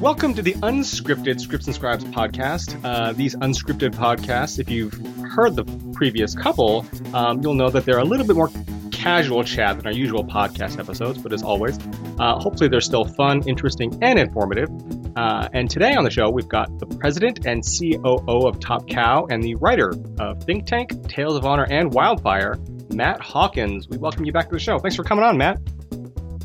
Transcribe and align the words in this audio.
Welcome 0.00 0.34
to 0.34 0.42
the 0.42 0.52
unscripted 0.56 1.40
Scripts 1.40 1.66
and 1.66 1.74
Scribes 1.74 2.04
podcast. 2.04 2.78
Uh, 2.84 3.14
these 3.14 3.34
unscripted 3.36 3.94
podcasts, 3.94 4.58
if 4.58 4.68
you've 4.68 4.92
heard 5.32 5.56
the 5.56 5.64
previous 5.94 6.34
couple, 6.34 6.84
um, 7.14 7.40
you'll 7.40 7.54
know 7.54 7.70
that 7.70 7.86
they're 7.86 8.00
a 8.00 8.04
little 8.04 8.26
bit 8.26 8.36
more 8.36 8.50
casual 8.92 9.42
chat 9.42 9.78
than 9.78 9.86
our 9.86 9.94
usual 9.94 10.22
podcast 10.22 10.78
episodes, 10.78 11.16
but 11.16 11.32
as 11.32 11.42
always, 11.42 11.78
uh, 12.18 12.38
hopefully 12.38 12.68
they're 12.68 12.82
still 12.82 13.06
fun, 13.06 13.42
interesting, 13.48 13.98
and 14.02 14.18
informative. 14.18 14.68
Uh, 15.16 15.48
and 15.54 15.70
today 15.70 15.94
on 15.94 16.04
the 16.04 16.10
show, 16.10 16.28
we've 16.28 16.46
got 16.46 16.78
the 16.78 16.84
president 16.84 17.46
and 17.46 17.64
COO 17.64 18.46
of 18.46 18.60
Top 18.60 18.86
Cow 18.88 19.26
and 19.30 19.42
the 19.42 19.54
writer 19.54 19.94
of 20.18 20.44
Think 20.44 20.66
Tank, 20.66 21.08
Tales 21.08 21.38
of 21.38 21.46
Honor, 21.46 21.66
and 21.70 21.94
Wildfire, 21.94 22.58
Matt 22.92 23.22
Hawkins. 23.22 23.88
We 23.88 23.96
welcome 23.96 24.26
you 24.26 24.32
back 24.32 24.50
to 24.50 24.56
the 24.56 24.60
show. 24.60 24.78
Thanks 24.78 24.94
for 24.94 25.04
coming 25.04 25.24
on, 25.24 25.38
Matt. 25.38 25.58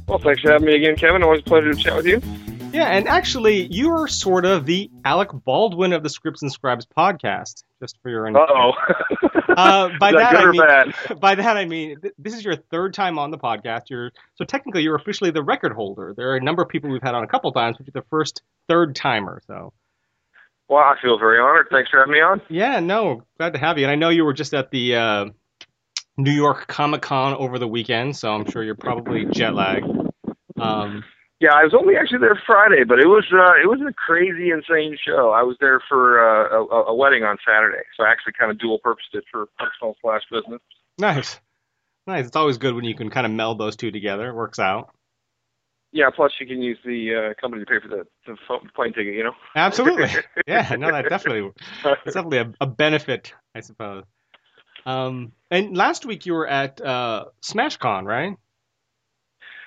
Well, 0.07 0.19
thanks 0.19 0.41
for 0.41 0.53
having 0.53 0.67
me 0.67 0.75
again, 0.75 0.95
Kevin. 0.95 1.21
Always 1.21 1.41
a 1.41 1.43
pleasure 1.43 1.73
to 1.73 1.77
chat 1.77 1.97
with 1.97 2.07
you. 2.07 2.21
Yeah, 2.73 2.87
and 2.87 3.07
actually, 3.07 3.67
you 3.71 3.91
are 3.91 4.07
sort 4.07 4.45
of 4.45 4.65
the 4.65 4.89
Alec 5.05 5.29
Baldwin 5.33 5.93
of 5.93 6.03
the 6.03 6.09
Scripts 6.09 6.41
and 6.41 6.51
Scribes 6.51 6.85
podcast, 6.85 7.63
just 7.81 7.97
for 8.01 8.09
your 8.09 8.27
oh 8.37 8.71
uh, 9.49 9.89
by 9.99 10.11
that, 10.11 10.33
that 10.33 10.35
I 10.35 10.51
mean, 10.51 10.61
bad? 10.61 11.19
by 11.19 11.35
that 11.35 11.57
I 11.57 11.65
mean 11.65 11.99
th- 11.99 12.13
this 12.17 12.33
is 12.33 12.43
your 12.43 12.55
third 12.55 12.93
time 12.93 13.19
on 13.19 13.31
the 13.31 13.37
podcast. 13.37 13.89
You're 13.89 14.11
so 14.35 14.45
technically 14.45 14.83
you're 14.83 14.95
officially 14.95 15.31
the 15.31 15.43
record 15.43 15.73
holder. 15.73 16.13
There 16.15 16.31
are 16.31 16.35
a 16.37 16.41
number 16.41 16.61
of 16.61 16.69
people 16.69 16.89
we've 16.89 17.01
had 17.01 17.15
on 17.15 17.23
a 17.23 17.27
couple 17.27 17.51
times, 17.51 17.77
but 17.77 17.87
you're 17.87 18.01
the 18.01 18.07
first 18.09 18.41
third 18.69 18.95
timer. 18.95 19.41
So 19.47 19.73
Well, 20.69 20.79
I 20.79 20.95
feel 21.01 21.17
very 21.19 21.39
honored. 21.39 21.67
Thanks 21.71 21.89
for 21.89 21.99
having 21.99 22.13
me 22.13 22.21
on. 22.21 22.41
yeah, 22.49 22.79
no, 22.79 23.23
glad 23.37 23.53
to 23.53 23.59
have 23.59 23.77
you. 23.77 23.85
And 23.85 23.91
I 23.91 23.95
know 23.95 24.09
you 24.09 24.23
were 24.25 24.33
just 24.33 24.53
at 24.53 24.71
the 24.71 24.95
uh, 24.95 25.25
New 26.17 26.31
York 26.31 26.67
Comic 26.67 27.01
Con 27.01 27.33
over 27.35 27.59
the 27.59 27.67
weekend, 27.67 28.15
so 28.15 28.33
I'm 28.33 28.49
sure 28.49 28.63
you're 28.63 28.75
probably 28.75 29.25
jet 29.25 29.53
lagged. 29.53 29.87
Um, 30.59 31.03
Yeah, 31.41 31.55
I 31.55 31.63
was 31.63 31.73
only 31.73 31.95
actually 31.95 32.19
there 32.19 32.39
Friday, 32.45 32.83
but 32.83 32.99
it 32.99 33.07
was 33.07 33.25
uh, 33.33 33.59
it 33.59 33.65
was 33.65 33.81
a 33.81 33.91
crazy, 33.93 34.51
insane 34.51 34.95
show. 35.03 35.31
I 35.31 35.41
was 35.41 35.57
there 35.59 35.81
for 35.89 36.21
uh, 36.21 36.61
a, 36.61 36.91
a 36.91 36.93
wedding 36.93 37.23
on 37.23 37.37
Saturday, 37.43 37.81
so 37.97 38.03
I 38.03 38.11
actually 38.11 38.33
kind 38.37 38.51
of 38.51 38.59
dual 38.59 38.77
purposed 38.77 39.09
it 39.13 39.23
for 39.31 39.47
personal 39.57 39.95
slash 40.03 40.21
business. 40.31 40.61
nice, 40.99 41.39
nice. 42.05 42.27
It's 42.27 42.35
always 42.35 42.59
good 42.59 42.75
when 42.75 42.85
you 42.85 42.93
can 42.93 43.09
kind 43.09 43.25
of 43.25 43.31
meld 43.31 43.57
those 43.57 43.75
two 43.75 43.89
together. 43.89 44.29
It 44.29 44.35
works 44.35 44.59
out. 44.59 44.91
Yeah, 45.91 46.11
plus 46.15 46.31
you 46.39 46.45
can 46.45 46.61
use 46.61 46.77
the 46.85 47.31
uh, 47.31 47.41
company 47.41 47.65
to 47.65 47.69
pay 47.69 47.79
for 47.81 47.87
the, 47.87 48.05
the 48.27 48.37
plane 48.75 48.93
ticket. 48.93 49.15
You 49.15 49.23
know. 49.23 49.33
Absolutely. 49.55 50.09
Yeah, 50.47 50.75
no, 50.77 50.91
that 50.91 51.09
definitely 51.09 51.51
it's 52.05 52.13
definitely 52.13 52.37
a, 52.37 52.53
a 52.61 52.67
benefit, 52.67 53.33
I 53.55 53.61
suppose. 53.61 54.03
Um, 54.85 55.31
and 55.49 55.75
last 55.75 56.05
week 56.05 56.27
you 56.27 56.33
were 56.33 56.47
at 56.47 56.79
uh, 56.79 57.25
SmashCon, 57.41 58.05
right? 58.05 58.37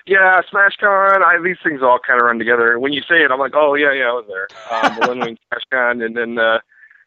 Yeah, 0.07 0.41
SmashCon. 0.53 1.23
I 1.23 1.41
these 1.43 1.57
things 1.63 1.81
all 1.81 1.99
kind 2.05 2.19
of 2.19 2.25
run 2.27 2.37
together. 2.37 2.77
When 2.79 2.93
you 2.93 3.01
say 3.01 3.23
it, 3.23 3.31
I'm 3.31 3.39
like, 3.39 3.53
oh 3.55 3.73
yeah, 3.73 3.91
yeah, 3.93 4.09
I 4.09 4.13
was 4.13 4.25
there. 4.27 4.49
Um, 4.71 4.95
Millennium 4.95 5.25
Wing 5.25 5.37
SmashCon, 5.73 6.05
and 6.05 6.15
then 6.15 6.37
uh, 6.37 6.59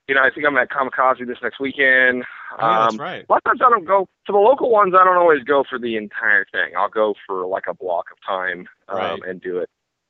you 0.09 0.15
know, 0.15 0.23
I 0.23 0.31
think 0.35 0.47
I'm 0.47 0.57
at 0.57 0.71
Comikaze 0.71 1.25
this 1.27 1.39
next 1.43 1.61
weekend. 1.61 2.25
Oh, 2.59 2.67
yeah, 2.67 2.79
that's 2.81 2.95
Um, 2.95 3.01
right. 3.01 3.25
A 3.29 3.33
lot 3.33 3.43
of 3.45 3.45
times 3.45 3.61
I 3.65 3.71
don't 3.71 3.85
go 3.85 4.09
to 4.27 4.33
the 4.33 4.39
local 4.39 4.71
ones. 4.71 4.95
I 4.99 5.05
don't 5.05 5.17
always 5.19 5.45
go 5.45 5.65
for 5.69 5.79
the 5.79 5.97
entire 5.97 6.45
thing. 6.51 6.75
I'll 6.77 6.89
go 6.89 7.15
for 7.27 7.47
like 7.47 7.65
a 7.69 7.75
block 7.75 8.07
of 8.11 8.19
time 8.27 8.67
um, 8.89 8.97
Right. 8.97 9.23
and 9.29 9.41
do 9.41 9.59
it. 9.59 9.69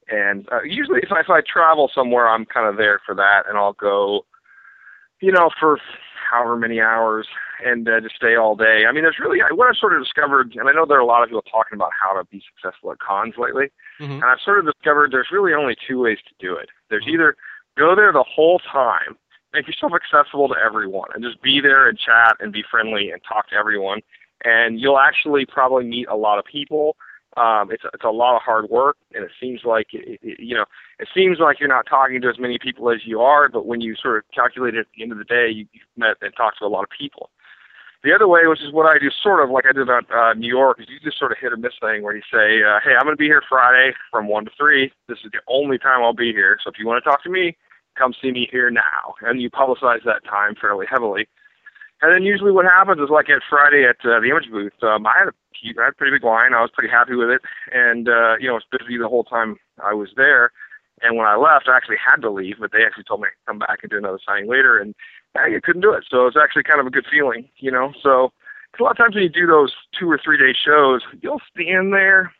And 0.08 0.48
uh, 0.50 0.62
usually, 0.62 1.00
if 1.02 1.12
I, 1.12 1.20
if 1.20 1.28
I 1.28 1.40
travel 1.42 1.90
somewhere, 1.94 2.28
I'm 2.28 2.46
kind 2.46 2.66
of 2.68 2.76
there 2.78 3.00
for 3.04 3.14
that, 3.16 3.42
and 3.48 3.58
I'll 3.58 3.74
go, 3.74 4.24
you 5.20 5.32
know, 5.32 5.50
for 5.58 5.78
however 6.30 6.56
many 6.56 6.80
hours 6.80 7.26
and 7.64 7.88
uh, 7.88 8.00
just 8.00 8.16
stay 8.16 8.36
all 8.36 8.54
day. 8.54 8.84
I 8.88 8.92
mean, 8.92 9.02
there's 9.02 9.18
really 9.18 9.40
what 9.52 9.68
I've 9.68 9.76
sort 9.76 9.94
of 9.94 10.02
discovered, 10.02 10.54
and 10.56 10.68
I 10.68 10.72
know 10.72 10.84
there 10.86 10.98
are 10.98 11.00
a 11.00 11.06
lot 11.06 11.22
of 11.22 11.28
people 11.28 11.42
talking 11.42 11.74
about 11.76 11.90
how 12.00 12.16
to 12.18 12.24
be 12.26 12.42
successful 12.54 12.92
at 12.92 12.98
cons 12.98 13.34
lately. 13.38 13.70
Mhm. 14.00 14.22
And 14.22 14.24
I've 14.24 14.40
sort 14.44 14.58
of 14.58 14.66
discovered 14.66 15.10
there's 15.10 15.30
really 15.32 15.54
only 15.54 15.74
two 15.86 16.00
ways 16.00 16.18
to 16.28 16.34
do 16.38 16.54
it. 16.54 16.68
There's 16.90 17.06
either 17.08 17.36
go 17.76 17.94
there 17.94 18.12
the 18.12 18.22
whole 18.22 18.58
time, 18.60 19.16
make 19.52 19.66
yourself 19.66 19.92
accessible 19.94 20.48
to 20.48 20.54
everyone, 20.62 21.08
and 21.14 21.24
just 21.24 21.40
be 21.42 21.60
there 21.60 21.88
and 21.88 21.98
chat 21.98 22.36
and 22.40 22.52
be 22.52 22.62
friendly 22.70 23.10
and 23.10 23.20
talk 23.24 23.48
to 23.48 23.56
everyone, 23.56 24.00
and 24.44 24.78
you'll 24.78 24.98
actually 24.98 25.46
probably 25.46 25.84
meet 25.84 26.06
a 26.08 26.16
lot 26.16 26.38
of 26.38 26.44
people. 26.44 26.96
Um, 27.38 27.70
it's 27.70 27.84
it's 27.94 28.04
a 28.04 28.10
lot 28.10 28.36
of 28.36 28.42
hard 28.42 28.68
work, 28.68 28.96
and 29.14 29.24
it 29.24 29.30
seems 29.40 29.60
like 29.64 29.88
it, 29.92 30.18
it, 30.22 30.40
you 30.40 30.54
know 30.54 30.64
it 30.98 31.08
seems 31.14 31.38
like 31.38 31.60
you're 31.60 31.68
not 31.68 31.86
talking 31.86 32.20
to 32.20 32.28
as 32.28 32.38
many 32.38 32.58
people 32.58 32.90
as 32.90 33.06
you 33.06 33.20
are, 33.20 33.48
but 33.48 33.66
when 33.66 33.80
you 33.80 33.94
sort 33.94 34.18
of 34.18 34.24
calculate 34.34 34.74
it 34.74 34.80
at 34.80 34.86
the 34.96 35.02
end 35.02 35.12
of 35.12 35.18
the 35.18 35.24
day, 35.24 35.48
you, 35.48 35.66
you've 35.72 35.86
met 35.96 36.16
and 36.20 36.34
talked 36.36 36.58
to 36.58 36.64
a 36.64 36.68
lot 36.68 36.82
of 36.82 36.90
people. 36.90 37.30
The 38.04 38.12
other 38.14 38.28
way, 38.28 38.46
which 38.46 38.62
is 38.62 38.72
what 38.72 38.86
I 38.86 38.98
do, 38.98 39.10
sort 39.22 39.42
of 39.42 39.50
like 39.50 39.64
I 39.66 39.72
did 39.72 39.88
at 39.88 40.04
uh, 40.10 40.34
New 40.34 40.48
York, 40.48 40.80
is 40.80 40.86
you 40.88 41.00
just 41.00 41.18
sort 41.18 41.32
of 41.32 41.38
hit 41.38 41.52
or 41.52 41.56
miss 41.56 41.72
thing 41.80 42.02
where 42.02 42.14
you 42.14 42.22
say, 42.32 42.62
uh, 42.62 42.78
"Hey, 42.82 42.94
I'm 42.94 43.04
going 43.04 43.16
to 43.16 43.20
be 43.20 43.26
here 43.26 43.42
Friday 43.48 43.94
from 44.10 44.28
one 44.28 44.44
to 44.44 44.50
three. 44.56 44.92
This 45.08 45.18
is 45.24 45.32
the 45.32 45.40
only 45.48 45.78
time 45.78 46.02
I'll 46.02 46.14
be 46.14 46.32
here. 46.32 46.58
So 46.62 46.70
if 46.70 46.78
you 46.78 46.86
want 46.86 47.02
to 47.02 47.08
talk 47.08 47.22
to 47.24 47.30
me, 47.30 47.56
come 47.96 48.14
see 48.22 48.30
me 48.30 48.48
here 48.50 48.70
now." 48.70 49.14
And 49.22 49.42
you 49.42 49.50
publicize 49.50 50.04
that 50.04 50.24
time 50.24 50.54
fairly 50.60 50.86
heavily. 50.88 51.28
And 52.00 52.12
then 52.14 52.22
usually 52.22 52.52
what 52.52 52.64
happens 52.64 53.00
is 53.00 53.10
like 53.10 53.28
at 53.28 53.42
Friday 53.48 53.84
at 53.84 53.98
uh, 54.06 54.20
the 54.20 54.30
Image 54.30 54.50
booth, 54.50 54.72
um, 54.82 55.06
I 55.06 55.14
had 55.18 55.28
a 55.28 55.34
I 55.80 55.84
had 55.90 55.94
a 55.94 55.96
pretty 55.98 56.14
big 56.14 56.22
line. 56.22 56.54
I 56.54 56.60
was 56.62 56.70
pretty 56.72 56.90
happy 56.90 57.16
with 57.16 57.30
it, 57.30 57.42
and 57.74 58.08
uh, 58.08 58.36
you 58.38 58.46
know, 58.46 58.54
I 58.54 58.62
was 58.62 58.70
busy 58.70 58.96
the 58.96 59.08
whole 59.08 59.24
time 59.24 59.56
I 59.82 59.92
was 59.94 60.10
there. 60.16 60.52
And 61.02 61.16
when 61.16 61.26
I 61.26 61.34
left, 61.36 61.66
I 61.68 61.76
actually 61.76 61.98
had 61.98 62.22
to 62.22 62.30
leave, 62.30 62.56
but 62.60 62.70
they 62.72 62.84
actually 62.86 63.04
told 63.04 63.20
me 63.22 63.28
to 63.28 63.46
come 63.46 63.58
back 63.58 63.80
and 63.82 63.90
do 63.90 63.98
another 63.98 64.18
signing 64.24 64.48
later, 64.48 64.78
and 64.78 64.94
I 65.34 65.50
couldn't 65.62 65.82
do 65.82 65.92
it. 65.92 66.04
So 66.08 66.22
it 66.22 66.34
was 66.34 66.40
actually 66.40 66.62
kind 66.64 66.80
of 66.80 66.86
a 66.86 66.90
good 66.90 67.06
feeling, 67.10 67.48
you 67.58 67.70
know. 67.72 67.92
So 68.02 68.32
'cause 68.72 68.80
a 68.80 68.82
lot 68.84 68.92
of 68.92 68.98
times 68.98 69.14
when 69.14 69.24
you 69.24 69.30
do 69.30 69.46
those 69.46 69.74
two 69.98 70.10
or 70.10 70.18
three 70.18 70.38
day 70.38 70.52
shows, 70.54 71.02
you'll 71.20 71.42
stand 71.50 71.92
there 71.92 72.32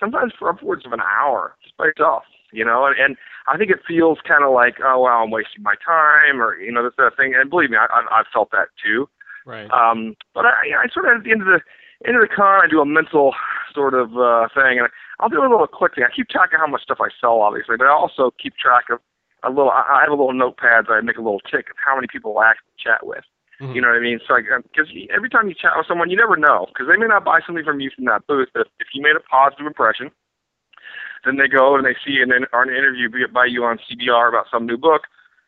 sometimes 0.00 0.32
for 0.38 0.48
upwards 0.48 0.84
of 0.86 0.92
an 0.92 1.00
hour 1.00 1.56
just 1.62 1.76
by 1.76 1.86
yourself, 1.86 2.24
you 2.52 2.64
know. 2.64 2.86
And, 2.86 2.96
and 2.98 3.16
I 3.48 3.56
think 3.56 3.70
it 3.70 3.80
feels 3.86 4.18
kind 4.26 4.44
of 4.44 4.52
like, 4.52 4.76
oh 4.84 5.02
well, 5.02 5.22
I'm 5.22 5.30
wasting 5.30 5.62
my 5.62 5.74
time, 5.84 6.40
or 6.40 6.56
you 6.56 6.72
know, 6.72 6.82
this 6.84 6.94
sort 6.96 7.12
of 7.12 7.16
thing. 7.16 7.34
And 7.34 7.50
believe 7.50 7.70
me, 7.70 7.76
I, 7.76 7.86
I, 7.86 8.20
I've 8.20 8.30
felt 8.32 8.50
that 8.52 8.68
too. 8.82 9.08
Right. 9.44 9.70
Um, 9.70 10.14
but 10.34 10.44
I, 10.44 10.84
I 10.84 10.88
sort 10.92 11.06
of 11.06 11.18
at 11.18 11.24
the 11.24 11.32
end 11.32 11.42
of 11.42 11.48
the 11.48 11.60
end 12.06 12.16
of 12.16 12.22
the 12.22 12.34
con, 12.34 12.60
I 12.62 12.68
do 12.68 12.80
a 12.80 12.86
mental 12.86 13.34
sort 13.74 13.94
of 13.94 14.16
uh, 14.16 14.48
thing, 14.54 14.78
and 14.78 14.88
I'll 15.20 15.28
do 15.28 15.40
a 15.40 15.48
little 15.48 15.66
quick 15.66 15.94
thing. 15.94 16.04
I 16.04 16.14
keep 16.14 16.28
track 16.28 16.52
of 16.52 16.60
how 16.60 16.66
much 16.66 16.82
stuff 16.82 16.98
I 17.00 17.08
sell, 17.20 17.40
obviously, 17.40 17.76
but 17.76 17.86
I 17.86 17.90
also 17.90 18.32
keep 18.40 18.56
track 18.56 18.84
of 18.90 19.00
a 19.42 19.50
little. 19.50 19.70
I 19.70 19.82
I 19.82 20.00
have 20.02 20.12
a 20.12 20.18
little 20.18 20.32
notepad 20.32 20.86
that 20.86 20.92
I 20.94 21.00
make 21.00 21.16
a 21.16 21.22
little 21.22 21.40
tick 21.40 21.70
of 21.70 21.76
how 21.84 21.94
many 21.96 22.06
people 22.06 22.38
I 22.38 22.50
actually 22.50 22.78
chat 22.78 23.06
with. 23.06 23.24
Mhm. 23.60 23.74
You 23.74 23.80
know 23.80 23.88
what 23.88 23.96
I 23.96 24.00
mean? 24.00 24.20
So, 24.26 24.36
because 24.38 24.88
every 25.14 25.30
time 25.30 25.48
you 25.48 25.54
chat 25.54 25.72
with 25.76 25.86
someone, 25.86 26.10
you 26.10 26.16
never 26.16 26.36
know, 26.36 26.66
because 26.68 26.88
they 26.88 26.96
may 26.96 27.06
not 27.06 27.24
buy 27.24 27.40
something 27.46 27.64
from 27.64 27.80
you 27.80 27.90
from 27.94 28.06
that 28.06 28.26
booth, 28.26 28.48
but 28.54 28.66
if 28.80 28.88
you 28.92 29.02
made 29.02 29.14
a 29.14 29.20
positive 29.20 29.66
impression, 29.66 30.10
then 31.24 31.36
they 31.36 31.48
go 31.48 31.76
and 31.76 31.86
they 31.86 31.96
see 32.04 32.20
an, 32.22 32.32
in- 32.32 32.46
or 32.52 32.62
an 32.62 32.70
interview 32.70 33.08
by 33.28 33.46
you 33.46 33.64
on 33.64 33.78
CBR 33.78 34.28
about 34.28 34.46
some 34.50 34.66
new 34.66 34.76
book. 34.76 35.02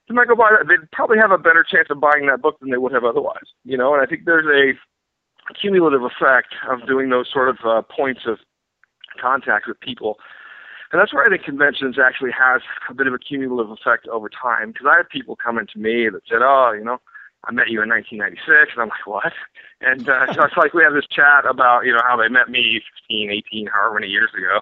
They 0.09 0.15
might 0.15 0.29
go 0.29 0.37
buy 0.37 0.51
that. 0.53 0.69
They'd 0.69 0.91
probably 0.93 1.19
have 1.19 1.31
a 1.31 1.39
better 1.39 1.65
chance 1.65 1.89
of 1.91 2.01
buying 2.01 2.27
that 2.27 2.43
book 2.43 2.61
than 2.61 2.71
they 2.71 2.77
would 2.77 2.93
have 2.93 3.05
otherwise. 3.05 3.49
You 3.65 3.79
know, 3.79 3.95
and 3.95 4.03
I 4.03 4.07
think 4.07 4.25
there's 4.25 4.47
a 4.47 4.79
cumulative 5.53 6.03
effect 6.03 6.55
of 6.69 6.87
doing 6.87 7.11
those 7.11 7.29
sort 7.33 7.49
of 7.49 7.59
uh, 7.65 7.83
points 7.83 8.23
of 8.27 8.39
contact 9.21 9.67
with 9.67 9.81
people. 9.81 10.17
And 10.93 11.01
that's 11.01 11.13
where 11.13 11.25
I 11.25 11.29
think 11.29 11.43
conventions 11.43 11.97
actually 11.99 12.31
has 12.31 12.63
a 12.89 12.95
bit 12.95 13.07
of 13.07 13.15
a 13.15 13.19
cumulative 13.19 13.71
effect 13.71 14.07
over 14.09 14.29
time. 14.29 14.71
Because 14.73 14.87
I 14.89 14.97
have 14.99 15.09
people 15.09 15.37
coming 15.37 15.67
to 15.73 15.79
me 15.79 16.09
that 16.09 16.23
said, 16.29 16.39
"Oh, 16.43 16.73
you 16.77 16.85
know, 16.85 16.99
I 17.45 17.53
met 17.53 17.69
you 17.69 17.83
in 17.83 17.89
1996," 17.89 18.73
and 18.75 18.83
I'm 18.83 18.89
like, 18.89 19.07
"What?" 19.07 19.33
And 19.81 20.09
uh, 20.09 20.33
so 20.33 20.45
it's 20.45 20.57
like 20.57 20.73
we 20.73 20.85
have 20.85 20.95
this 20.95 21.09
chat 21.11 21.47
about 21.49 21.85
you 21.85 21.93
know 21.93 22.03
how 22.07 22.17
they 22.17 22.29
met 22.29 22.49
me 22.49 22.81
16, 23.09 23.31
18, 23.31 23.67
however 23.73 23.95
many 23.99 24.09
years 24.13 24.31
ago. 24.37 24.61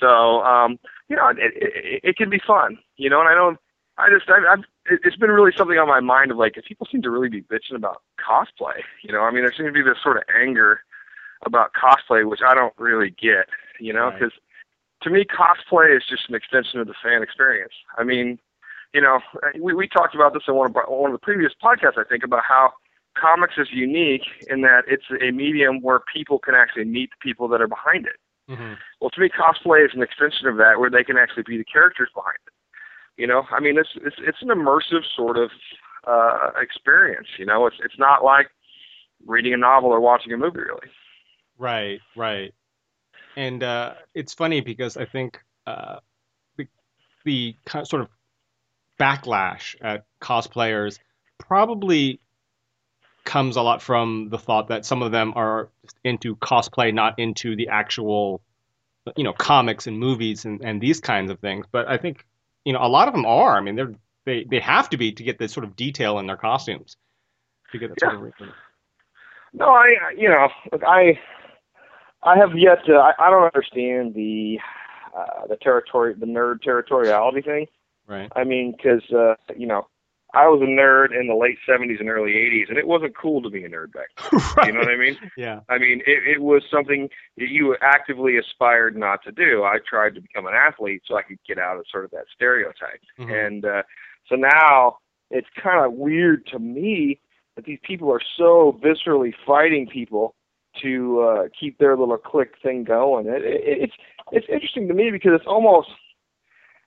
So 0.00 0.42
um, 0.42 0.78
you 1.08 1.16
know, 1.16 1.28
it, 1.28 1.36
it, 1.38 2.00
it 2.02 2.16
can 2.16 2.30
be 2.30 2.40
fun, 2.46 2.78
you 2.96 3.08
know. 3.10 3.20
And 3.20 3.28
I 3.28 3.34
don't, 3.34 3.58
I 3.98 4.08
just 4.10 4.28
I, 4.28 4.52
I've 4.52 4.60
it- 4.86 5.00
it's 5.04 5.16
been 5.16 5.30
really 5.30 5.52
something 5.56 5.78
on 5.78 5.88
my 5.88 6.00
mind 6.00 6.30
of 6.30 6.36
like 6.36 6.56
if 6.56 6.64
people 6.64 6.86
seem 6.90 7.02
to 7.02 7.10
really 7.10 7.28
be 7.28 7.42
bitching 7.42 7.76
about 7.76 8.02
cosplay, 8.18 8.80
you 9.02 9.12
know. 9.12 9.20
I 9.22 9.30
mean, 9.30 9.42
there 9.44 9.52
seems 9.56 9.68
to 9.68 9.72
be 9.72 9.82
this 9.82 9.98
sort 10.02 10.16
of 10.16 10.24
anger 10.38 10.80
about 11.46 11.72
cosplay, 11.74 12.28
which 12.28 12.40
I 12.46 12.54
don't 12.54 12.72
really 12.78 13.10
get, 13.10 13.46
you 13.78 13.92
know, 13.92 14.06
Right. 14.08 14.18
because 14.18 14.32
to 15.02 15.10
me, 15.10 15.24
cosplay 15.24 15.94
is 15.96 16.02
just 16.08 16.28
an 16.28 16.34
extension 16.34 16.80
of 16.80 16.86
the 16.86 16.94
fan 17.02 17.22
experience. 17.22 17.72
I 17.98 18.04
mean, 18.04 18.38
you 18.94 19.00
know, 19.02 19.20
we 19.60 19.74
we 19.74 19.86
talked 19.88 20.14
about 20.14 20.32
this 20.32 20.44
in 20.48 20.54
one 20.54 20.70
of 20.70 20.76
our, 20.76 20.84
one 20.88 21.10
of 21.10 21.20
the 21.20 21.24
previous 21.24 21.52
podcasts, 21.62 21.98
I 21.98 22.04
think, 22.04 22.24
about 22.24 22.42
how 22.48 22.72
comics 23.16 23.54
is 23.58 23.68
unique 23.72 24.26
in 24.48 24.62
that 24.62 24.82
it's 24.88 25.04
a 25.22 25.30
medium 25.30 25.80
where 25.82 26.00
people 26.12 26.38
can 26.38 26.54
actually 26.54 26.84
meet 26.84 27.10
the 27.10 27.16
people 27.20 27.46
that 27.48 27.60
are 27.60 27.68
behind 27.68 28.06
it. 28.06 28.16
Mhm. 28.48 28.76
Well, 29.00 29.10
to 29.10 29.20
me, 29.20 29.28
cosplay 29.28 29.84
is 29.84 29.92
an 29.94 30.02
extension 30.02 30.46
of 30.46 30.56
that, 30.58 30.78
where 30.78 30.90
they 30.90 31.04
can 31.04 31.16
actually 31.16 31.44
be 31.44 31.56
the 31.56 31.64
characters 31.64 32.10
behind 32.14 32.36
it. 32.46 32.52
You 33.16 33.26
know, 33.26 33.46
I 33.50 33.60
mean, 33.60 33.78
it's 33.78 33.90
it's 33.96 34.16
it's 34.18 34.42
an 34.42 34.48
immersive 34.48 35.02
sort 35.16 35.36
of 35.36 35.50
uh, 36.06 36.50
experience. 36.60 37.28
You 37.38 37.46
know, 37.46 37.66
it's 37.66 37.76
it's 37.82 37.98
not 37.98 38.24
like 38.24 38.48
reading 39.26 39.54
a 39.54 39.56
novel 39.56 39.90
or 39.90 40.00
watching 40.00 40.32
a 40.32 40.36
movie, 40.36 40.60
really. 40.60 40.88
Right, 41.58 42.00
right. 42.16 42.52
And 43.36 43.62
uh, 43.62 43.94
it's 44.14 44.34
funny 44.34 44.60
because 44.60 44.96
I 44.96 45.06
think 45.06 45.40
uh, 45.66 46.00
the, 46.56 46.66
the 47.24 47.56
kind 47.64 47.82
of 47.82 47.88
sort 47.88 48.02
of 48.02 48.08
backlash 48.98 49.74
at 49.80 50.04
cosplayers 50.20 50.98
probably 51.38 52.20
comes 53.24 53.56
a 53.56 53.62
lot 53.62 53.82
from 53.82 54.28
the 54.30 54.38
thought 54.38 54.68
that 54.68 54.84
some 54.84 55.02
of 55.02 55.12
them 55.12 55.32
are 55.36 55.68
into 56.04 56.36
cosplay, 56.36 56.92
not 56.92 57.18
into 57.18 57.56
the 57.56 57.68
actual 57.68 58.40
you 59.16 59.24
know 59.24 59.32
comics 59.32 59.86
and 59.86 59.98
movies 59.98 60.44
and, 60.44 60.62
and 60.62 60.80
these 60.80 61.00
kinds 61.00 61.30
of 61.30 61.38
things. 61.40 61.66
But 61.70 61.88
I 61.88 61.98
think 61.98 62.26
you 62.64 62.72
know 62.72 62.80
a 62.82 62.88
lot 62.88 63.08
of 63.08 63.14
them 63.14 63.26
are. 63.26 63.56
I 63.56 63.60
mean, 63.60 63.76
they're 63.76 63.94
they 64.24 64.44
they 64.44 64.60
have 64.60 64.88
to 64.90 64.96
be 64.96 65.12
to 65.12 65.22
get 65.22 65.38
this 65.38 65.52
sort 65.52 65.64
of 65.64 65.76
detail 65.76 66.18
in 66.18 66.26
their 66.26 66.36
costumes 66.36 66.96
to 67.72 67.78
get 67.78 67.90
that 67.90 67.98
Yeah. 68.02 68.10
sort 68.10 68.40
of. 68.40 68.48
No, 69.52 69.66
I 69.66 69.94
you 70.16 70.28
know 70.28 70.48
I 70.86 71.18
I 72.22 72.38
have 72.38 72.56
yet 72.56 72.84
to. 72.86 72.94
I, 72.94 73.12
I 73.18 73.30
don't 73.30 73.44
understand 73.54 74.14
the 74.14 74.58
uh, 75.16 75.46
the 75.48 75.56
territory, 75.56 76.14
the 76.14 76.26
nerd 76.26 76.60
territoriality 76.66 77.44
thing. 77.44 77.66
Right. 78.06 78.30
I 78.34 78.44
mean, 78.44 78.72
because 78.76 79.02
uh, 79.12 79.34
you 79.56 79.66
know, 79.66 79.86
I 80.34 80.46
was 80.48 80.60
a 80.62 80.66
nerd 80.66 81.18
in 81.18 81.26
the 81.28 81.34
late 81.34 81.58
'70s 81.68 82.00
and 82.00 82.08
early 82.08 82.32
'80s, 82.32 82.68
and 82.68 82.78
it 82.78 82.86
wasn't 82.86 83.16
cool 83.16 83.42
to 83.42 83.50
be 83.50 83.64
a 83.64 83.68
nerd 83.68 83.92
back. 83.92 84.08
then. 84.30 84.40
right. 84.56 84.66
You 84.66 84.72
know 84.72 84.80
what 84.80 84.88
I 84.88 84.96
mean? 84.96 85.16
Yeah. 85.36 85.60
I 85.68 85.78
mean, 85.78 86.00
it, 86.06 86.36
it 86.36 86.42
was 86.42 86.62
something 86.70 87.08
that 87.38 87.48
you 87.48 87.76
actively 87.80 88.36
aspired 88.38 88.96
not 88.96 89.22
to 89.24 89.32
do. 89.32 89.62
I 89.64 89.78
tried 89.88 90.14
to 90.16 90.20
become 90.20 90.46
an 90.46 90.54
athlete 90.54 91.02
so 91.06 91.16
I 91.16 91.22
could 91.22 91.38
get 91.46 91.58
out 91.58 91.76
of 91.78 91.84
sort 91.90 92.04
of 92.04 92.10
that 92.12 92.24
stereotype. 92.34 93.00
Mhm. 93.18 93.46
And 93.46 93.64
uh, 93.64 93.82
so 94.28 94.36
now 94.36 94.98
it's 95.30 95.48
kind 95.62 95.84
of 95.84 95.92
weird 95.92 96.46
to 96.48 96.58
me 96.58 97.20
that 97.56 97.64
these 97.64 97.78
people 97.84 98.10
are 98.12 98.20
so 98.36 98.78
viscerally 98.84 99.32
fighting 99.46 99.86
people 99.86 100.34
to 100.82 101.20
uh, 101.20 101.42
keep 101.58 101.78
their 101.78 101.96
little 101.96 102.16
clique 102.18 102.54
thing 102.62 102.82
going. 102.84 103.26
It, 103.26 103.42
it, 103.44 103.62
it's 103.64 103.92
it's 104.32 104.46
interesting 104.48 104.88
to 104.88 104.94
me 104.94 105.10
because 105.12 105.32
it's 105.34 105.46
almost 105.46 105.88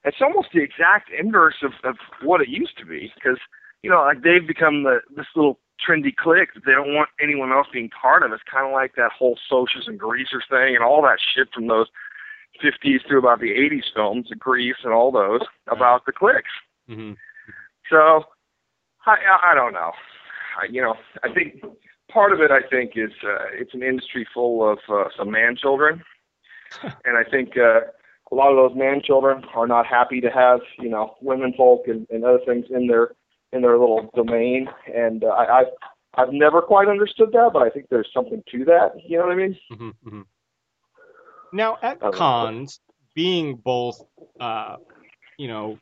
it's 0.08 0.20
almost 0.20 0.48
the 0.52 0.62
exact 0.62 1.10
inverse 1.10 1.62
of, 1.62 1.72
of 1.84 1.96
what 2.22 2.40
it 2.40 2.48
used 2.48 2.78
to 2.78 2.86
be. 2.86 3.12
Because 3.14 3.38
you 3.82 3.90
know, 3.90 4.00
like 4.00 4.22
they've 4.22 4.46
become 4.46 4.82
the 4.82 5.00
this 5.14 5.26
little 5.36 5.58
trendy 5.78 6.14
clique 6.14 6.54
that 6.54 6.64
they 6.66 6.72
don't 6.72 6.94
want 6.94 7.10
anyone 7.20 7.52
else 7.52 7.68
being 7.72 7.90
part 7.90 8.22
of. 8.22 8.32
It's 8.32 8.42
kind 8.50 8.66
of 8.66 8.72
like 8.72 8.94
that 8.96 9.12
whole 9.16 9.38
socials 9.48 9.86
and 9.86 9.98
greasers 9.98 10.44
thing 10.50 10.74
and 10.74 10.82
all 10.84 11.02
that 11.02 11.18
shit 11.22 11.48
from 11.54 11.68
those 11.68 11.86
50s 12.62 13.06
through 13.06 13.20
about 13.20 13.38
the 13.38 13.50
80s 13.50 13.84
films, 13.94 14.26
the 14.28 14.34
Grease 14.34 14.82
and 14.82 14.92
all 14.92 15.12
those 15.12 15.42
about 15.68 16.04
the 16.06 16.12
cliques. 16.12 16.50
hmm 16.88 17.12
So 17.90 18.24
I 19.06 19.16
I 19.16 19.52
I 19.52 19.54
don't 19.54 19.72
know. 19.72 19.92
I, 20.60 20.66
you 20.70 20.82
know, 20.82 20.94
I 21.22 21.32
think 21.32 21.62
part 22.10 22.32
of 22.32 22.40
it 22.40 22.50
I 22.50 22.66
think 22.68 22.92
is 22.96 23.12
uh, 23.22 23.46
it's 23.52 23.74
an 23.74 23.82
industry 23.82 24.26
full 24.32 24.68
of 24.68 24.78
uh, 24.88 25.04
some 25.16 25.30
man 25.30 25.56
children, 25.56 26.02
and 27.04 27.16
I 27.16 27.28
think 27.28 27.56
uh, 27.56 27.80
a 28.30 28.34
lot 28.34 28.50
of 28.50 28.56
those 28.56 28.78
man 28.78 29.00
children 29.02 29.42
are 29.54 29.66
not 29.66 29.86
happy 29.86 30.20
to 30.20 30.30
have 30.30 30.60
you 30.78 30.88
know 30.88 31.14
women 31.20 31.52
folk 31.56 31.82
and, 31.86 32.06
and 32.10 32.24
other 32.24 32.40
things 32.46 32.66
in 32.70 32.86
their 32.86 33.12
in 33.52 33.62
their 33.62 33.78
little 33.78 34.10
domain, 34.14 34.68
and 34.94 35.24
uh, 35.24 35.28
I 35.28 35.60
I've 35.60 35.66
I've 36.14 36.32
never 36.32 36.60
quite 36.62 36.88
understood 36.88 37.30
that, 37.32 37.50
but 37.52 37.62
I 37.62 37.70
think 37.70 37.86
there's 37.90 38.08
something 38.12 38.42
to 38.50 38.64
that. 38.66 38.92
You 39.06 39.18
know 39.18 39.26
what 39.26 39.32
I 39.32 39.36
mean? 39.36 39.58
hmm 39.70 39.90
hmm 40.08 40.22
Now, 41.52 41.78
at 41.82 42.00
cons, 42.00 42.80
being 43.14 43.56
both, 43.56 44.00
uh, 44.40 44.76
you 45.38 45.48
know, 45.48 45.78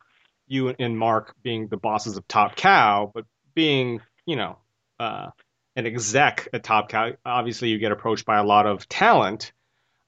you 0.46 0.74
and 0.78 0.98
Marc 0.98 1.34
being 1.42 1.68
the 1.68 1.76
bosses 1.76 2.16
of 2.16 2.28
Top 2.28 2.56
Cow, 2.56 3.10
but 3.14 3.24
being, 3.54 4.00
you 4.26 4.36
know, 4.36 4.58
uh, 5.00 5.30
an 5.74 5.86
exec 5.86 6.48
at 6.52 6.62
Top 6.62 6.88
Cow, 6.88 7.12
obviously 7.24 7.68
you 7.70 7.78
get 7.78 7.92
approached 7.92 8.26
by 8.26 8.38
a 8.38 8.44
lot 8.44 8.66
of 8.66 8.88
talent. 8.88 9.52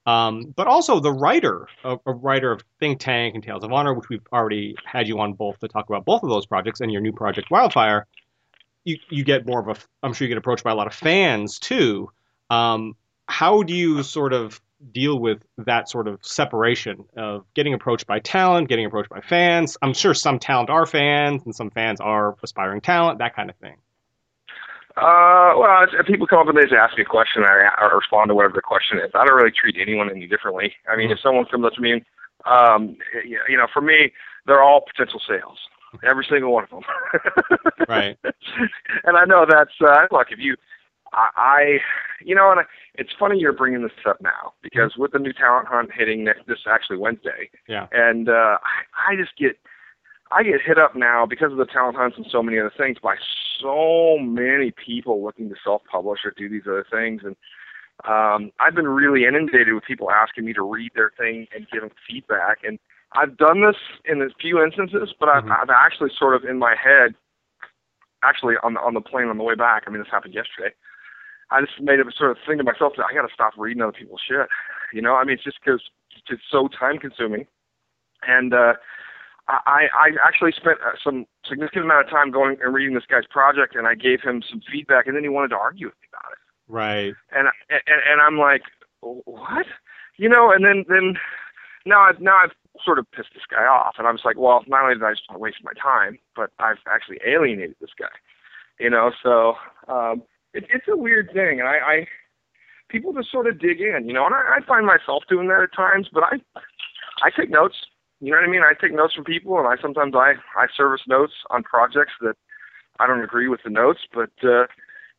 Um, 0.09 0.55
but 0.57 0.67
also 0.67 1.01
the 1.01 1.13
writer, 1.13 1.69
a, 1.85 1.99
a 2.07 2.13
writer 2.15 2.51
of 2.51 2.63
Think 2.81 2.99
Tank 2.99 3.35
and 3.35 3.45
Tales 3.45 3.63
of 3.63 3.71
Honor, 3.71 3.93
which 3.93 4.09
we've 4.09 4.27
already 4.33 4.75
had 4.83 5.07
you 5.07 5.21
on 5.21 5.35
both 5.35 5.59
to 5.61 5.69
talk 5.69 5.87
about 5.87 6.07
both 6.07 6.23
of 6.23 6.31
those 6.31 6.47
projects 6.47 6.81
and 6.81 6.91
your 6.91 7.03
new 7.03 7.13
project 7.13 7.51
Wildfire. 7.51 8.07
You 8.85 8.97
you 9.11 9.23
get 9.23 9.47
more 9.47 9.61
of 9.61 9.69
a, 9.69 9.77
I'm 10.03 10.15
sure 10.15 10.27
you 10.27 10.31
get 10.31 10.39
approached 10.39 10.65
by 10.65 10.71
a 10.71 10.75
lot 10.75 10.87
of 10.87 10.95
fans 10.95 11.59
too. 11.59 12.11
Um, 12.49 12.97
how 13.27 13.63
do 13.63 13.75
you 13.75 14.03
sort 14.03 14.33
of 14.33 14.63
deal 14.93 15.19
with 15.19 15.43
that 15.59 15.91
sort 15.91 16.09
of 16.09 16.25
separation 16.25 17.05
of 17.15 17.45
getting 17.53 17.75
approached 17.75 18.07
by 18.07 18.21
talent, 18.21 18.71
getting 18.71 18.87
approached 18.87 19.11
by 19.11 19.21
fans? 19.21 19.77
I'm 19.83 19.93
sure 19.93 20.15
some 20.15 20.39
talent 20.39 20.71
are 20.71 20.87
fans 20.87 21.43
and 21.45 21.55
some 21.55 21.69
fans 21.69 22.01
are 22.01 22.35
aspiring 22.43 22.81
talent, 22.81 23.19
that 23.19 23.37
kind 23.37 23.51
of 23.51 23.57
thing. 23.57 23.77
Uh, 24.99 25.55
well, 25.57 25.87
if 25.99 26.07
people 26.07 26.27
come 26.27 26.41
up 26.41 26.49
and 26.49 26.57
they 26.57 26.63
just 26.63 26.75
ask 26.75 26.97
me 26.97 27.03
a 27.03 27.07
question, 27.07 27.43
I, 27.45 27.71
I 27.81 27.87
respond 27.95 28.29
to 28.29 28.35
whatever 28.35 28.55
the 28.55 28.63
question 28.63 28.99
is. 28.99 29.11
I 29.15 29.25
don't 29.25 29.37
really 29.37 29.53
treat 29.53 29.77
anyone 29.81 30.11
any 30.11 30.27
differently. 30.27 30.75
I 30.91 30.97
mean, 30.97 31.11
if 31.11 31.21
someone 31.21 31.45
comes 31.47 31.65
up 31.65 31.73
to 31.75 31.81
me, 31.81 32.03
um, 32.47 32.97
you 33.25 33.57
know, 33.57 33.67
for 33.73 33.81
me, 33.81 34.13
they're 34.47 34.63
all 34.63 34.83
potential 34.83 35.21
sales, 35.27 35.59
every 36.09 36.27
single 36.29 36.53
one 36.53 36.65
of 36.65 36.71
them. 36.71 36.83
Right. 37.89 38.19
and 39.05 39.17
I 39.17 39.25
know 39.25 39.47
that's 39.49 39.71
uh, 39.81 40.07
look 40.11 40.27
if 40.31 40.39
you, 40.39 40.57
I, 41.15 41.29
I 41.37 41.79
you 42.23 42.35
know, 42.35 42.51
and 42.51 42.61
I, 42.61 42.63
it's 42.97 43.11
funny 43.19 43.39
you're 43.39 43.53
bringing 43.55 43.83
this 43.83 43.93
up 44.07 44.21
now 44.21 44.53
because 44.63 44.95
with 44.99 45.13
the 45.13 45.19
new 45.19 45.33
talent 45.33 45.69
hunt 45.69 45.91
hitting 45.97 46.23
next 46.25 46.47
this 46.47 46.59
actually 46.71 46.99
Wednesday, 46.99 47.49
Yeah. 47.67 47.87
and 47.93 48.29
uh, 48.29 48.59
I, 48.63 49.13
I 49.13 49.17
just 49.17 49.37
get 49.39 49.59
I 50.31 50.43
get 50.43 50.61
hit 50.65 50.79
up 50.79 50.95
now 50.95 51.27
because 51.27 51.53
of 51.53 51.59
the 51.59 51.67
talent 51.67 51.97
hunts 51.97 52.17
and 52.17 52.27
so 52.31 52.43
many 52.43 52.59
other 52.59 52.73
things 52.77 52.99
by 53.03 53.17
so 53.61 54.19
many 54.19 54.71
people 54.73 55.25
looking 55.25 55.49
to 55.49 55.55
self-publish 55.65 56.21
or 56.25 56.33
do 56.37 56.49
these 56.49 56.63
other 56.67 56.87
things, 56.91 57.23
and 57.25 57.35
um, 58.05 58.53
I've 58.61 58.75
been 58.75 58.87
really 58.87 59.25
inundated 59.25 59.75
with 59.75 59.85
people 59.85 60.11
asking 60.11 60.45
me 60.45 60.53
to 60.53 60.63
read 60.63 60.93
their 60.95 61.11
thing 61.19 61.49
and 61.55 61.67
give 61.73 61.81
them 61.81 61.91
feedback. 62.09 62.59
And 62.63 62.79
I've 63.13 63.37
done 63.37 63.63
this 63.63 63.77
in 64.05 64.23
a 64.23 64.29
few 64.41 64.63
instances, 64.63 65.13
but 65.19 65.29
I've, 65.29 65.45
Mhm. 65.45 65.59
I've 65.63 65.71
actually 65.71 66.11
sort 66.17 66.37
of 66.37 66.45
in 66.45 66.59
my 66.59 66.77
head, 66.77 67.15
actually 68.23 68.55
on 68.63 68.75
the 68.75 68.81
on 68.81 68.95
the 68.95 69.01
plane 69.01 69.29
on 69.29 69.39
the 69.39 69.45
way 69.45 69.55
back. 69.57 69.85
I 69.87 69.91
mean, 69.91 70.01
this 70.03 70.11
happened 70.11 70.35
yesterday. 70.35 70.75
I 71.51 71.61
just 71.63 71.81
made 71.81 71.99
a 71.99 72.05
sort 72.13 72.31
of 72.31 72.39
thing 72.47 72.59
to 72.59 72.65
myself 72.65 72.93
that 72.97 73.07
I 73.11 73.15
got 73.15 73.27
to 73.27 73.33
stop 73.35 73.55
reading 73.57 73.83
other 73.83 73.93
people's 73.93 74.21
shit. 74.21 74.47
You 74.93 75.03
know, 75.03 75.17
I 75.17 75.25
mean, 75.25 75.35
it's 75.35 75.45
just 75.45 75.59
because 75.65 75.83
it's 76.29 76.43
so 76.51 76.69
time 76.69 76.99
consuming, 76.99 77.47
and 78.27 78.53
uh, 78.53 78.75
I 79.49 79.89
I 79.95 80.11
actually 80.27 80.53
spent 80.53 80.79
uh, 80.85 80.93
some 81.03 81.27
significant 81.49 81.85
amount 81.85 82.07
of 82.07 82.11
time 82.11 82.31
going 82.31 82.59
and 82.63 82.75
reading 82.75 82.95
this 82.95 83.07
guy's 83.09 83.27
project, 83.27 83.75
and 83.75 83.87
I 83.87 83.95
gave 83.95 84.21
him 84.21 84.43
some 84.49 84.61
feedback, 84.71 85.07
and 85.07 85.17
then 85.17 85.23
he 85.23 85.29
wanted 85.29 85.49
to 85.49 85.57
argue 85.57 85.87
with 85.87 85.97
me 86.03 86.09
about 86.13 86.33
it 86.33 86.39
Right. 86.69 87.15
and 87.33 87.49
and 87.71 88.01
and 88.11 88.21
I'm 88.21 88.39
like, 88.39 88.63
what? 89.01 89.67
You 90.19 90.29
know, 90.29 90.51
and 90.51 90.65
then 90.65 90.85
then 90.89 91.15
now 91.87 92.01
I've 92.03 92.21
now 92.21 92.37
I've 92.45 92.53
sort 92.85 92.99
of 92.99 93.11
pissed 93.11 93.31
this 93.35 93.43
guy 93.51 93.65
off, 93.65 93.95
and 93.99 94.07
I 94.07 94.13
was 94.13 94.23
like, 94.25 94.37
well, 94.37 94.63
not 94.67 94.83
only 94.83 94.95
did 94.95 95.03
I 95.05 95.13
just 95.13 95.25
waste 95.35 95.59
my 95.63 95.73
time, 95.81 96.19
but 96.37 96.51
I've 96.59 96.79
actually 96.87 97.19
alienated 97.27 97.77
this 97.81 97.91
guy. 97.99 98.07
You 98.79 98.91
know, 98.91 99.11
so 99.23 99.55
um, 99.89 100.23
it, 100.55 100.65
it's 100.73 100.87
a 100.89 100.97
weird 100.97 101.31
thing, 101.33 101.59
and 101.59 101.69
I, 101.69 101.77
I 101.79 102.07
people 102.89 103.13
just 103.13 103.31
sort 103.31 103.47
of 103.47 103.59
dig 103.59 103.81
in, 103.81 104.07
you 104.07 104.13
know, 104.13 104.27
and 104.27 104.35
I, 104.35 104.59
I 104.59 104.67
find 104.67 104.87
myself 104.87 105.25
doing 105.29 105.49
that 105.49 105.63
at 105.63 105.75
times, 105.75 106.09
but 106.13 106.23
I 106.23 106.37
I 107.23 107.31
take 107.31 107.51
notes. 107.51 107.77
You 108.21 108.33
know 108.33 108.39
what 108.39 108.49
I 108.49 108.51
mean? 108.51 108.63
I 108.63 108.75
take 108.81 108.93
notes 108.93 109.15
from 109.15 109.25
people, 109.25 109.59
and 109.59 109.67
I 109.67 109.81
sometimes 109.81 110.15
I 110.15 110.35
I 110.57 110.67
service 110.77 111.03
notes 111.07 111.35
on 111.51 111.63
projects 111.63 112.13
that 112.21 112.37
I 112.99 113.07
don't 113.07 113.23
agree 113.23 113.49
with 113.49 113.61
the 113.63 113.71
notes, 113.71 114.01
but 114.13 114.31
uh, 114.43 114.67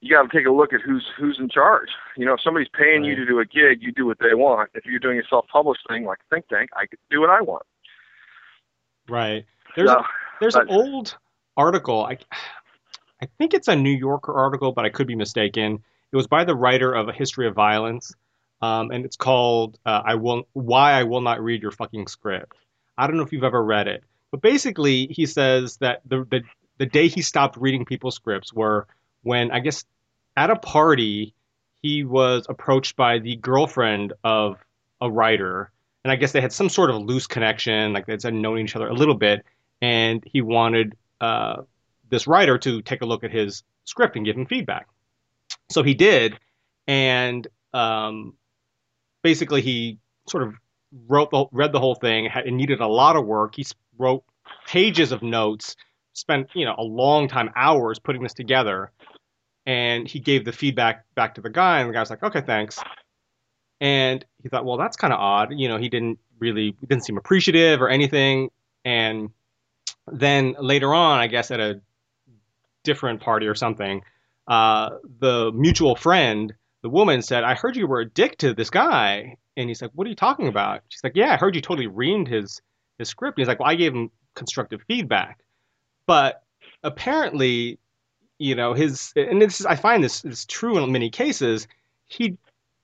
you 0.01 0.13
got 0.13 0.29
to 0.29 0.37
take 0.37 0.45
a 0.45 0.51
look 0.51 0.73
at 0.73 0.81
who's 0.81 1.05
who's 1.17 1.37
in 1.39 1.49
charge. 1.49 1.89
You 2.17 2.25
know, 2.25 2.33
if 2.33 2.41
somebody's 2.41 2.67
paying 2.77 3.03
you 3.05 3.15
to 3.15 3.25
do 3.25 3.39
a 3.39 3.45
gig, 3.45 3.81
you 3.81 3.91
do 3.91 4.05
what 4.05 4.19
they 4.19 4.33
want. 4.33 4.71
If 4.73 4.85
you're 4.85 4.99
doing 4.99 5.19
a 5.19 5.23
self-published 5.29 5.87
thing 5.87 6.05
like 6.05 6.19
Think 6.29 6.47
Tank, 6.49 6.69
I 6.75 6.85
could 6.87 6.99
do 7.09 7.21
what 7.21 7.29
I 7.29 7.41
want. 7.41 7.63
Right. 9.07 9.45
There's 9.75 9.89
So, 9.89 9.99
a, 9.99 10.05
there's 10.41 10.55
an 10.55 10.67
old 10.69 11.17
article. 11.55 12.05
I 12.05 12.17
I 13.21 13.27
think 13.37 13.53
it's 13.53 13.67
a 13.67 13.75
New 13.75 13.91
Yorker 13.91 14.33
article, 14.33 14.71
but 14.71 14.85
I 14.85 14.89
could 14.89 15.07
be 15.07 15.15
mistaken. 15.15 15.83
It 16.11 16.15
was 16.15 16.27
by 16.27 16.43
the 16.43 16.55
writer 16.55 16.93
of 16.93 17.07
A 17.07 17.13
History 17.13 17.47
of 17.47 17.55
Violence, 17.55 18.13
um, 18.61 18.91
and 18.91 19.05
it's 19.05 19.17
called 19.17 19.77
uh, 19.85 20.01
"I 20.05 20.15
will 20.15 20.47
Why 20.53 20.93
I 20.93 21.03
Will 21.03 21.21
Not 21.21 21.41
Read 21.41 21.61
Your 21.61 21.71
Fucking 21.71 22.07
Script." 22.07 22.53
I 22.99 23.07
don't 23.07 23.15
know 23.15 23.23
if 23.23 23.31
you've 23.31 23.45
ever 23.45 23.63
read 23.63 23.87
it, 23.87 24.03
but 24.29 24.41
basically 24.41 25.07
he 25.07 25.25
says 25.25 25.77
that 25.77 26.01
the 26.05 26.25
the, 26.29 26.41
the 26.77 26.85
day 26.85 27.07
he 27.07 27.21
stopped 27.21 27.55
reading 27.57 27.85
people's 27.85 28.15
scripts 28.15 28.53
were 28.53 28.87
when 29.23 29.51
I 29.51 29.59
guess 29.59 29.85
at 30.35 30.49
a 30.49 30.57
party 30.57 31.33
he 31.81 32.03
was 32.03 32.45
approached 32.49 32.97
by 32.97 33.19
the 33.19 33.37
girlfriend 33.37 34.11
of 34.23 34.57
a 34.99 35.09
writer, 35.09 35.71
and 36.03 36.11
I 36.11 36.17
guess 36.17 36.33
they 36.33 36.41
had 36.41 36.51
some 36.51 36.67
sort 36.67 36.89
of 36.89 36.97
loose 36.97 37.25
connection, 37.25 37.93
like 37.93 38.05
they'd 38.05 38.33
known 38.33 38.59
each 38.59 38.75
other 38.75 38.89
a 38.89 38.93
little 38.93 39.15
bit, 39.15 39.45
and 39.81 40.21
he 40.25 40.41
wanted 40.41 40.95
uh, 41.21 41.61
this 42.09 42.27
writer 42.27 42.57
to 42.57 42.81
take 42.81 43.01
a 43.01 43.05
look 43.05 43.23
at 43.23 43.31
his 43.31 43.63
script 43.85 44.17
and 44.17 44.25
give 44.25 44.35
him 44.35 44.45
feedback. 44.45 44.87
So 45.69 45.83
he 45.83 45.93
did, 45.93 46.37
and 46.85 47.47
um, 47.73 48.33
basically 49.23 49.61
he 49.61 49.99
sort 50.27 50.43
of 50.43 50.55
wrote 51.07 51.31
the 51.31 51.45
read 51.51 51.71
the 51.71 51.79
whole 51.79 51.95
thing. 51.95 52.25
It 52.25 52.51
needed 52.51 52.79
a 52.79 52.87
lot 52.87 53.15
of 53.15 53.25
work. 53.25 53.55
He 53.55 53.65
wrote 53.97 54.23
pages 54.67 55.11
of 55.11 55.21
notes, 55.21 55.75
spent 56.13 56.49
you 56.53 56.65
know 56.65 56.75
a 56.77 56.83
long 56.83 57.27
time, 57.27 57.51
hours 57.55 57.99
putting 57.99 58.23
this 58.23 58.33
together, 58.33 58.91
and 59.65 60.07
he 60.07 60.19
gave 60.19 60.45
the 60.45 60.51
feedback 60.51 61.05
back 61.15 61.35
to 61.35 61.41
the 61.41 61.49
guy, 61.49 61.79
and 61.79 61.89
the 61.89 61.93
guy 61.93 61.99
was 61.99 62.09
like, 62.09 62.23
"Okay, 62.23 62.41
thanks." 62.41 62.79
And 63.81 64.25
he 64.41 64.49
thought, 64.49 64.65
well, 64.65 64.77
that's 64.77 64.97
kind 64.97 65.13
of 65.13 65.19
odd. 65.19 65.53
You 65.53 65.69
know, 65.69 65.77
he 65.77 65.89
didn't 65.89 66.19
really 66.39 66.75
didn't 66.81 67.05
seem 67.05 67.17
appreciative 67.17 67.81
or 67.81 67.89
anything. 67.89 68.49
And 68.83 69.29
then 70.07 70.55
later 70.59 70.93
on, 70.93 71.19
I 71.19 71.27
guess 71.27 71.51
at 71.51 71.59
a 71.59 71.81
different 72.83 73.21
party 73.21 73.47
or 73.47 73.55
something, 73.55 74.01
uh, 74.47 74.97
the 75.19 75.51
mutual 75.53 75.95
friend 75.95 76.53
the 76.81 76.89
woman 76.89 77.21
said, 77.21 77.43
"I 77.43 77.55
heard 77.55 77.75
you 77.75 77.87
were 77.87 78.01
a 78.01 78.09
dick 78.09 78.37
to 78.39 78.53
this 78.53 78.69
guy," 78.69 79.37
and 79.57 79.69
he's 79.69 79.81
like, 79.81 79.91
"What 79.93 80.07
are 80.07 80.09
you 80.09 80.15
talking 80.15 80.47
about?" 80.47 80.81
She's 80.89 81.03
like, 81.03 81.15
"Yeah, 81.15 81.33
I 81.33 81.37
heard 81.37 81.55
you 81.55 81.61
totally 81.61 81.87
reamed 81.87 82.27
his 82.27 82.61
his 82.97 83.09
script." 83.09 83.37
And 83.37 83.41
he's 83.41 83.47
like, 83.47 83.59
"Well, 83.59 83.69
I 83.69 83.75
gave 83.75 83.93
him 83.93 84.11
constructive 84.35 84.81
feedback," 84.87 85.39
but 86.05 86.43
apparently, 86.83 87.79
you 88.37 88.55
know, 88.55 88.73
his 88.73 89.13
and 89.15 89.41
this 89.41 89.59
is, 89.59 89.65
I 89.65 89.75
find 89.75 90.03
this 90.03 90.23
is 90.25 90.45
true 90.45 90.77
in 90.77 90.91
many 90.91 91.09
cases. 91.09 91.67
He 92.07 92.37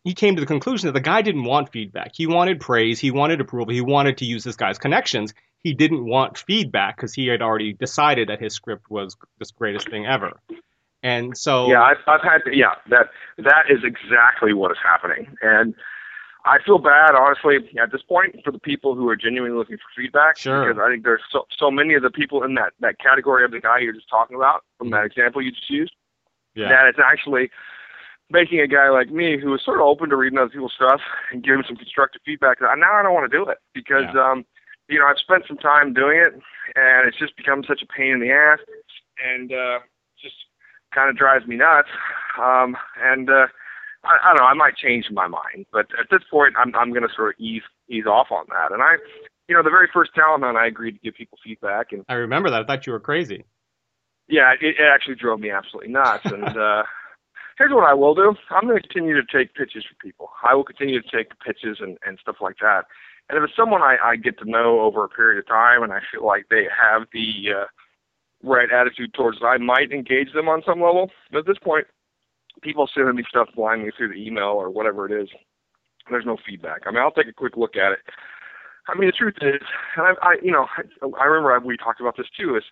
he 0.03 0.13
came 0.13 0.35
to 0.35 0.41
the 0.41 0.45
conclusion 0.45 0.87
that 0.87 0.93
the 0.93 0.99
guy 1.01 1.21
didn't 1.21 1.45
want 1.45 1.71
feedback. 1.71 2.11
He 2.15 2.27
wanted 2.27 2.59
praise. 2.59 2.99
He 2.99 3.11
wanted 3.11 3.41
approval. 3.41 3.73
He 3.73 3.81
wanted 3.81 4.17
to 4.19 4.25
use 4.25 4.43
this 4.43 4.55
guy's 4.55 4.77
connections. 4.77 5.33
He 5.63 5.73
didn't 5.73 6.05
want 6.05 6.37
feedback 6.37 6.95
because 6.95 7.13
he 7.15 7.25
had 7.25 7.41
already 7.41 7.73
decided 7.73 8.29
that 8.29 8.39
his 8.39 8.53
script 8.53 8.91
was 8.91 9.17
the 9.39 9.47
greatest 9.57 9.89
thing 9.89 10.05
ever. 10.05 10.39
And 11.05 11.37
so 11.37 11.69
yeah, 11.69 11.83
I've, 11.83 12.01
I've 12.07 12.21
had 12.23 12.41
yeah 12.51 12.73
that 12.89 13.09
that 13.37 13.65
is 13.69 13.83
exactly 13.83 14.53
what 14.53 14.71
is 14.71 14.77
happening, 14.83 15.37
and 15.43 15.75
I 16.45 16.57
feel 16.65 16.79
bad 16.79 17.13
honestly 17.13 17.57
at 17.79 17.91
this 17.91 18.01
point 18.01 18.37
for 18.43 18.51
the 18.51 18.57
people 18.57 18.95
who 18.95 19.07
are 19.09 19.15
genuinely 19.15 19.55
looking 19.55 19.77
for 19.77 20.01
feedback. 20.01 20.39
Sure. 20.39 20.65
Because 20.65 20.81
I 20.83 20.91
think 20.91 21.03
there's 21.03 21.21
so 21.31 21.45
so 21.55 21.69
many 21.69 21.93
of 21.93 22.01
the 22.01 22.09
people 22.09 22.41
in 22.43 22.55
that 22.55 22.73
that 22.79 22.97
category 22.97 23.45
of 23.45 23.51
the 23.51 23.59
guy 23.59 23.77
you're 23.79 23.93
just 23.93 24.09
talking 24.09 24.35
about 24.35 24.63
from 24.79 24.89
that 24.89 25.05
example 25.05 25.43
you 25.43 25.51
just 25.51 25.69
used 25.69 25.93
yeah. 26.55 26.69
that 26.69 26.87
it's 26.87 26.99
actually 26.99 27.51
making 28.31 28.59
a 28.59 28.67
guy 28.67 28.89
like 28.89 29.11
me 29.11 29.37
who 29.39 29.53
is 29.53 29.61
sort 29.63 29.79
of 29.79 29.85
open 29.85 30.09
to 30.09 30.15
reading 30.15 30.39
other 30.39 30.49
people's 30.49 30.73
stuff 30.75 31.01
and 31.31 31.43
giving 31.43 31.63
some 31.67 31.75
constructive 31.75 32.21
feedback. 32.25 32.57
Now 32.61 32.71
I 32.71 33.03
don't 33.03 33.13
want 33.13 33.29
to 33.31 33.37
do 33.37 33.45
it 33.47 33.59
because 33.75 34.09
Yeah. 34.13 34.31
um, 34.31 34.45
you 34.89 34.97
know 34.97 35.05
I've 35.05 35.19
spent 35.19 35.43
some 35.47 35.57
time 35.57 35.93
doing 35.93 36.17
it 36.17 36.33
and 36.75 37.07
it's 37.07 37.17
just 37.19 37.37
become 37.37 37.63
such 37.63 37.83
a 37.83 37.85
pain 37.85 38.13
in 38.13 38.19
the 38.21 38.31
ass 38.31 38.59
and 39.23 39.53
uh, 39.53 39.79
just 40.19 40.35
kind 40.95 41.09
of 41.09 41.17
drives 41.17 41.45
me 41.45 41.57
nuts. 41.57 41.89
Um, 42.41 42.75
and 43.03 43.29
uh, 43.29 43.47
I, 44.03 44.15
I 44.23 44.27
don't 44.29 44.37
know 44.37 44.45
I 44.45 44.53
might 44.53 44.77
change 44.77 45.05
my 45.11 45.27
mind, 45.27 45.65
but 45.71 45.87
at 45.99 46.07
this 46.09 46.21
point 46.31 46.55
I'm 46.57 46.73
I'm 46.75 46.89
going 46.89 47.07
to 47.07 47.13
sort 47.15 47.35
of 47.35 47.39
ease 47.39 47.63
ease 47.89 48.05
off 48.07 48.27
on 48.31 48.45
that. 48.49 48.71
And 48.71 48.81
I, 48.81 48.95
you 49.47 49.55
know, 49.55 49.61
the 49.61 49.69
very 49.69 49.89
first 49.93 50.11
talent 50.15 50.43
hunt 50.43 50.57
I 50.57 50.67
agreed 50.67 50.93
to 50.93 50.99
give 50.99 51.13
people 51.15 51.37
feedback 51.43 51.91
and 51.91 52.03
I 52.09 52.13
remember 52.15 52.49
that. 52.49 52.63
I 52.63 52.65
thought 52.65 52.87
you 52.87 52.93
were 52.93 52.99
crazy. 52.99 53.45
yeah, 54.27 54.53
it, 54.59 54.75
it 54.79 54.87
actually 54.91 55.15
drove 55.15 55.39
me 55.39 55.51
absolutely 55.51 55.91
nuts. 55.91 56.25
And 56.25 56.57
uh, 56.57 56.83
here's 57.57 57.71
what 57.73 57.87
I 57.87 57.93
will 57.93 58.15
do: 58.15 58.33
I'm 58.49 58.67
going 58.67 58.81
to 58.81 58.87
continue 58.87 59.15
to 59.15 59.37
take 59.37 59.53
pitches 59.53 59.85
for 59.85 59.95
people. 60.01 60.29
I 60.47 60.55
will 60.55 60.63
continue 60.63 61.01
to 61.01 61.11
take 61.15 61.27
pitches 61.45 61.77
and, 61.79 61.97
and 62.05 62.17
stuff 62.19 62.37
like 62.41 62.55
that. 62.61 62.85
And 63.29 63.37
if 63.37 63.43
it's 63.43 63.57
someone 63.57 63.81
I, 63.81 63.97
I 64.03 64.15
get 64.17 64.37
to 64.39 64.49
know 64.49 64.81
over 64.81 65.03
a 65.03 65.09
period 65.09 65.39
of 65.39 65.47
time, 65.47 65.81
and 65.83 65.91
I 65.91 65.99
feel 66.11 66.25
like 66.25 66.45
they 66.49 66.65
have 66.69 67.07
the 67.11 67.61
uh, 67.61 67.65
right 68.45 68.69
attitude 68.71 69.13
towards 69.13 69.37
it, 69.41 69.45
I 69.45 69.57
might 69.57 69.91
engage 69.91 70.33
them 70.33 70.47
on 70.47 70.61
some 70.65 70.81
level. 70.81 71.11
But 71.31 71.39
at 71.39 71.45
this 71.45 71.57
point, 71.61 71.87
people 72.61 72.89
sending 72.93 73.15
me 73.15 73.23
stuff 73.27 73.49
blindly 73.55 73.91
through 73.95 74.09
the 74.09 74.25
email 74.25 74.55
or 74.55 74.69
whatever 74.69 75.05
it 75.05 75.23
is, 75.23 75.29
there's 76.09 76.25
no 76.25 76.37
feedback. 76.47 76.81
I 76.85 76.91
mean, 76.91 77.01
I'll 77.01 77.11
take 77.11 77.27
a 77.27 77.33
quick 77.33 77.57
look 77.57 77.75
at 77.75 77.91
it. 77.91 77.99
I 78.87 78.97
mean, 78.97 79.07
the 79.07 79.11
truth 79.11 79.35
is, 79.41 79.61
and 79.97 80.05
I, 80.05 80.11
I 80.21 80.35
you 80.43 80.51
know, 80.51 80.67
I, 80.77 81.07
I 81.19 81.25
remember 81.25 81.59
we 81.65 81.77
talked 81.77 81.99
about 81.99 82.17
this 82.17 82.27
too. 82.37 82.55
Is 82.55 82.63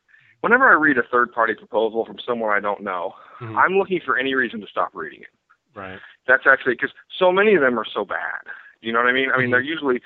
whenever 0.41 0.69
I 0.69 0.73
read 0.75 0.97
a 0.97 1.03
third-party 1.11 1.55
proposal 1.55 2.05
from 2.05 2.17
someone 2.25 2.51
I 2.51 2.59
don't 2.59 2.83
know, 2.83 3.15
Mhm. 3.41 3.57
I'm 3.57 3.77
looking 3.77 3.99
for 4.05 4.17
any 4.17 4.35
reason 4.35 4.61
to 4.61 4.67
stop 4.67 4.91
reading 4.93 5.21
it. 5.21 5.29
Right. 5.75 5.99
That's 6.27 6.45
actually 6.45 6.75
because 6.75 6.91
so 7.17 7.31
many 7.31 7.55
of 7.55 7.61
them 7.61 7.79
are 7.79 7.85
so 7.85 8.05
bad. 8.05 8.41
You 8.81 8.93
know 8.93 8.99
what 8.99 9.09
I 9.09 9.13
mean? 9.13 9.31
I 9.31 9.37
mean, 9.37 9.47
Mhm. 9.47 9.51
they're 9.51 9.61
usually 9.61 10.01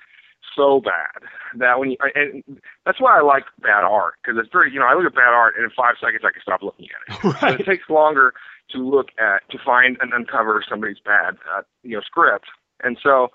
so 0.58 0.82
bad 0.82 1.24
that 1.56 1.80
when 1.80 1.92
you 1.92 1.98
and 2.16 2.44
that's 2.86 3.00
why 3.00 3.18
I 3.18 3.22
like 3.22 3.44
bad 3.62 3.86
art 3.86 4.16
because 4.22 4.38
it's 4.42 4.52
very 4.52 4.74
you 4.74 4.80
know 4.80 4.88
I 4.88 4.96
look 4.96 5.06
at 5.06 5.16
bad 5.16 5.32
art 5.32 5.54
and 5.56 5.64
in 5.64 5.72
five 5.72 5.96
seconds 6.02 6.24
I 6.26 6.34
can 6.34 6.42
stop 6.42 6.62
looking 6.64 6.88
at 6.90 7.16
it. 7.16 7.22
But 7.24 7.42
right. 7.42 7.60
it 7.60 7.66
takes 7.66 7.90
longer 7.90 8.34
to 8.72 8.78
look 8.80 9.10
at 9.20 9.48
to 9.52 9.58
find 9.64 9.98
and 10.02 10.12
uncover 10.12 10.64
somebody's 10.68 11.00
bad 11.00 11.38
uh, 11.56 11.62
you 11.84 11.96
know 11.96 12.02
script. 12.02 12.48
And 12.84 12.98
so, 13.02 13.30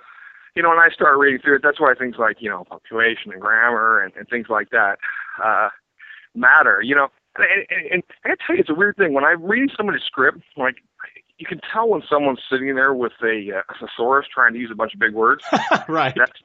you 0.54 0.62
know, 0.62 0.68
when 0.70 0.78
I 0.78 0.88
start 0.92 1.18
reading 1.18 1.40
through 1.42 1.56
it, 1.56 1.62
that's 1.62 1.80
why 1.80 1.94
things 1.98 2.16
like 2.18 2.36
you 2.40 2.50
know 2.50 2.64
punctuation 2.68 3.32
and 3.32 3.40
grammar 3.40 4.00
and, 4.00 4.12
and 4.16 4.28
things 4.28 4.46
like 4.48 4.70
that 4.70 4.98
uh, 5.42 5.68
matter. 6.34 6.82
You 6.82 6.96
know, 6.96 7.08
and, 7.36 7.66
and, 7.70 7.92
and 7.92 8.02
I 8.24 8.28
gotta 8.28 8.40
tell 8.46 8.56
you, 8.56 8.60
it's 8.60 8.70
a 8.70 8.74
weird 8.74 8.96
thing 8.96 9.14
when 9.14 9.24
I 9.24 9.34
read 9.38 9.70
somebody's 9.76 10.02
script. 10.02 10.38
Like, 10.56 10.76
you 11.38 11.46
can 11.46 11.60
tell 11.72 11.88
when 11.88 12.02
someone's 12.08 12.40
sitting 12.50 12.74
there 12.74 12.94
with 12.94 13.12
a, 13.22 13.50
uh, 13.56 13.62
a 13.68 13.86
thesaurus 13.86 14.26
trying 14.32 14.52
to 14.52 14.58
use 14.58 14.70
a 14.70 14.76
bunch 14.76 14.94
of 14.94 15.00
big 15.00 15.14
words. 15.14 15.42
right. 15.88 16.14
That's 16.16 16.38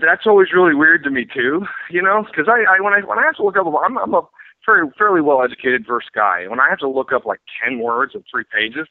that's 0.00 0.26
always 0.26 0.48
really 0.52 0.74
weird 0.74 1.04
to 1.04 1.10
me 1.10 1.24
too. 1.24 1.66
You 1.90 2.02
know, 2.02 2.24
because 2.24 2.48
I, 2.48 2.76
I 2.76 2.80
when 2.80 2.92
I 2.92 3.00
when 3.00 3.18
I 3.18 3.24
have 3.24 3.36
to 3.36 3.44
look 3.44 3.56
up, 3.56 3.66
I'm 3.66 3.98
I'm 3.98 4.14
a 4.14 4.22
very 4.66 4.88
fairly 4.98 5.20
well 5.20 5.42
educated 5.42 5.86
verse 5.86 6.08
guy. 6.14 6.46
When 6.48 6.60
I 6.60 6.68
have 6.68 6.78
to 6.78 6.88
look 6.88 7.12
up 7.12 7.24
like 7.24 7.40
ten 7.62 7.78
words 7.80 8.12
in 8.14 8.22
three 8.30 8.44
pages, 8.52 8.86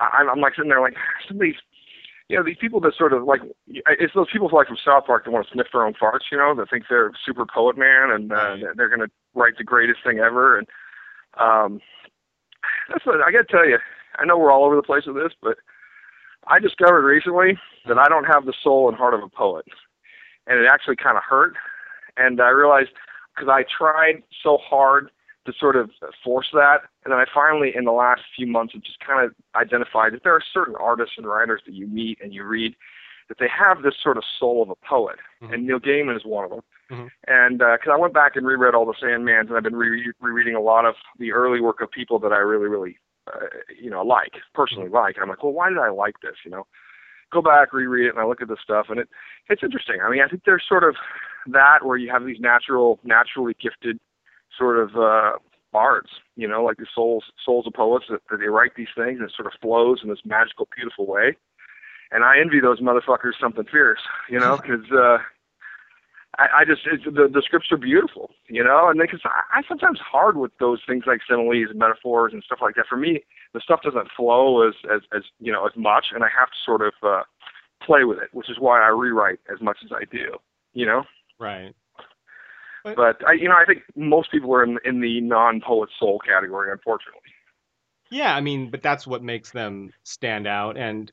I, 0.00 0.26
I'm 0.30 0.40
like 0.40 0.54
sitting 0.56 0.70
there 0.70 0.80
like 0.80 0.94
somebody's. 1.28 1.56
You 2.30 2.38
know, 2.38 2.42
these 2.42 2.56
people 2.58 2.80
that 2.80 2.94
sort 2.96 3.12
of 3.12 3.24
like, 3.24 3.42
it's 3.68 4.14
those 4.14 4.30
people 4.32 4.48
like 4.50 4.66
from 4.66 4.78
South 4.82 5.04
Park 5.04 5.26
that 5.26 5.30
want 5.30 5.46
to 5.46 5.52
sniff 5.52 5.66
their 5.70 5.84
own 5.84 5.92
farts, 5.92 6.32
you 6.32 6.38
know, 6.38 6.54
that 6.54 6.70
think 6.70 6.84
they're 6.88 7.12
super 7.22 7.44
poet 7.44 7.76
man 7.76 8.10
and 8.10 8.32
uh, 8.32 8.56
they're 8.76 8.88
going 8.88 9.06
to 9.06 9.12
write 9.34 9.58
the 9.58 9.62
greatest 9.62 9.98
thing 10.02 10.20
ever. 10.20 10.56
And 10.56 10.66
um, 11.38 11.80
that's 12.88 13.04
what 13.04 13.20
I 13.20 13.30
got 13.30 13.46
to 13.46 13.52
tell 13.52 13.68
you. 13.68 13.76
I 14.16 14.24
know 14.24 14.38
we're 14.38 14.50
all 14.50 14.64
over 14.64 14.74
the 14.74 14.82
place 14.82 15.04
with 15.06 15.16
this, 15.16 15.32
but 15.42 15.58
I 16.46 16.58
discovered 16.58 17.04
recently 17.04 17.58
that 17.86 17.98
I 17.98 18.08
don't 18.08 18.24
have 18.24 18.44
the 18.44 18.54
soul 18.62 18.88
and 18.88 18.96
heart 18.96 19.14
of 19.14 19.22
a 19.22 19.28
poet, 19.28 19.64
and 20.46 20.58
it 20.58 20.66
actually 20.66 20.96
kind 20.96 21.16
of 21.16 21.22
hurt. 21.22 21.54
And 22.16 22.40
I 22.40 22.48
realized 22.50 22.90
because 23.34 23.48
I 23.48 23.64
tried 23.64 24.22
so 24.42 24.58
hard 24.58 25.10
to 25.46 25.52
sort 25.58 25.76
of 25.76 25.90
force 26.22 26.48
that, 26.54 26.82
and 27.04 27.12
then 27.12 27.18
I 27.18 27.26
finally, 27.32 27.74
in 27.74 27.84
the 27.84 27.92
last 27.92 28.22
few 28.34 28.46
months, 28.46 28.72
have 28.72 28.82
just 28.82 29.00
kind 29.00 29.24
of 29.24 29.34
identified 29.54 30.12
that 30.14 30.22
there 30.22 30.34
are 30.34 30.42
certain 30.52 30.74
artists 30.76 31.16
and 31.18 31.26
writers 31.26 31.60
that 31.66 31.74
you 31.74 31.86
meet 31.86 32.18
and 32.22 32.32
you 32.32 32.44
read 32.44 32.74
that 33.28 33.38
they 33.38 33.48
have 33.48 33.82
this 33.82 33.94
sort 34.02 34.16
of 34.16 34.24
soul 34.38 34.62
of 34.62 34.70
a 34.70 34.74
poet, 34.76 35.16
Mhm. 35.42 35.52
and 35.52 35.66
Neil 35.66 35.80
Gaiman 35.80 36.16
is 36.16 36.24
one 36.24 36.44
of 36.44 36.50
them. 36.50 36.62
Mhm. 36.90 37.10
And 37.26 37.58
because 37.58 37.88
I 37.92 37.96
went 37.96 38.12
back 38.14 38.36
and 38.36 38.46
reread 38.46 38.74
all 38.74 38.84
the 38.86 38.92
Sandmans, 38.94 39.48
and 39.48 39.56
I've 39.56 39.62
been 39.62 39.76
re- 39.76 40.12
rereading 40.20 40.54
a 40.54 40.60
lot 40.60 40.84
of 40.84 40.96
the 41.18 41.32
early 41.32 41.60
work 41.60 41.80
of 41.80 41.90
people 41.90 42.18
that 42.20 42.32
I 42.32 42.38
really, 42.38 42.68
really, 42.68 42.98
uh, 43.26 43.46
you 43.78 43.90
know, 43.90 44.02
like 44.02 44.34
personally 44.54 44.88
like. 44.90 45.16
And 45.16 45.22
I'm 45.22 45.30
like, 45.30 45.42
well, 45.42 45.52
why 45.52 45.70
did 45.70 45.78
I 45.78 45.88
like 45.88 46.20
this? 46.20 46.36
You 46.44 46.50
know, 46.50 46.66
go 47.34 47.42
back, 47.42 47.72
reread 47.72 48.06
it, 48.06 48.10
and 48.10 48.18
I 48.18 48.26
look 48.26 48.40
at 48.40 48.48
this 48.48 48.58
stuff, 48.62 48.86
and 48.88 48.98
it 49.00 49.08
it's 49.48 49.62
interesting. 49.62 49.98
I 50.02 50.10
mean, 50.10 50.22
I 50.22 50.28
think 50.28 50.42
there's 50.46 50.64
sort 50.66 50.84
of 50.84 50.96
that 51.48 51.84
where 51.84 51.96
you 51.96 52.10
have 52.10 52.24
these 52.24 52.40
natural, 52.40 52.98
naturally 53.04 53.54
gifted 53.60 53.98
sort 54.56 54.78
of 54.78 54.96
uh, 54.96 55.32
bards, 55.72 56.08
you 56.36 56.48
know, 56.48 56.64
like 56.64 56.78
the 56.78 56.86
souls 56.94 57.24
souls 57.44 57.66
of 57.66 57.74
poets 57.74 58.06
that, 58.08 58.20
that 58.30 58.38
they 58.38 58.46
write 58.46 58.72
these 58.76 58.94
things 58.96 59.18
and 59.20 59.28
it 59.28 59.34
sort 59.36 59.46
of 59.46 59.60
flows 59.60 60.00
in 60.02 60.08
this 60.08 60.20
magical, 60.24 60.68
beautiful 60.74 61.06
way. 61.06 61.36
And 62.12 62.22
I 62.22 62.38
envy 62.38 62.60
those 62.60 62.80
motherfuckers 62.80 63.32
something 63.40 63.64
fierce, 63.64 64.00
you 64.30 64.38
know, 64.38 64.56
because 64.56 64.90
uh, 64.92 65.18
I, 66.38 66.60
I 66.60 66.64
just 66.64 66.82
it's, 66.90 67.04
the 67.04 67.28
the 67.32 67.42
scripts 67.44 67.70
are 67.70 67.76
beautiful, 67.76 68.30
you 68.48 68.62
know, 68.62 68.88
and 68.88 69.00
because 69.00 69.20
I, 69.24 69.58
I 69.58 69.62
sometimes 69.68 69.98
hard 70.00 70.36
with 70.36 70.52
those 70.58 70.80
things 70.86 71.04
like 71.06 71.20
similes 71.28 71.70
and 71.70 71.78
metaphors 71.78 72.32
and 72.32 72.42
stuff 72.42 72.58
like 72.62 72.74
that. 72.76 72.86
For 72.88 72.96
me, 72.96 73.20
the 73.52 73.60
stuff 73.60 73.82
doesn't 73.82 74.08
flow 74.16 74.66
as 74.66 74.74
as 74.92 75.02
as 75.14 75.22
you 75.38 75.52
know 75.52 75.66
as 75.66 75.72
much, 75.76 76.06
and 76.14 76.24
I 76.24 76.28
have 76.38 76.48
to 76.48 76.56
sort 76.64 76.82
of 76.82 76.92
uh, 77.02 77.22
play 77.82 78.04
with 78.04 78.18
it, 78.18 78.28
which 78.32 78.50
is 78.50 78.58
why 78.58 78.80
I 78.80 78.88
rewrite 78.88 79.40
as 79.52 79.60
much 79.60 79.78
as 79.84 79.90
I 79.92 80.04
do, 80.10 80.36
you 80.72 80.86
know. 80.86 81.04
Right. 81.38 81.74
But 82.84 83.26
I, 83.26 83.32
you 83.32 83.48
know, 83.48 83.56
I 83.56 83.64
think 83.64 83.82
most 83.96 84.30
people 84.30 84.54
are 84.54 84.62
in 84.62 84.78
in 84.84 85.00
the 85.00 85.20
non-poet 85.20 85.88
soul 85.98 86.18
category, 86.18 86.70
unfortunately. 86.70 87.20
Yeah, 88.10 88.34
I 88.34 88.40
mean, 88.40 88.70
but 88.70 88.82
that's 88.82 89.06
what 89.06 89.22
makes 89.22 89.50
them 89.50 89.92
stand 90.04 90.46
out. 90.46 90.76
And 90.76 91.10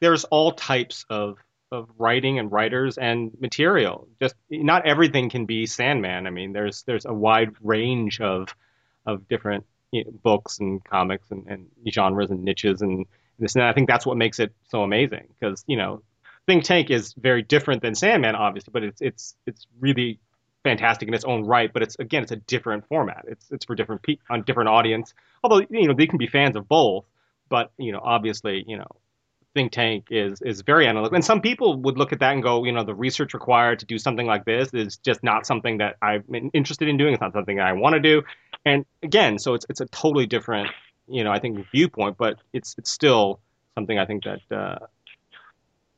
there's 0.00 0.24
all 0.24 0.52
types 0.52 1.04
of 1.08 1.38
of 1.74 1.88
writing 1.98 2.38
and 2.38 2.50
writers 2.50 2.96
and 2.96 3.32
material. 3.40 4.08
Just 4.20 4.34
not 4.50 4.86
everything 4.86 5.28
can 5.28 5.44
be 5.46 5.66
Sandman. 5.66 6.26
I 6.26 6.30
mean, 6.30 6.52
there's 6.52 6.82
there's 6.84 7.04
a 7.04 7.12
wide 7.12 7.54
range 7.62 8.20
of 8.20 8.54
of 9.04 9.28
different 9.28 9.66
you 9.90 10.04
know, 10.04 10.10
books 10.10 10.58
and 10.60 10.82
comics 10.84 11.30
and, 11.30 11.46
and 11.46 11.66
genres 11.90 12.30
and 12.30 12.44
niches 12.44 12.80
and 12.82 13.06
this 13.38 13.54
and 13.54 13.62
that. 13.62 13.68
I 13.68 13.72
think 13.72 13.88
that's 13.88 14.06
what 14.06 14.16
makes 14.16 14.38
it 14.38 14.52
so 14.68 14.82
amazing 14.82 15.28
because 15.38 15.64
you 15.66 15.76
know, 15.76 16.02
Think 16.46 16.64
Tank 16.64 16.90
is 16.90 17.14
very 17.14 17.42
different 17.42 17.82
than 17.82 17.94
Sandman, 17.94 18.34
obviously, 18.34 18.70
but 18.72 18.84
it's 18.84 19.00
it's 19.00 19.36
it's 19.46 19.66
really 19.80 20.20
fantastic 20.62 21.08
in 21.08 21.14
its 21.14 21.24
own 21.24 21.44
right. 21.44 21.72
But 21.72 21.82
it's 21.82 21.96
again, 21.98 22.22
it's 22.22 22.32
a 22.32 22.36
different 22.36 22.86
format. 22.88 23.24
It's 23.28 23.50
it's 23.50 23.64
for 23.64 23.74
different 23.74 24.02
pe- 24.02 24.18
on 24.28 24.42
different 24.42 24.68
audience. 24.68 25.14
Although 25.42 25.66
you 25.70 25.88
know 25.88 25.94
they 25.94 26.06
can 26.06 26.18
be 26.18 26.26
fans 26.26 26.56
of 26.56 26.68
both, 26.68 27.04
but 27.48 27.72
you 27.78 27.92
know 27.92 28.00
obviously 28.02 28.64
you 28.66 28.76
know 28.76 28.88
think 29.54 29.72
tank 29.72 30.06
is 30.10 30.42
is 30.42 30.62
very 30.62 30.86
analytical. 30.86 31.14
And 31.16 31.24
some 31.24 31.40
people 31.40 31.76
would 31.82 31.96
look 31.96 32.12
at 32.12 32.18
that 32.20 32.32
and 32.34 32.42
go 32.42 32.64
you 32.64 32.72
know 32.72 32.84
the 32.84 32.94
research 32.94 33.34
required 33.34 33.78
to 33.80 33.86
do 33.86 33.98
something 33.98 34.26
like 34.26 34.44
this 34.44 34.74
is 34.74 34.96
just 34.98 35.22
not 35.22 35.46
something 35.46 35.78
that 35.78 35.96
i'm 36.02 36.24
interested 36.52 36.88
in 36.88 36.96
doing. 36.96 37.14
It's 37.14 37.20
not 37.20 37.32
something 37.32 37.60
i 37.60 37.72
want 37.72 37.94
to 37.94 38.00
do. 38.00 38.22
And 38.66 38.84
again 39.02 39.38
so 39.38 39.54
it's 39.54 39.66
it's 39.68 39.80
a 39.80 39.86
totally 39.86 40.26
different 40.26 40.70
you 41.06 41.22
know 41.22 41.30
i 41.30 41.38
think 41.38 41.66
viewpoint 41.70 42.16
but 42.16 42.38
it's 42.52 42.74
it's 42.78 42.90
still 42.90 43.38
something 43.74 43.98
i 43.98 44.06
think 44.06 44.24
that 44.24 44.40
uh 44.50 44.78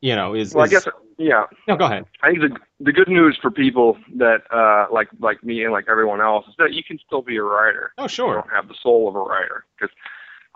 you 0.01 0.15
know 0.17 0.35
is, 0.35 0.55
Well, 0.55 0.65
I 0.65 0.69
guess 0.69 0.87
yeah. 1.19 1.45
no 1.67 1.77
go 1.77 1.87
ahead. 1.87 2.05
I 2.23 2.31
think 2.31 2.41
the 2.43 2.57
the 2.81 2.93
good 2.93 3.09
news 3.09 3.39
for 3.41 3.51
people 3.51 3.97
that 4.17 4.43
uh 4.53 4.87
like 4.93 5.09
like 5.21 5.43
me 5.43 5.65
and 5.65 5.73
like 5.73 5.87
everyone 5.89 6.21
else 6.21 6.47
is 6.49 6.55
that 6.59 6.73
you 6.75 6.83
can 6.85 6.99
still 7.07 7.23
be 7.23 7.37
a 7.37 7.43
writer. 7.43 7.93
oh 7.99 8.03
You 8.05 8.09
sure 8.09 8.35
don't 8.35 8.51
have 8.53 8.69
the 8.69 8.75
soul 8.83 9.09
of 9.09 9.15
a 9.15 9.21
writer 9.21 9.65
because 9.79 9.95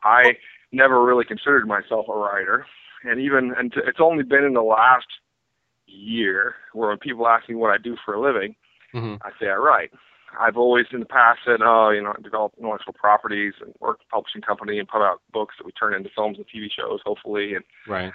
I 0.03 0.37
never 0.73 1.03
really 1.05 1.25
considered 1.25 1.67
myself 1.67 2.07
a 2.09 2.13
writer, 2.13 2.67
and 3.05 3.21
even 3.21 3.55
and 3.57 3.73
it's 3.87 4.01
only 4.01 4.23
been 4.25 4.45
in 4.45 4.55
the 4.55 4.63
last 4.63 5.07
year 5.87 6.55
where 6.73 6.89
when 6.91 6.99
people 6.99 7.27
ask 7.27 7.49
me 7.49 7.55
what 7.55 7.71
I 7.71 7.79
do 7.79 7.97
for 8.05 8.15
a 8.15 8.21
living, 8.21 8.55
hmm 8.93 9.17
I 9.23 9.31
say 9.41 9.49
I 9.49 9.57
write. 9.57 9.91
I've 10.39 10.57
always 10.57 10.87
in 10.93 11.01
the 11.01 11.07
past 11.07 11.41
said, 11.45 11.61
oh, 11.61 11.91
you 11.91 12.01
know, 12.03 12.15
I 12.17 12.23
develop 12.23 12.53
intellectual 12.57 12.93
properties 12.95 13.55
and 13.61 13.75
work 13.81 13.99
at 14.01 14.07
a 14.07 14.11
publishing 14.15 14.43
company 14.43 14.79
and 14.79 14.87
put 14.87 15.03
out 15.03 15.21
books 15.33 15.57
that 15.59 15.67
we 15.67 15.73
turn 15.73 15.93
into 15.93 16.09
films 16.15 16.39
and 16.39 16.47
TV 16.47 16.69
shows, 16.71 17.01
hopefully. 17.05 17.55
And 17.55 17.65
Right. 17.89 18.13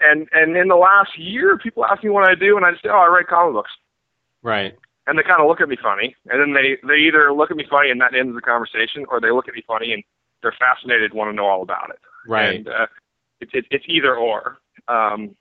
and 0.00 0.28
and 0.32 0.56
in 0.56 0.68
the 0.68 0.76
last 0.76 1.16
year, 1.16 1.56
people 1.58 1.84
ask 1.84 2.02
me 2.02 2.10
what 2.10 2.28
I 2.28 2.34
do, 2.34 2.56
and 2.56 2.66
I 2.66 2.72
just 2.72 2.82
say, 2.82 2.88
oh, 2.90 2.98
I 2.98 3.06
write 3.06 3.28
comic 3.28 3.54
books. 3.54 3.70
Right. 4.42 4.76
And 5.06 5.18
they 5.18 5.22
kind 5.22 5.40
of 5.40 5.48
look 5.48 5.60
at 5.60 5.68
me 5.68 5.76
funny, 5.80 6.16
and 6.30 6.40
then 6.40 6.52
they 6.52 6.78
they 6.86 6.96
either 6.96 7.32
look 7.32 7.50
at 7.50 7.56
me 7.56 7.66
funny 7.70 7.90
and 7.90 8.00
that 8.00 8.14
ends 8.14 8.34
the 8.34 8.40
conversation, 8.40 9.04
or 9.08 9.20
they 9.20 9.30
look 9.30 9.46
at 9.48 9.54
me 9.54 9.62
funny 9.66 9.92
and 9.92 10.02
they're 10.42 10.54
fascinated, 10.58 11.14
want 11.14 11.30
to 11.30 11.36
know 11.36 11.46
all 11.46 11.62
about 11.62 11.90
it. 11.90 12.00
Right. 12.26 12.56
And 12.56 12.68
uh, 12.68 12.86
it's 13.42 13.52
it, 13.54 13.66
it's 13.70 13.84
either 13.88 14.16
or. 14.16 14.58
Um, 14.88 15.36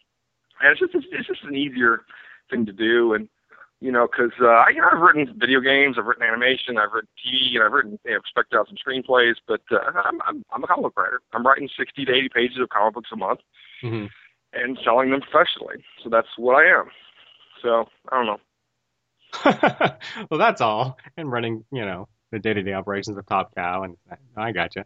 and 0.62 0.72
it's 0.72 0.80
just 0.80 0.96
it's, 0.96 1.06
it's 1.12 1.28
just 1.28 1.44
an 1.44 1.56
easier 1.56 2.02
thing 2.50 2.66
to 2.66 2.74
do, 2.74 3.14
and 3.14 3.30
you 3.80 3.92
know, 3.92 4.08
because 4.08 4.32
uh, 4.42 4.66
you 4.74 4.82
know, 4.82 4.90
I've 4.92 5.02
written 5.02 5.34
video 5.38 5.60
games, 5.60 5.96
I've 5.98 6.06
written 6.06 6.24
animation, 6.24 6.78
I've 6.78 6.92
written 6.94 7.10
TV, 7.18 7.56
and 7.56 7.64
I've 7.64 7.72
written 7.72 8.00
you 8.06 8.12
know, 8.12 8.18
expected 8.18 8.58
out 8.58 8.68
some 8.68 8.78
screenplays, 8.78 9.36
but 9.48 9.62
uh, 9.72 9.80
I'm, 10.06 10.22
I'm 10.28 10.44
I'm 10.52 10.64
a 10.64 10.68
comic 10.68 10.84
book 10.84 10.98
writer. 10.98 11.22
I'm 11.34 11.46
writing 11.46 11.70
60 11.78 12.06
to 12.06 12.12
80 12.12 12.30
pages 12.30 12.58
of 12.60 12.70
comic 12.70 12.94
books 12.96 13.10
a 13.14 13.16
month 13.16 13.40
hmm 13.82 14.06
and 14.54 14.78
selling 14.84 15.12
them 15.12 15.22
professionally. 15.22 15.84
So 16.04 16.10
that's 16.10 16.28
what 16.38 16.56
I 16.56 16.80
am. 16.80 16.90
So 17.62 17.86
I 18.12 18.18
don't 18.18 18.26
know. 18.26 19.98
well, 20.30 20.40
that's 20.40 20.60
all. 20.60 20.98
And 21.16 21.32
running, 21.32 21.64
you 21.72 21.86
know, 21.86 22.10
the 22.32 22.40
day-to-day 22.40 22.74
operations 22.74 23.18
of 23.18 23.26
Top 23.28 23.56
Cow, 23.56 23.84
and 23.84 23.96
I 24.36 24.52
got 24.52 24.76
you. 24.76 24.84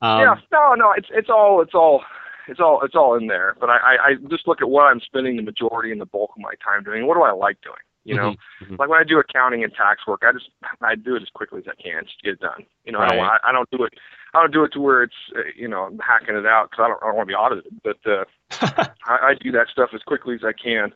Um, 0.00 0.20
yeah, 0.20 0.34
no, 0.52 0.74
no, 0.74 0.92
it's 0.96 1.08
it's 1.10 1.28
all 1.28 1.60
it's 1.60 1.74
all 1.74 2.02
it's 2.48 2.60
all 2.60 2.80
it's 2.82 2.94
all 2.94 3.14
in 3.16 3.26
there. 3.28 3.56
But 3.60 3.70
I, 3.70 3.76
I 3.76 4.08
I 4.08 4.14
just 4.30 4.48
look 4.48 4.60
at 4.62 4.68
what 4.68 4.84
I'm 4.84 5.00
spending 5.00 5.36
the 5.36 5.42
majority 5.42 5.92
and 5.92 6.00
the 6.00 6.06
bulk 6.06 6.32
of 6.36 6.42
my 6.42 6.54
time 6.64 6.82
doing. 6.84 7.06
What 7.06 7.14
do 7.16 7.22
I 7.22 7.32
like 7.32 7.60
doing? 7.62 7.76
You 8.04 8.14
know, 8.14 8.30
mhm, 8.62 8.70
mhm. 8.70 8.78
like 8.78 8.88
when 8.88 8.98
I 8.98 9.04
do 9.04 9.18
accounting 9.18 9.64
and 9.64 9.72
tax 9.74 10.06
work, 10.06 10.22
I 10.26 10.32
just 10.32 10.50
I 10.80 10.94
do 10.94 11.16
it 11.16 11.22
as 11.22 11.28
quickly 11.28 11.60
as 11.60 11.66
I 11.68 11.80
can, 11.80 12.04
just 12.04 12.22
get 12.22 12.32
it 12.34 12.40
done. 12.40 12.64
You 12.84 12.92
know, 12.92 13.00
I 13.00 13.06
don't 13.06 13.18
Right. 13.18 13.18
want, 13.18 13.42
I 13.44 13.52
don't 13.52 13.70
do 13.70 13.84
it 13.84 13.92
I 14.34 14.40
don't 14.40 14.52
do 14.52 14.64
it 14.64 14.72
to 14.74 14.80
where 14.80 15.02
it's 15.02 15.14
uh, 15.36 15.40
you 15.56 15.68
know 15.68 15.84
I'm 15.84 15.98
hacking 15.98 16.36
it 16.36 16.46
out 16.46 16.70
because 16.70 16.84
I 16.84 16.88
don't 16.88 17.02
I 17.02 17.06
don't 17.06 17.16
want 17.16 17.28
to 17.28 17.32
be 17.32 17.36
audited. 17.36 17.80
But 17.84 17.98
uh, 18.06 18.24
I, 19.06 19.30
I 19.30 19.34
do 19.40 19.50
that 19.52 19.68
stuff 19.70 19.90
as 19.94 20.02
quickly 20.02 20.34
as 20.34 20.40
I 20.44 20.52
can, 20.52 20.92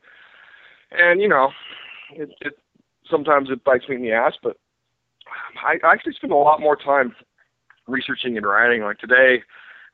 and 0.91 1.21
you 1.21 1.29
know, 1.29 1.51
it, 2.15 2.31
it 2.41 2.59
sometimes 3.11 3.51
it 3.51 3.65
bites 3.65 3.89
me 3.89 3.97
in 3.97 4.03
the 4.03 4.13
ass, 4.13 4.35
but 4.43 4.57
I, 5.65 5.79
I 5.87 5.93
actually 5.93 6.15
spend 6.15 6.33
a 6.33 6.37
lot 6.37 6.61
more 6.61 6.77
time 6.77 7.15
researching 7.87 8.37
and 8.37 8.47
writing. 8.47 8.83
Like 8.83 8.99
today, 8.99 9.43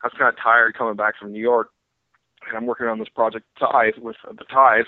I 0.02 0.07
was 0.07 0.14
kind 0.19 0.28
of 0.28 0.43
tired 0.43 0.76
coming 0.76 0.97
back 0.97 1.14
from 1.19 1.33
New 1.33 1.40
York, 1.40 1.71
and 2.47 2.57
I'm 2.57 2.67
working 2.67 2.87
on 2.87 2.99
this 2.99 3.09
project 3.09 3.47
Tithe 3.59 3.95
with 4.00 4.17
uh, 4.28 4.33
the 4.33 4.45
Tithe, 4.45 4.87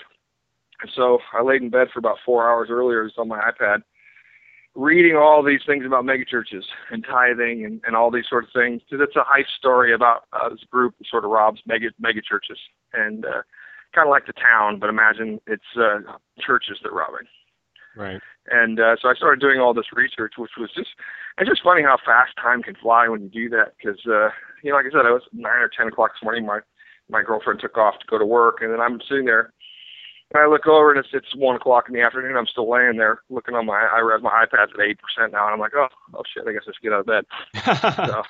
and 0.81 0.91
so 0.95 1.19
I 1.33 1.43
laid 1.43 1.61
in 1.61 1.69
bed 1.69 1.87
for 1.93 1.99
about 1.99 2.17
four 2.25 2.49
hours 2.49 2.69
earlier, 2.71 3.05
just 3.05 3.19
on 3.19 3.27
my 3.27 3.39
iPad, 3.39 3.83
reading 4.73 5.15
all 5.15 5.43
these 5.43 5.61
things 5.65 5.85
about 5.85 6.05
megachurches 6.05 6.63
and 6.91 7.05
tithing 7.05 7.65
and, 7.65 7.81
and 7.85 7.95
all 7.95 8.09
these 8.09 8.25
sort 8.29 8.45
of 8.45 8.49
things. 8.53 8.81
Because 8.89 9.05
it's 9.07 9.15
a 9.15 9.19
heist 9.19 9.55
story 9.57 9.93
about 9.93 10.23
uh, 10.33 10.49
this 10.49 10.63
group 10.71 10.95
that 10.97 11.07
sort 11.07 11.25
of 11.25 11.31
robs 11.31 11.61
mega 11.65 11.87
megachurches 12.01 12.57
and 12.93 13.25
uh, 13.25 13.41
kind 13.93 14.07
of 14.07 14.11
like 14.11 14.25
the 14.25 14.33
town, 14.33 14.79
but 14.79 14.89
imagine 14.89 15.39
it's 15.47 15.63
uh, 15.77 15.99
churches 16.39 16.77
that 16.83 16.93
rob 16.93 17.13
it. 17.19 17.27
right. 17.95 18.21
And 18.49 18.79
uh, 18.79 18.95
so 19.01 19.09
I 19.09 19.13
started 19.13 19.39
doing 19.39 19.59
all 19.59 19.73
this 19.73 19.93
research, 19.93 20.33
which 20.37 20.51
was 20.57 20.71
just 20.75 20.89
it's 21.37 21.49
just 21.49 21.63
funny 21.63 21.83
how 21.83 21.97
fast 22.03 22.31
time 22.41 22.63
can 22.63 22.75
fly 22.75 23.07
when 23.07 23.21
you 23.21 23.29
do 23.29 23.49
that. 23.49 23.73
Because 23.77 23.99
uh, 24.07 24.29
you 24.63 24.71
know, 24.71 24.77
like 24.77 24.85
I 24.85 24.89
said, 24.91 25.05
I 25.05 25.11
was 25.11 25.23
nine 25.33 25.59
or 25.59 25.69
ten 25.75 25.87
o'clock 25.87 26.11
this 26.13 26.23
morning. 26.23 26.45
My 26.45 26.59
my 27.09 27.23
girlfriend 27.23 27.59
took 27.59 27.77
off 27.77 27.99
to 27.99 28.05
go 28.07 28.17
to 28.17 28.25
work, 28.25 28.57
and 28.61 28.71
then 28.71 28.79
I'm 28.79 28.99
sitting 29.07 29.25
there. 29.25 29.53
And 30.33 30.41
I 30.41 30.47
look 30.47 30.65
over 30.65 30.91
and 30.91 30.99
it's 30.99 31.09
it's 31.13 31.35
one 31.35 31.55
o'clock 31.57 31.85
in 31.89 31.93
the 31.93 32.01
afternoon. 32.01 32.37
I'm 32.37 32.47
still 32.47 32.69
laying 32.69 32.95
there 32.97 33.19
looking 33.29 33.53
on 33.55 33.65
my 33.65 33.87
I 33.93 33.99
read 33.99 34.21
my 34.21 34.45
iPad's 34.45 34.71
at 34.73 34.79
eight 34.79 34.97
percent 34.99 35.33
now, 35.33 35.45
and 35.45 35.53
I'm 35.53 35.59
like, 35.59 35.73
oh 35.75 35.87
oh 36.13 36.23
shit, 36.33 36.47
I 36.47 36.53
guess 36.53 36.63
I 36.67 36.71
should 36.71 36.81
get 36.83 36.93
out 36.93 37.01
of 37.01 37.05
bed. 37.05 37.25
So 38.07 38.23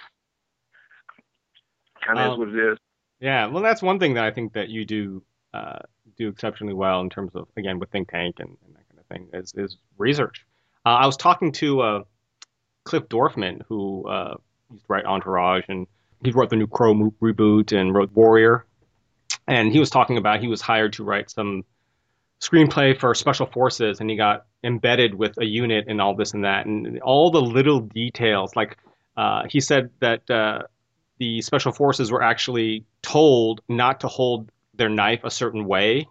kind 2.06 2.17
of 2.20 2.26
Um, 2.26 2.32
is 2.34 2.38
what 2.39 2.48
it 2.50 2.72
is. 2.74 2.78
Yeah, 3.20 3.46
well, 3.48 3.62
that's 3.62 3.84
one 3.84 4.00
thing 4.00 4.15
that 4.15 4.24
I 4.24 4.32
think 4.32 4.54
that 4.54 4.70
you 4.70 4.84
do 4.86 5.22
uh, 5.54 5.78
do 6.17 6.28
exceptionally 6.30 6.74
well 6.74 7.02
in 7.02 7.10
terms 7.10 7.32
of 7.36 7.48
again 7.58 7.78
with 7.78 7.91
think 7.91 8.10
tank 8.10 8.38
and, 8.39 8.58
and 8.65 8.76
that 8.76 8.88
kind 8.89 9.00
of 9.00 9.06
thing 9.06 9.30
is 9.34 9.54
is 9.56 9.78
research. 10.00 10.44
Uh, 10.86 10.96
I 10.96 11.06
was 11.06 11.17
talking 11.17 11.52
to 11.54 11.82
uh, 11.82 12.04
Cliff 12.86 13.08
Dorfman, 13.10 13.62
who 13.67 14.08
uh, 14.08 14.38
used 14.72 14.88
to 14.88 14.94
write 14.94 15.06
Entourage, 15.06 15.65
and 15.67 15.86
he 16.23 16.31
wrote 16.31 16.49
the 16.49 16.55
new 16.55 16.67
Crow 16.67 16.93
mo- 16.93 17.13
reboot 17.21 17.77
and 17.77 17.93
wrote 17.93 18.12
Warrior, 18.13 18.65
and 19.47 19.71
he 19.71 19.79
was 19.79 19.89
talking 19.89 20.17
about 20.17 20.39
he 20.39 20.47
was 20.47 20.62
hired 20.62 20.93
to 20.93 21.03
write 21.03 21.29
some 21.29 21.63
screenplay 22.39 22.97
for 22.99 23.13
Special 23.13 23.45
Forces, 23.45 23.99
and 23.99 24.10
he 24.10 24.15
got 24.15 24.45
embedded 24.63 25.13
with 25.15 25.38
a 25.38 25.45
unit 25.45 25.86
and 25.88 26.01
all 26.01 26.15
this 26.15 26.34
and 26.34 26.43
that, 26.43 26.65
and 26.65 26.99
all 27.01 27.31
the 27.31 27.41
little 27.41 27.81
details. 27.81 28.55
Like 28.55 28.77
uh, 29.17 29.43
he 29.49 29.60
said 29.60 29.89
that 29.99 30.29
uh, 30.29 30.63
the 31.17 31.41
Special 31.41 31.71
Forces 31.71 32.12
were 32.12 32.23
actually 32.23 32.86
told 33.01 33.62
not 33.69 34.01
to 34.01 34.07
hold 34.07 34.51
their 34.73 34.89
knife 34.89 35.23
a 35.23 35.31
certain 35.31 35.65
way 35.65 36.07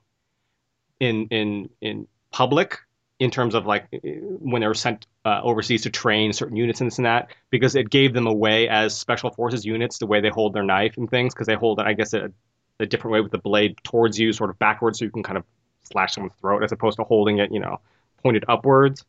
in 1.00 1.26
in 1.28 1.70
in 1.80 2.06
public 2.30 2.78
in 3.20 3.30
terms 3.30 3.54
of 3.54 3.66
like 3.66 3.86
when 4.02 4.62
they 4.62 4.66
were 4.66 4.74
sent 4.74 5.06
uh, 5.26 5.40
overseas 5.42 5.82
to 5.82 5.90
train 5.90 6.32
certain 6.32 6.56
units 6.56 6.80
and 6.80 6.90
this 6.90 6.98
and 6.98 7.06
that 7.06 7.28
because 7.50 7.76
it 7.76 7.90
gave 7.90 8.14
them 8.14 8.26
away 8.26 8.68
as 8.68 8.96
special 8.96 9.30
forces 9.30 9.64
units 9.64 9.98
the 9.98 10.06
way 10.06 10.20
they 10.20 10.30
hold 10.30 10.54
their 10.54 10.64
knife 10.64 10.96
and 10.96 11.08
things 11.10 11.34
because 11.34 11.46
they 11.46 11.54
hold 11.54 11.78
it 11.78 11.86
I 11.86 11.92
guess 11.92 12.14
a, 12.14 12.32
a 12.80 12.86
different 12.86 13.12
way 13.12 13.20
with 13.20 13.30
the 13.30 13.38
blade 13.38 13.76
towards 13.84 14.18
you 14.18 14.32
sort 14.32 14.50
of 14.50 14.58
backwards 14.58 14.98
so 14.98 15.04
you 15.04 15.10
can 15.10 15.22
kind 15.22 15.36
of 15.38 15.44
slash 15.84 16.14
someone's 16.14 16.34
throat 16.40 16.64
as 16.64 16.72
opposed 16.72 16.96
to 16.96 17.04
holding 17.04 17.38
it 17.38 17.52
you 17.52 17.60
know 17.60 17.80
pointed 18.22 18.44
upwards. 18.48 19.04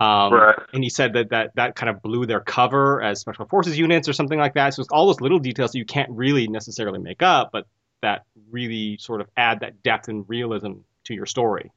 Um, 0.00 0.32
Right. 0.32 0.56
and 0.72 0.84
he 0.84 0.90
said 0.90 1.14
that, 1.14 1.30
that 1.30 1.56
that 1.56 1.74
kind 1.74 1.90
of 1.90 2.00
blew 2.02 2.24
their 2.26 2.40
cover 2.40 3.02
as 3.02 3.18
special 3.18 3.46
forces 3.46 3.76
units 3.76 4.08
or 4.08 4.12
something 4.12 4.38
like 4.38 4.54
that. 4.54 4.74
So 4.74 4.82
it's 4.82 4.92
all 4.92 5.06
those 5.06 5.20
little 5.20 5.40
details 5.40 5.72
that 5.72 5.78
you 5.78 5.84
can't 5.84 6.10
really 6.10 6.46
necessarily 6.46 7.00
make 7.00 7.22
up 7.22 7.50
but 7.52 7.66
that 8.00 8.24
really 8.50 8.96
sort 8.98 9.20
of 9.20 9.28
add 9.36 9.60
that 9.60 9.82
depth 9.82 10.08
and 10.08 10.24
realism 10.28 10.74
to 11.04 11.14
your 11.14 11.26
story 11.26 11.72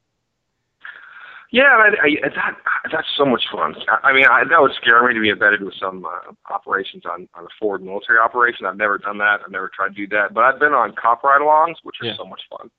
Yeah, 1.52 1.68
I, 1.68 1.88
I, 2.02 2.28
that 2.34 2.56
that's 2.90 3.06
so 3.16 3.26
much 3.26 3.42
fun. 3.52 3.74
I, 3.86 4.08
I 4.08 4.12
mean, 4.14 4.24
I, 4.24 4.42
that 4.48 4.60
would 4.60 4.72
scare 4.80 5.06
me 5.06 5.12
to 5.12 5.20
be 5.20 5.28
embedded 5.28 5.62
with 5.62 5.74
some 5.78 6.04
uh, 6.06 6.32
operations 6.52 7.04
on 7.04 7.28
on 7.34 7.44
a 7.44 7.48
forward 7.60 7.82
military 7.82 8.18
operation. 8.18 8.64
I've 8.64 8.78
never 8.78 8.96
done 8.96 9.18
that. 9.18 9.40
I've 9.44 9.52
never 9.52 9.70
tried 9.72 9.88
to 9.88 9.94
do 9.94 10.08
that. 10.16 10.32
But 10.32 10.44
I've 10.44 10.58
been 10.58 10.72
on 10.72 10.94
cop 11.00 11.22
ride-alongs, 11.22 11.76
which 11.82 11.96
are 12.00 12.06
Yeah. 12.06 12.16
so 12.16 12.24
much 12.24 12.40
fun. 12.48 12.70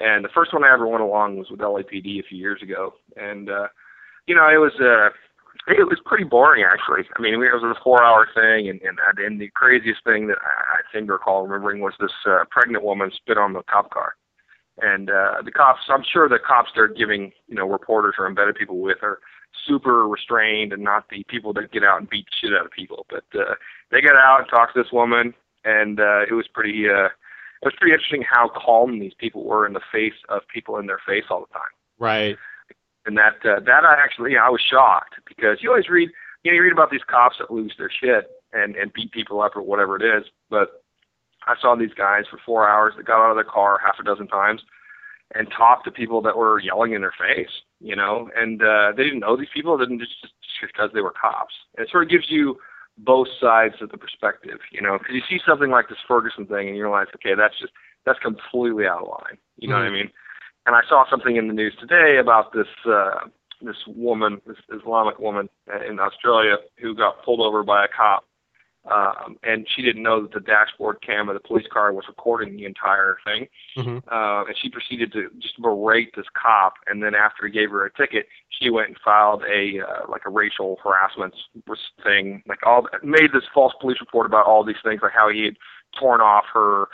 And 0.00 0.24
the 0.24 0.28
first 0.34 0.52
one 0.52 0.64
I 0.64 0.72
ever 0.72 0.88
went 0.88 1.02
along 1.02 1.38
was 1.38 1.50
with 1.50 1.60
LAPD 1.60 2.18
a 2.18 2.26
few 2.28 2.38
years 2.38 2.60
ago, 2.62 2.94
and 3.16 3.48
uh, 3.48 3.68
you 4.26 4.34
know, 4.34 4.48
it 4.48 4.58
was 4.58 4.72
uh, 4.80 5.10
it 5.70 5.86
was 5.86 6.00
pretty 6.04 6.24
boring 6.24 6.64
actually. 6.64 7.06
I 7.16 7.22
mean, 7.22 7.34
it 7.34 7.38
was 7.38 7.62
a 7.62 7.80
four-hour 7.84 8.26
thing, 8.34 8.70
and 8.70 8.80
and, 8.82 8.98
and 9.18 9.40
the 9.40 9.50
craziest 9.54 10.02
thing 10.02 10.26
that 10.28 10.38
I, 10.42 10.74
I 10.74 10.78
seem 10.92 11.06
to 11.06 11.12
recall 11.12 11.46
remembering 11.46 11.80
was 11.80 11.94
this 12.00 12.10
uh, 12.26 12.42
pregnant 12.50 12.82
woman 12.82 13.12
spit 13.14 13.38
on 13.38 13.52
the 13.52 13.62
cop 13.70 13.90
car 13.90 14.14
and 14.82 15.10
uh, 15.10 15.42
the 15.44 15.50
cops 15.50 15.80
i'm 15.88 16.04
sure 16.12 16.28
the 16.28 16.38
cops 16.38 16.70
they're 16.74 16.88
giving 16.88 17.32
you 17.48 17.54
know 17.54 17.68
reporters 17.68 18.14
or 18.18 18.26
embedded 18.26 18.54
people 18.54 18.80
with 18.80 18.98
are 19.02 19.20
super 19.66 20.08
restrained 20.08 20.72
and 20.72 20.82
not 20.82 21.08
the 21.10 21.24
people 21.28 21.52
that 21.52 21.72
get 21.72 21.84
out 21.84 21.98
and 21.98 22.08
beat 22.08 22.26
the 22.26 22.48
shit 22.48 22.56
out 22.56 22.66
of 22.66 22.72
people. 22.72 23.06
But 23.08 23.24
uh, 23.34 23.54
they 23.90 24.00
got 24.00 24.16
out 24.16 24.40
and 24.40 24.48
talked 24.48 24.74
to 24.74 24.82
this 24.82 24.92
woman 24.92 25.34
and 25.64 26.00
uh, 26.00 26.22
it 26.22 26.32
was 26.32 26.46
pretty 26.52 26.86
uh, 26.88 27.06
it 27.62 27.66
was 27.66 27.74
pretty 27.78 27.92
interesting 27.92 28.22
how 28.22 28.48
calm 28.48 28.98
these 28.98 29.12
people 29.18 29.44
were 29.44 29.66
in 29.66 29.72
the 29.72 29.80
face 29.92 30.14
of 30.28 30.42
people 30.52 30.78
in 30.78 30.86
their 30.86 31.00
face 31.06 31.24
all 31.30 31.40
the 31.40 31.52
time. 31.52 31.72
Right. 31.98 32.36
And 33.06 33.16
that 33.18 33.36
uh, 33.44 33.60
that 33.60 33.84
I 33.84 33.96
actually 34.02 34.36
I 34.36 34.48
was 34.48 34.60
shocked 34.60 35.16
because 35.26 35.58
you 35.60 35.70
always 35.70 35.88
read 35.88 36.10
you 36.42 36.50
know 36.50 36.56
you 36.56 36.62
read 36.62 36.72
about 36.72 36.90
these 36.90 37.04
cops 37.06 37.36
that 37.38 37.50
lose 37.50 37.74
their 37.78 37.90
shit 37.90 38.30
and 38.52 38.76
and 38.76 38.92
beat 38.92 39.12
people 39.12 39.40
up 39.40 39.56
or 39.56 39.62
whatever 39.62 39.96
it 39.96 40.02
is, 40.02 40.24
but 40.48 40.82
I 41.46 41.54
saw 41.60 41.74
these 41.74 41.94
guys 41.96 42.24
for 42.30 42.38
four 42.44 42.68
hours 42.68 42.94
that 42.96 43.06
got 43.06 43.24
out 43.24 43.30
of 43.30 43.36
their 43.36 43.44
car 43.44 43.78
half 43.84 43.96
a 44.00 44.04
dozen 44.04 44.26
times 44.28 44.62
and 45.34 45.48
talked 45.56 45.84
to 45.84 45.90
people 45.90 46.20
that 46.22 46.36
were 46.36 46.60
yelling 46.60 46.92
in 46.92 47.00
their 47.00 47.14
face, 47.18 47.50
you 47.80 47.94
know, 47.94 48.28
and 48.36 48.62
uh, 48.62 48.92
they 48.96 49.04
didn't 49.04 49.20
know 49.20 49.36
these 49.36 49.52
people, 49.54 49.78
they 49.78 49.84
didn't 49.84 50.00
just 50.00 50.20
just 50.22 50.72
because 50.72 50.90
they 50.92 51.00
were 51.00 51.14
cops. 51.14 51.54
And 51.76 51.86
it 51.86 51.90
sort 51.90 52.02
of 52.04 52.10
gives 52.10 52.26
you 52.28 52.58
both 52.98 53.28
sides 53.40 53.74
of 53.80 53.90
the 53.90 53.96
perspective, 53.96 54.58
you 54.72 54.82
know, 54.82 54.98
because 54.98 55.14
you 55.14 55.22
see 55.28 55.40
something 55.46 55.70
like 55.70 55.88
this 55.88 55.98
Ferguson 56.06 56.46
thing 56.46 56.68
and 56.68 56.76
you 56.76 56.82
realize, 56.82 57.06
okay, 57.14 57.34
that's 57.36 57.58
just 57.58 57.72
that's 58.04 58.18
completely 58.18 58.86
out 58.86 59.02
of 59.02 59.08
line, 59.08 59.38
you 59.56 59.68
know 59.68 59.76
what 59.76 59.84
I 59.84 59.90
mean? 59.90 60.10
And 60.66 60.74
I 60.76 60.80
saw 60.88 61.04
something 61.08 61.36
in 61.36 61.48
the 61.48 61.54
news 61.54 61.74
today 61.80 62.18
about 62.20 62.52
this 62.52 62.68
uh, 62.86 63.28
this 63.62 63.76
woman, 63.86 64.40
this 64.46 64.56
Islamic 64.74 65.18
woman 65.18 65.48
in 65.88 65.98
Australia 66.00 66.56
who 66.80 66.94
got 66.94 67.24
pulled 67.24 67.40
over 67.40 67.62
by 67.62 67.84
a 67.84 67.88
cop, 67.88 68.24
um, 68.90 69.36
and 69.42 69.66
she 69.74 69.82
didn't 69.82 70.02
know 70.02 70.22
that 70.22 70.32
the 70.32 70.40
dashboard 70.40 71.02
cam 71.02 71.28
of 71.28 71.34
the 71.34 71.46
police 71.46 71.66
car 71.70 71.92
was 71.92 72.04
recording 72.08 72.56
the 72.56 72.64
entire 72.64 73.18
thing. 73.24 73.46
hmm 73.76 73.98
Uh, 74.10 74.44
and 74.46 74.56
she 74.60 74.70
proceeded 74.70 75.12
to 75.12 75.28
just 75.38 75.60
berate 75.60 76.14
this 76.16 76.26
cop. 76.40 76.74
And 76.86 77.02
then 77.02 77.14
after 77.14 77.46
he 77.46 77.52
gave 77.52 77.70
her 77.70 77.84
a 77.84 77.92
ticket, 77.92 78.26
she 78.48 78.70
went 78.70 78.88
and 78.88 78.96
filed 79.04 79.42
a 79.44 79.80
uh, 79.80 80.06
like 80.08 80.22
a 80.24 80.30
racial 80.30 80.78
harassment 80.82 81.34
thing, 82.02 82.42
like 82.48 82.66
all 82.66 82.86
made 83.02 83.32
this 83.32 83.44
false 83.52 83.74
police 83.80 83.98
report 84.00 84.26
about 84.26 84.46
all 84.46 84.64
these 84.64 84.80
things, 84.82 85.00
like 85.02 85.12
how 85.12 85.28
he 85.28 85.44
had 85.44 85.56
torn 85.98 86.20
off 86.20 86.44
her 86.52 86.88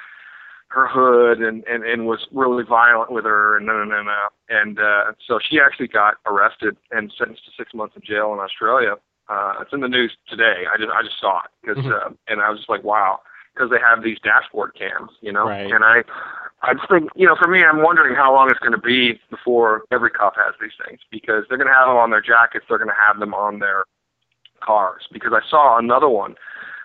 her 0.69 0.89
hood 0.89 1.41
and 1.41 1.65
and 1.65 1.85
and 1.85 2.07
was 2.07 2.27
really 2.33 2.65
violent 2.65 3.13
with 3.13 3.25
her 3.25 3.57
and 3.57 3.67
no 3.67 3.73
no 3.73 3.85
no 3.85 4.03
no 4.03 4.27
and 4.49 4.81
uh 4.81 5.13
so 5.27 5.39
she 5.39 5.61
actually 5.61 5.87
got 5.87 6.15
arrested 6.27 6.77
and 6.91 7.13
sentenced 7.17 7.45
to 7.45 7.53
six 7.57 7.73
months 7.73 7.95
in 7.95 8.03
jail 8.03 8.33
in 8.33 8.41
Australia. 8.41 8.97
Uh 9.29 9.55
it's 9.61 9.73
in 9.73 9.81
the 9.81 9.89
news 9.89 10.13
today. 10.29 10.65
I 10.73 10.77
just 10.77 10.91
I 10.91 11.03
just 11.03 11.21
saw 11.21 11.41
it 11.45 11.51
because 11.63 11.85
Mhm. 11.85 11.93
uh, 11.93 12.11
and 12.29 12.41
I 12.41 12.51
was 12.51 12.59
just 12.61 12.69
like 12.71 12.85
wow 12.85 13.21
because 13.55 13.71
they 13.71 13.79
have 13.79 14.03
these 14.03 14.19
dashboard 14.21 14.75
cams, 14.75 15.11
you 15.23 15.33
know. 15.33 15.47
Right. 15.49 15.71
And 15.73 15.85
I 15.85 16.05
I 16.63 16.75
just 16.75 16.89
think 16.89 17.11
you 17.17 17.27
know 17.27 17.37
for 17.37 17.49
me 17.49 17.63
I'm 17.65 17.83
wondering 17.83 18.15
how 18.15 18.33
long 18.33 18.51
it's 18.51 18.61
going 18.61 18.73
to 18.73 18.79
be 18.79 19.21
before 19.31 19.83
every 19.91 20.11
cop 20.11 20.35
has 20.37 20.55
these 20.61 20.73
things 20.87 21.01
because 21.11 21.45
they're 21.49 21.59
going 21.59 21.69
to 21.69 21.75
have 21.75 21.89
them 21.89 21.97
on 21.97 22.11
their 22.11 22.21
jackets, 22.23 22.67
they're 22.69 22.79
going 22.79 22.89
to 22.91 23.03
have 23.07 23.19
them 23.19 23.35
on 23.35 23.59
their 23.59 23.85
cars 24.63 25.07
because 25.13 25.33
I 25.33 25.41
saw 25.49 25.79
another 25.79 26.09
one 26.09 26.35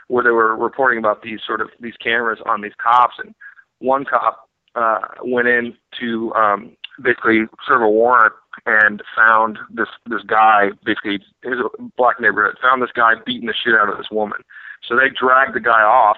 where 0.08 0.24
they 0.24 0.30
were 0.32 0.56
reporting 0.56 1.00
about 1.00 1.22
these 1.22 1.40
sort 1.46 1.62
of 1.62 1.70
these 1.80 1.96
cameras 1.98 2.40
on 2.46 2.62
these 2.62 2.74
cops 2.82 3.16
and 3.18 3.34
one 3.80 4.04
cop 4.06 4.50
uh 4.76 5.00
went 5.24 5.48
in 5.48 5.74
to 6.00 6.34
um 6.34 6.76
basically 7.02 7.42
serve 7.68 7.82
a 7.82 7.90
warrant 7.90 8.34
and 8.66 9.02
found 9.16 9.60
this 9.70 9.88
this 10.08 10.24
guy 10.24 10.70
basically 10.86 11.20
his 11.44 11.60
black 11.98 12.20
neighborhood 12.20 12.56
found 12.62 12.82
this 12.82 12.92
guy 12.94 13.14
beating 13.26 13.48
the 13.48 13.54
shit 13.54 13.74
out 13.74 13.90
of 13.90 13.98
this 13.98 14.12
woman 14.12 14.40
so 14.88 14.96
they 14.96 15.10
dragged 15.10 15.56
the 15.56 15.60
guy 15.60 15.82
off 15.82 16.18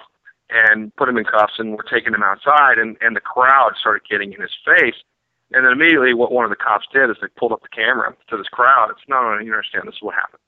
and 0.50 0.94
put 0.96 1.08
him 1.08 1.16
in 1.16 1.24
cuffs 1.24 1.54
and 1.58 1.72
were 1.72 1.86
taking 1.90 2.12
him 2.12 2.22
outside 2.22 2.78
and 2.78 2.96
and 3.00 3.16
the 3.16 3.20
crowd 3.20 3.72
started 3.78 4.02
getting 4.08 4.32
in 4.32 4.40
his 4.40 4.54
face 4.64 4.96
and 5.52 5.64
then 5.64 5.72
immediately 5.72 6.12
what 6.12 6.32
one 6.32 6.44
of 6.44 6.50
the 6.50 6.56
cops 6.56 6.86
did 6.92 7.08
is 7.08 7.16
they 7.20 7.28
pulled 7.38 7.52
up 7.52 7.62
the 7.62 7.68
camera 7.68 8.14
to 8.28 8.36
this 8.36 8.48
crowd 8.48 8.90
it's 8.90 9.08
no 9.08 9.22
no 9.22 9.38
you 9.38 9.52
understand 9.52 9.86
this 9.86 9.94
is 9.94 10.02
what 10.02 10.14
happened 10.14 10.40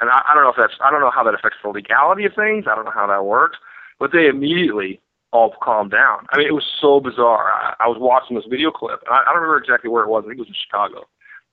and 0.00 0.10
I, 0.10 0.22
I 0.28 0.34
don't 0.34 0.44
know 0.44 0.50
if 0.50 0.56
that's 0.56 0.74
I 0.82 0.90
don't 0.90 1.00
know 1.00 1.10
how 1.10 1.24
that 1.24 1.34
affects 1.34 1.58
the 1.62 1.68
legality 1.68 2.24
of 2.24 2.34
things. 2.34 2.64
I 2.70 2.74
don't 2.74 2.84
know 2.84 2.94
how 2.94 3.06
that 3.06 3.24
works. 3.24 3.58
But 3.98 4.12
they 4.12 4.26
immediately 4.26 5.00
all 5.32 5.54
calmed 5.62 5.90
down. 5.90 6.26
I 6.30 6.38
mean, 6.38 6.46
it 6.46 6.54
was 6.54 6.68
so 6.80 7.00
bizarre. 7.00 7.52
I, 7.52 7.74
I 7.80 7.88
was 7.88 7.96
watching 7.98 8.36
this 8.36 8.46
video 8.48 8.70
clip. 8.70 9.00
And 9.06 9.14
I, 9.14 9.20
I 9.20 9.32
don't 9.32 9.42
remember 9.42 9.58
exactly 9.58 9.90
where 9.90 10.04
it 10.04 10.08
was. 10.08 10.24
I 10.24 10.28
think 10.28 10.38
it 10.38 10.46
was 10.46 10.48
in 10.48 10.54
Chicago. 10.54 11.04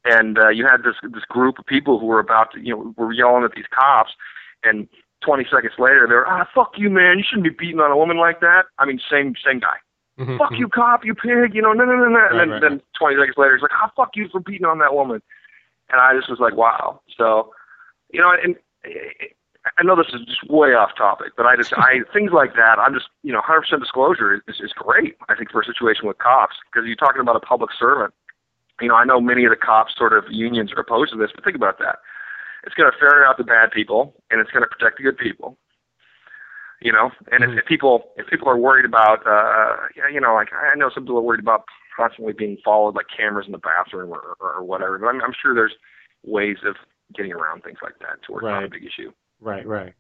And 0.06 0.40
uh, 0.40 0.50
you 0.50 0.66
had 0.66 0.84
this 0.84 0.96
this 1.12 1.26
group 1.26 1.60
of 1.60 1.66
people 1.66 2.00
who 2.00 2.06
were 2.06 2.20
about 2.20 2.52
to, 2.54 2.60
you 2.60 2.74
know, 2.76 2.94
were 2.98 3.12
yelling 3.14 3.44
at 3.44 3.52
these 3.56 3.66
cops. 3.74 4.12
And 4.64 4.88
20 5.22 5.46
seconds 5.52 5.74
later, 5.78 6.06
they 6.08 6.16
were, 6.16 6.28
ah, 6.28 6.48
fuck 6.56 6.74
you, 6.78 6.90
man. 6.90 7.18
You 7.18 7.24
shouldn't 7.28 7.44
be 7.44 7.50
beating 7.66 7.82
on 7.82 7.92
a 7.92 7.98
woman 7.98 8.18
like 8.18 8.40
that. 8.40 8.64
I 8.78 8.86
mean, 8.86 9.00
same 9.12 9.34
same 9.46 9.60
guy. 9.60 9.76
Mhm. 10.20 10.38
Fuck 10.38 10.52
you, 10.58 10.68
cop. 10.68 11.06
You 11.06 11.16
pig. 11.16 11.54
You 11.54 11.62
know, 11.62 11.74
no, 11.74 11.86
no, 11.86 11.96
no, 11.96 12.10
no. 12.10 12.28
And 12.30 12.40
then, 12.40 12.50
Right, 12.50 12.62
right, 12.62 12.62
then 12.62 12.82
20 12.98 13.16
seconds 13.18 13.38
later, 13.38 13.56
he's 13.56 13.62
like, 13.62 13.72
ah, 13.74 13.92
fuck 13.96 14.16
you 14.16 14.28
for 14.30 14.40
beating 14.40 14.66
on 14.66 14.80
that 14.80 14.94
woman. 14.94 15.22
And 15.92 16.00
I 16.02 16.14
just 16.16 16.30
was 16.30 16.40
like, 16.40 16.56
wow. 16.56 17.02
So 17.18 17.54
you 18.12 18.22
know, 18.22 18.32
and 18.44 18.56
I 19.78 19.84
know 19.84 19.96
this 19.96 20.08
is 20.14 20.26
just 20.26 20.50
way 20.50 20.74
off 20.74 20.96
topic, 20.98 21.34
but 21.36 21.46
I 21.46 21.56
just 21.56 21.74
I 21.74 22.00
things 22.14 22.32
like 22.32 22.56
that. 22.56 22.80
I'm 22.80 22.94
just 22.94 23.08
you 23.24 23.34
know, 23.34 23.42
100% 23.42 23.80
disclosure 23.80 24.42
is 24.48 24.60
is 24.62 24.74
great. 24.74 25.16
I 25.28 25.36
think 25.36 25.52
for 25.52 25.62
a 25.62 25.66
situation 25.66 26.08
with 26.08 26.18
cops 26.18 26.56
because 26.72 26.88
you're 26.88 26.96
talking 26.96 27.22
about 27.22 27.36
a 27.36 27.40
public 27.42 27.72
servant. 27.78 28.14
You 28.82 28.88
know, 28.90 28.96
I 28.96 29.06
know 29.06 29.20
many 29.20 29.46
of 29.46 29.50
the 29.52 29.56
cops 29.58 29.94
sort 29.98 30.14
of 30.14 30.26
unions 30.30 30.72
are 30.76 30.80
opposed 30.82 31.12
to 31.12 31.18
this, 31.18 31.32
but 31.34 31.44
think 31.44 31.56
about 31.56 31.80
that. 31.80 32.00
It's 32.64 32.76
going 32.76 32.92
to 32.92 32.98
ferret 32.98 33.28
out 33.28 33.38
the 33.38 33.44
bad 33.44 33.72
people, 33.72 34.22
and 34.32 34.40
it's 34.42 34.52
going 34.52 34.64
to 34.64 34.68
protect 34.68 34.98
the 34.98 35.04
good 35.04 35.18
people. 35.18 35.58
You 36.82 36.94
know, 36.94 37.12
and 37.32 37.44
if, 37.44 37.50
Mhm. 37.50 37.60
if 37.60 37.66
people 37.66 38.14
if 38.16 38.28
people 38.28 38.48
are 38.48 38.58
worried 38.58 38.86
about, 38.86 39.26
uh, 39.28 39.88
yeah, 39.98 40.08
you 40.08 40.22
know, 40.22 40.34
like 40.34 40.54
I 40.54 40.76
know 40.76 40.90
some 40.90 41.04
people 41.04 41.18
are 41.18 41.22
worried 41.22 41.42
about 41.42 41.66
constantly 41.96 42.32
being 42.32 42.58
followed, 42.64 42.96
like 42.96 43.08
cameras 43.16 43.48
in 43.48 43.52
the 43.52 43.58
bathroom 43.58 44.12
or, 44.12 44.38
or 44.40 44.64
whatever. 44.64 44.98
But 44.98 45.08
I'm, 45.08 45.22
I'm 45.22 45.34
sure 45.42 45.54
there's 45.54 45.76
ways 46.24 46.58
of 46.66 46.78
getting 47.14 47.34
around 47.34 47.64
things 47.64 47.80
like 47.84 48.00
that 48.00 48.24
to 48.24 48.32
where 48.32 48.42
it's 48.42 48.46
not 48.54 48.64
a 48.64 48.70
big 48.70 48.86
issue. 48.86 49.12
Right, 49.42 49.68
right. 49.68 49.94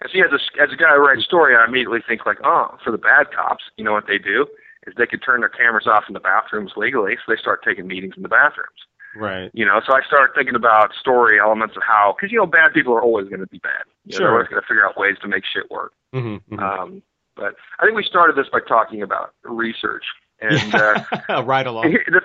And 0.00 0.10
see, 0.12 0.20
as 0.22 0.30
a, 0.30 0.62
as 0.62 0.72
a 0.72 0.76
guy 0.76 0.94
who 0.94 1.04
writes 1.04 1.24
story, 1.24 1.56
I 1.56 1.64
immediately 1.66 2.00
think 2.06 2.24
like, 2.24 2.38
oh, 2.44 2.78
for 2.84 2.92
the 2.92 2.98
bad 2.98 3.32
cops, 3.34 3.64
you 3.76 3.84
know 3.84 3.92
what 3.92 4.06
they 4.06 4.18
do 4.18 4.46
is 4.86 4.94
they 4.96 5.06
could 5.06 5.22
turn 5.22 5.40
their 5.40 5.48
cameras 5.48 5.86
off 5.86 6.04
in 6.08 6.14
the 6.14 6.20
bathrooms 6.20 6.72
legally, 6.76 7.16
so 7.16 7.32
they 7.32 7.40
start 7.40 7.60
taking 7.64 7.86
meetings 7.86 8.14
in 8.16 8.22
the 8.22 8.28
bathrooms. 8.28 8.80
Right. 9.16 9.50
You 9.52 9.66
know, 9.66 9.80
so 9.86 9.92
I 9.92 10.02
started 10.06 10.32
thinking 10.34 10.54
about 10.54 10.94
story 10.98 11.40
elements 11.40 11.76
of 11.76 11.82
how, 11.82 12.14
because 12.16 12.30
you 12.30 12.38
know, 12.38 12.46
bad 12.46 12.72
people 12.72 12.92
are 12.94 13.02
always 13.02 13.28
going 13.28 13.40
to 13.40 13.46
be 13.46 13.58
bad. 13.58 13.82
You 14.04 14.12
know, 14.12 14.18
Sure. 14.18 14.26
They're 14.26 14.34
always 14.34 14.48
going 14.48 14.62
to 14.62 14.68
figure 14.68 14.86
out 14.86 14.96
ways 14.96 15.16
to 15.22 15.28
make 15.28 15.42
shit 15.44 15.70
work. 15.70 15.92
Mm-hmm. 16.14 16.58
Um, 16.58 17.02
but 17.36 17.54
I 17.78 17.84
think 17.84 17.96
we 17.96 18.04
started 18.04 18.36
this 18.36 18.48
by 18.52 18.60
talking 18.66 19.02
about 19.02 19.32
research, 19.44 20.04
and 20.40 20.74
uh, 21.28 21.42
right 21.44 21.66
along. 21.66 21.92
The- 21.92 22.20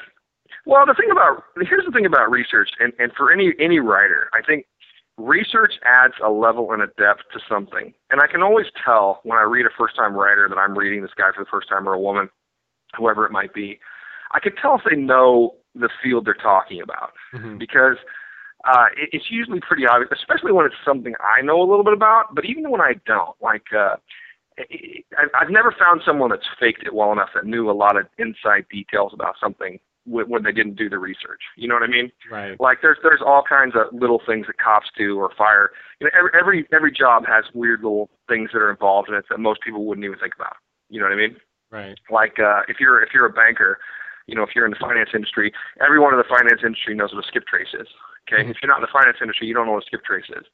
well, 0.65 0.85
the 0.85 0.95
thing 0.95 1.11
about 1.11 1.43
here's 1.61 1.85
the 1.85 1.91
thing 1.91 2.05
about 2.05 2.29
research, 2.31 2.69
and 2.79 2.91
and 2.97 3.11
for 3.13 3.31
any 3.31 3.53
any 3.59 3.79
writer, 3.79 4.29
I 4.33 4.41
think 4.41 4.65
research 5.17 5.73
adds 5.85 6.15
a 6.23 6.29
level 6.29 6.71
and 6.71 6.81
a 6.81 6.87
depth 6.97 7.21
to 7.33 7.39
something. 7.47 7.93
And 8.09 8.21
I 8.21 8.27
can 8.27 8.41
always 8.41 8.65
tell 8.83 9.21
when 9.23 9.37
I 9.37 9.43
read 9.43 9.65
a 9.65 9.69
first 9.77 9.95
time 9.95 10.13
writer 10.13 10.49
that 10.49 10.57
I'm 10.57 10.77
reading 10.77 11.01
this 11.01 11.13
guy 11.15 11.29
for 11.35 11.43
the 11.43 11.49
first 11.49 11.69
time 11.69 11.87
or 11.87 11.93
a 11.93 11.99
woman, 11.99 12.29
whoever 12.97 13.25
it 13.25 13.31
might 13.31 13.53
be. 13.53 13.79
I 14.31 14.39
can 14.39 14.55
tell 14.55 14.75
if 14.75 14.81
they 14.89 14.95
know 14.95 15.55
the 15.75 15.89
field 16.01 16.25
they're 16.25 16.33
talking 16.33 16.81
about 16.81 17.13
Mhm. 17.33 17.57
because 17.59 17.97
uh, 18.65 18.87
it, 18.97 19.09
it's 19.13 19.29
usually 19.29 19.59
pretty 19.59 19.85
obvious, 19.85 20.09
especially 20.11 20.51
when 20.51 20.65
it's 20.65 20.75
something 20.83 21.13
I 21.19 21.41
know 21.41 21.61
a 21.61 21.67
little 21.69 21.83
bit 21.83 21.93
about. 21.93 22.33
But 22.33 22.45
even 22.45 22.69
when 22.71 22.81
I 22.81 22.93
don't, 23.05 23.35
like 23.41 23.65
uh, 23.75 23.95
I- 24.57 25.03
I've 25.39 25.49
never 25.49 25.71
found 25.77 26.01
someone 26.05 26.29
that's 26.29 26.47
faked 26.59 26.83
it 26.83 26.93
well 26.93 27.11
enough 27.11 27.29
that 27.35 27.45
knew 27.45 27.69
a 27.69 27.73
lot 27.73 27.97
of 27.97 28.07
inside 28.17 28.65
details 28.71 29.13
about 29.13 29.35
something 29.39 29.79
when, 30.05 30.27
when 30.29 30.43
they 30.43 30.51
didn't 30.51 30.75
do 30.75 30.89
the 30.89 30.97
research. 30.99 31.41
You 31.57 31.67
know 31.67 31.75
what 31.75 31.83
I 31.83 31.87
mean? 31.87 32.11
Right. 32.31 32.59
Like 32.59 32.79
there's 32.81 32.97
there's 33.03 33.21
all 33.25 33.43
kinds 33.47 33.75
of 33.75 33.93
little 33.93 34.21
things 34.25 34.47
that 34.47 34.57
cops 34.57 34.87
do 34.97 35.17
or 35.17 35.29
fire. 35.37 35.71
You 35.99 36.07
know, 36.07 36.11
every 36.17 36.31
every 36.39 36.67
every 36.73 36.91
job 36.91 37.25
has 37.27 37.45
weird 37.53 37.83
little 37.83 38.09
things 38.27 38.49
that 38.53 38.59
are 38.59 38.71
involved 38.71 39.09
in 39.09 39.15
it 39.15 39.25
that 39.29 39.39
most 39.39 39.61
people 39.61 39.85
wouldn't 39.85 40.05
even 40.05 40.17
think 40.19 40.33
about. 40.35 40.55
You 40.89 40.99
know 40.99 41.05
what 41.07 41.13
I 41.13 41.17
mean? 41.17 41.35
Right. 41.75 41.99
Like 42.09 42.39
uh, 42.39 42.61
if 42.71 42.79
you're 42.79 43.03
if 43.03 43.09
you're 43.13 43.25
a 43.25 43.35
banker, 43.35 43.77
you 44.27 44.35
know, 44.35 44.43
if 44.43 44.55
you're 44.55 44.63
in 44.63 44.71
the 44.71 44.79
finance 44.79 45.09
industry, 45.13 45.51
everyone 45.83 46.13
in 46.13 46.17
the 46.19 46.29
finance 46.29 46.61
industry 46.63 46.95
knows 46.95 47.11
what 47.13 47.23
a 47.23 47.27
skip 47.27 47.43
trace 47.51 47.73
is. 47.75 47.87
Okay, 48.23 48.43
Mhm. 48.43 48.51
if 48.51 48.57
you're 48.63 48.71
not 48.71 48.77
in 48.79 48.87
the 48.87 48.95
finance 48.95 49.17
industry, 49.21 49.45
you 49.47 49.53
don't 49.53 49.65
know 49.67 49.73
what 49.73 49.83
a 49.83 49.85
skip 49.85 50.03
trace 50.05 50.29
is. 50.29 50.45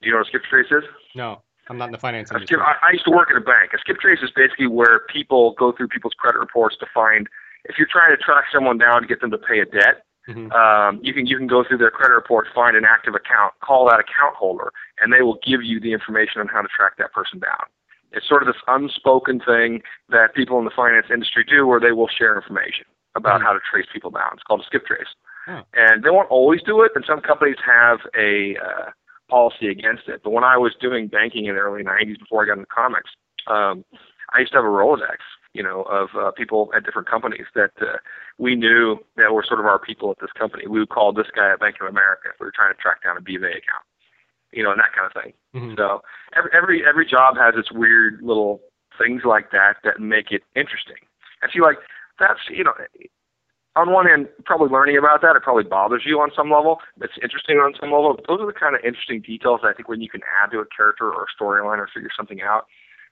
Do 0.00 0.06
you 0.06 0.12
know 0.12 0.18
what 0.18 0.26
a 0.26 0.30
skip 0.30 0.44
trace 0.44 0.70
is? 0.70 0.84
No, 1.16 1.42
I'm 1.68 1.76
not 1.76 1.86
in 1.86 1.92
the 1.92 1.98
finance 1.98 2.30
industry. 2.30 2.54
skip, 2.56 2.64
I, 2.64 2.76
I 2.86 2.90
used 2.92 3.04
to 3.04 3.10
work 3.10 3.30
at 3.32 3.36
a 3.36 3.40
bank. 3.42 3.74
A 3.74 3.78
skip 3.78 3.98
trace 3.98 4.22
is 4.22 4.30
basically 4.30 4.68
where 4.68 5.00
people 5.10 5.52
go 5.58 5.72
through 5.72 5.88
people's 5.88 6.14
credit 6.14 6.38
reports 6.38 6.76
to 6.78 6.86
find 6.94 7.28
if 7.64 7.76
you're 7.76 7.90
trying 7.90 8.14
to 8.16 8.22
track 8.22 8.44
someone 8.52 8.78
down 8.78 9.02
to 9.02 9.08
get 9.08 9.20
them 9.20 9.32
to 9.32 9.38
pay 9.38 9.58
a 9.58 9.64
debt. 9.66 10.04
Mhm. 10.28 10.52
Um, 10.54 11.00
you 11.02 11.12
can 11.12 11.26
you 11.26 11.36
can 11.36 11.46
go 11.48 11.64
through 11.64 11.78
their 11.78 11.90
credit 11.90 12.14
report, 12.14 12.46
find 12.54 12.76
an 12.76 12.84
active 12.86 13.14
account, 13.14 13.52
call 13.60 13.84
that 13.90 13.98
account 14.00 14.36
holder, 14.36 14.72
and 15.00 15.12
they 15.12 15.20
will 15.20 15.38
give 15.44 15.62
you 15.62 15.80
the 15.80 15.92
information 15.92 16.40
on 16.40 16.46
how 16.48 16.62
to 16.62 16.68
track 16.68 16.96
that 16.96 17.12
person 17.12 17.40
down. 17.40 17.66
It's 18.14 18.28
sort 18.28 18.42
of 18.42 18.46
this 18.46 18.62
unspoken 18.68 19.40
thing 19.40 19.82
that 20.08 20.34
people 20.34 20.58
in 20.58 20.64
the 20.64 20.70
finance 20.70 21.06
industry 21.12 21.44
do, 21.48 21.66
where 21.66 21.80
they 21.80 21.92
will 21.92 22.08
share 22.08 22.36
information 22.36 22.86
about 23.16 23.40
Mhm. 23.40 23.44
how 23.44 23.52
to 23.52 23.60
trace 23.70 23.86
people 23.92 24.10
down. 24.10 24.30
It's 24.34 24.42
called 24.42 24.60
a 24.60 24.64
skip 24.64 24.86
trace, 24.86 25.14
Oh. 25.48 25.62
and 25.74 26.02
they 26.02 26.10
won't 26.10 26.30
always 26.30 26.62
do 26.62 26.82
it. 26.82 26.92
And 26.94 27.04
some 27.04 27.20
companies 27.20 27.58
have 27.64 28.00
a 28.16 28.56
uh, 28.56 28.90
policy 29.28 29.68
against 29.68 30.08
it. 30.08 30.22
But 30.22 30.30
when 30.30 30.44
I 30.44 30.56
was 30.56 30.74
doing 30.76 31.08
banking 31.08 31.46
in 31.46 31.54
the 31.54 31.60
early 31.60 31.82
'90s, 31.82 32.18
before 32.18 32.42
I 32.42 32.46
got 32.46 32.54
into 32.58 32.66
comics, 32.66 33.10
um, 33.46 33.84
I 34.32 34.40
used 34.40 34.52
to 34.52 34.58
have 34.58 34.64
a 34.64 34.68
Rolodex, 34.68 35.18
you 35.52 35.62
know, 35.62 35.82
of 35.82 36.14
uh, 36.16 36.30
people 36.32 36.72
at 36.74 36.84
different 36.84 37.08
companies 37.08 37.46
that 37.54 37.70
uh, 37.80 37.98
we 38.38 38.54
knew 38.56 38.98
that 39.16 39.32
were 39.32 39.42
sort 39.44 39.60
of 39.60 39.66
our 39.66 39.78
people 39.78 40.10
at 40.10 40.18
this 40.18 40.32
company. 40.32 40.66
We 40.66 40.78
would 40.80 40.88
call 40.88 41.12
this 41.12 41.30
guy 41.34 41.52
at 41.52 41.60
Bank 41.60 41.76
of 41.80 41.86
America 41.86 42.30
if 42.32 42.40
we 42.40 42.46
were 42.46 42.52
trying 42.52 42.74
to 42.74 42.80
track 42.80 43.02
down 43.04 43.16
a 43.16 43.20
BofA 43.20 43.50
account, 43.50 43.84
you 44.54 44.62
know, 44.62 44.70
and 44.70 44.80
that 44.80 44.92
kind 44.94 45.06
of 45.06 45.22
thing. 45.22 45.32
Mhm. 45.54 45.76
So 45.76 46.02
every 46.34 46.50
every 46.52 46.86
every 46.86 47.06
job 47.06 47.36
has 47.36 47.54
its 47.56 47.70
weird 47.72 48.22
little 48.22 48.60
things 48.98 49.22
like 49.24 49.50
that 49.50 49.76
that 49.84 50.00
make 50.00 50.30
it 50.30 50.42
interesting. 50.54 50.96
And 51.42 51.50
see, 51.52 51.60
like 51.60 51.78
that's 52.18 52.40
you 52.48 52.64
know, 52.64 52.74
on 53.76 53.90
one 53.92 54.06
hand, 54.06 54.28
probably 54.44 54.68
learning 54.68 54.96
about 54.96 55.20
that 55.22 55.36
it 55.36 55.42
probably 55.42 55.64
bothers 55.64 56.02
you 56.06 56.20
on 56.20 56.30
some 56.34 56.50
level. 56.50 56.80
It's 57.00 57.18
interesting 57.22 57.58
on 57.58 57.74
some 57.78 57.90
level. 57.90 58.16
Those 58.28 58.40
are 58.40 58.46
the 58.46 58.52
kind 58.52 58.74
of 58.74 58.84
interesting 58.84 59.20
details 59.20 59.60
I 59.64 59.72
think 59.72 59.88
when 59.88 60.00
you 60.00 60.08
can 60.08 60.22
add 60.42 60.50
to 60.52 60.60
a 60.60 60.66
character 60.66 61.10
or 61.12 61.24
a 61.24 61.42
storyline 61.42 61.78
or 61.78 61.88
figure 61.92 62.10
something 62.16 62.40
out 62.42 62.66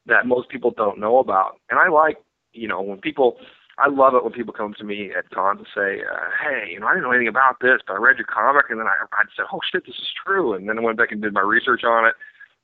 that 0.07 0.27
most 0.27 0.49
people 0.49 0.71
don't 0.71 0.99
know 0.99 1.19
about. 1.19 1.57
And 1.71 1.79
I 1.79 1.89
like 1.89 2.19
you 2.53 2.69
know 2.69 2.81
when 2.81 2.99
people. 2.99 3.39
I 3.83 3.89
love 3.89 4.15
it 4.15 4.23
when 4.23 4.33
people 4.33 4.55
come 4.55 4.75
to 4.79 4.85
me 4.85 5.11
at 5.11 5.29
cons 5.31 5.59
and 5.59 5.67
say, 5.75 6.05
uh, 6.05 6.31
"Hey, 6.41 6.71
you 6.71 6.79
know, 6.79 6.87
I 6.87 6.93
didn't 6.93 7.03
know 7.03 7.11
anything 7.11 7.27
about 7.27 7.59
this, 7.61 7.81
but 7.85 7.95
I 7.95 7.97
read 7.97 8.17
your 8.17 8.27
comic, 8.27 8.67
and 8.71 8.79
then 8.79 8.87
I, 8.87 8.95
I 9.13 9.25
said, 9.37 9.47
oh 9.53 9.59
shit, 9.71 9.85
this 9.85 9.97
is 9.97 10.09
true." 10.25 10.55
And 10.55 10.69
then 10.69 10.79
I 10.79 10.83
went 10.83 10.99
back 10.99 11.11
and 11.11 11.21
did 11.21 11.35
my 11.35 11.41
research 11.41 11.83
on 11.83 12.07
it. 12.07 12.15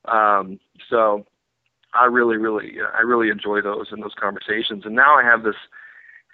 Um, 0.09 0.61
so 0.88 1.26
I 1.92 2.04
really, 2.04 2.37
really, 2.37 2.74
I 2.96 3.00
really 3.00 3.31
enjoy 3.31 3.61
those 3.61 3.88
and 3.90 4.00
those 4.00 4.14
conversations. 4.14 4.87
And 4.87 4.94
now 4.94 5.14
I 5.16 5.24
have 5.24 5.42
this. 5.42 5.57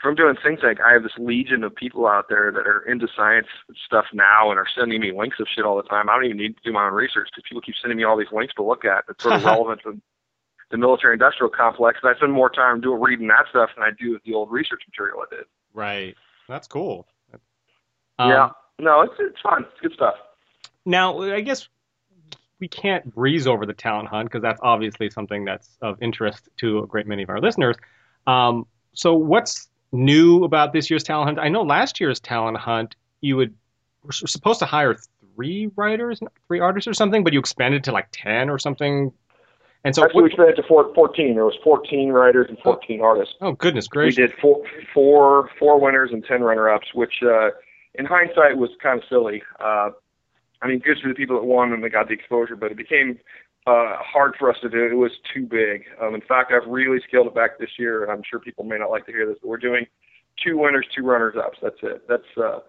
From 0.03 0.17
doing 0.17 0.37
things 0.37 0.61
like 0.63 0.81
I 0.85 0.93
have 0.93 1.03
this 1.03 1.17
legion 1.17 1.65
of 1.65 1.75
people 1.75 2.07
out 2.07 2.29
there 2.29 2.53
that 2.53 2.67
are 2.67 2.81
into 2.81 3.09
science 3.17 3.47
stuff 3.87 4.05
now 4.13 4.51
and 4.51 4.59
are 4.59 4.67
sending 4.77 5.01
me 5.01 5.13
links 5.13 5.41
of 5.41 5.47
shit 5.49 5.65
all 5.65 5.77
the 5.79 5.89
time. 5.89 6.11
I 6.11 6.17
don't 6.17 6.27
even 6.27 6.37
need 6.37 6.57
to 6.59 6.63
do 6.63 6.73
my 6.73 6.89
own 6.89 6.93
research 6.93 7.29
because 7.33 7.49
people 7.49 7.63
keep 7.63 7.77
sending 7.81 7.97
me 7.97 8.05
all 8.05 8.19
these 8.19 8.31
links 8.31 8.53
to 8.57 8.63
look 8.63 8.85
at 8.85 9.05
that's 9.07 9.23
sort 9.23 9.37
of 9.37 9.45
relevant 9.47 9.81
to 9.85 9.99
the 10.71 10.79
military 10.79 11.15
industrial 11.15 11.51
complex. 11.51 11.99
And 12.03 12.13
I 12.13 12.17
spend 12.17 12.33
more 12.33 12.51
time 12.51 12.81
doing 12.81 13.01
reading 13.01 13.29
that 13.29 13.47
stuff 13.51 13.71
than 13.77 13.85
I 13.85 13.91
do 13.99 14.13
with 14.13 14.23
the 14.25 14.35
old 14.35 14.51
research 14.51 14.83
material 14.89 15.21
I 15.21 15.35
did. 15.35 15.45
Right. 15.73 16.15
That's 16.49 16.67
cool. 16.67 17.07
Um, 18.19 18.31
yeah. 18.31 18.51
No, 18.79 19.03
it's 19.03 19.15
it's 19.19 19.41
fun. 19.41 19.65
It's 19.71 19.81
good 19.81 19.93
stuff. 19.93 20.15
Now, 20.85 21.21
I 21.23 21.41
guess 21.41 21.69
we 22.61 22.69
can't 22.69 23.15
breeze 23.15 23.47
over 23.47 23.67
the 23.67 23.73
talent 23.73 24.09
hunt 24.09 24.29
because 24.29 24.43
that's 24.43 24.61
obviously 24.63 25.11
something 25.11 25.45
that's 25.45 25.77
of 25.81 26.01
interest 26.03 26.49
to 26.59 26.81
a 26.81 26.87
great 26.87 27.07
many 27.07 27.23
of 27.23 27.31
our 27.31 27.41
listeners. 27.41 27.77
Um, 28.27 28.67
so 28.93 29.15
what's 29.15 29.69
new 29.93 30.45
about 30.45 30.73
this 30.73 30.91
year's 30.91 31.03
talent 31.03 31.29
hunt? 31.29 31.39
I 31.39 31.49
know 31.49 31.63
last 31.63 32.01
year's 32.01 32.21
talent 32.21 32.57
hunt 32.59 32.97
you 33.21 33.37
would 33.37 33.55
were 34.03 34.13
supposed 34.13 34.59
to 34.59 34.67
hire 34.67 34.97
three 35.35 35.71
writers, 35.77 36.21
three 36.47 36.61
artists 36.61 36.87
or 36.87 36.95
something, 36.95 37.25
but 37.25 37.33
you 37.33 37.39
expanded 37.39 37.85
to 37.85 37.93
like 37.93 38.09
ten 38.13 38.51
or 38.51 38.59
something. 38.59 39.13
And 39.85 39.95
so 39.95 40.05
actually, 40.05 40.23
what, 40.23 40.25
we 40.25 40.29
expanded 40.31 40.57
to 40.57 40.63
four, 40.63 40.93
14. 40.95 41.35
There 41.35 41.45
was 41.45 41.57
14 41.63 42.11
writers 42.11 42.47
and 42.49 42.59
14 42.61 43.01
oh, 43.01 43.05
artists. 43.05 43.35
Oh 43.41 43.53
goodness 43.53 43.87
gracious! 43.87 44.17
We 44.17 44.27
did 44.27 44.37
four, 44.41 44.63
four, 44.95 45.51
four 45.59 45.79
winners 45.79 46.11
and 46.13 46.25
10 46.25 46.43
runner-ups, 46.43 46.89
which 46.95 47.23
uh, 47.23 47.51
in 47.95 48.07
hindsight 48.07 48.57
was 48.57 48.71
kind 48.83 48.99
of 48.99 49.05
silly. 49.09 49.43
Uh, 49.61 49.91
I 50.63 50.69
mean, 50.69 50.79
good 50.79 50.97
for 51.03 51.09
the 51.09 51.15
people 51.15 51.37
that 51.37 51.45
won 51.45 51.73
and 51.73 51.85
they 51.85 51.91
got 51.91 52.09
the 52.09 52.15
exposure, 52.15 52.57
but 52.57 52.71
it 52.71 52.79
became 52.79 53.19
uh, 53.67 53.97
hard 53.99 54.35
for 54.39 54.51
us 54.51 54.57
to 54.63 54.71
do. 54.71 54.87
It 54.87 54.95
was 54.95 55.13
too 55.33 55.47
big. 55.47 55.85
Um, 56.01 56.15
in 56.15 56.23
fact, 56.23 56.53
I've 56.53 56.69
really 56.69 56.99
scaled 57.07 57.27
it 57.27 57.35
back 57.35 57.59
this 57.59 57.79
year, 57.79 58.03
and 58.03 58.11
I'm 58.11 58.23
sure 58.29 58.41
people 58.41 58.65
may 58.65 58.79
not 58.79 58.91
like 58.91 59.05
to 59.07 59.13
hear 59.13 59.27
this, 59.27 59.37
but 59.43 59.49
we're 59.49 59.59
doing 59.59 59.87
two 60.43 60.59
winners, 60.59 60.87
two 60.97 61.03
runners 61.03 61.35
ups. 61.37 61.59
That's 61.63 61.77
it. 61.83 62.09
That's 62.09 62.63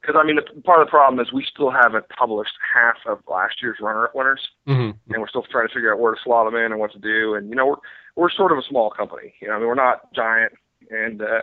because 0.00 0.16
I 0.18 0.24
mean, 0.26 0.36
the, 0.36 0.62
part 0.62 0.80
of 0.80 0.86
the 0.86 0.90
problem 0.90 1.20
is 1.20 1.32
we 1.32 1.44
still 1.44 1.70
haven't 1.70 2.08
published 2.08 2.52
half 2.74 2.96
of 3.06 3.20
last 3.28 3.56
year's 3.62 3.78
runner 3.80 4.04
up 4.04 4.14
winners, 4.14 4.40
mm-hmm. 4.66 4.96
and 5.12 5.20
we're 5.20 5.28
still 5.28 5.44
trying 5.50 5.68
to 5.68 5.74
figure 5.74 5.92
out 5.92 6.00
where 6.00 6.14
to 6.14 6.20
slot 6.22 6.46
them 6.46 6.56
in 6.56 6.72
and 6.72 6.78
what 6.78 6.92
to 6.92 6.98
do. 6.98 7.34
And 7.34 7.50
you 7.50 7.54
know, 7.54 7.66
we're 7.66 7.76
we're 8.16 8.30
sort 8.30 8.52
of 8.52 8.58
a 8.58 8.62
small 8.68 8.90
company. 8.90 9.34
You 9.40 9.48
know, 9.48 9.54
I 9.54 9.58
mean, 9.58 9.68
we're 9.68 9.74
not 9.74 10.12
giant, 10.14 10.52
and 10.90 11.22
uh, 11.22 11.42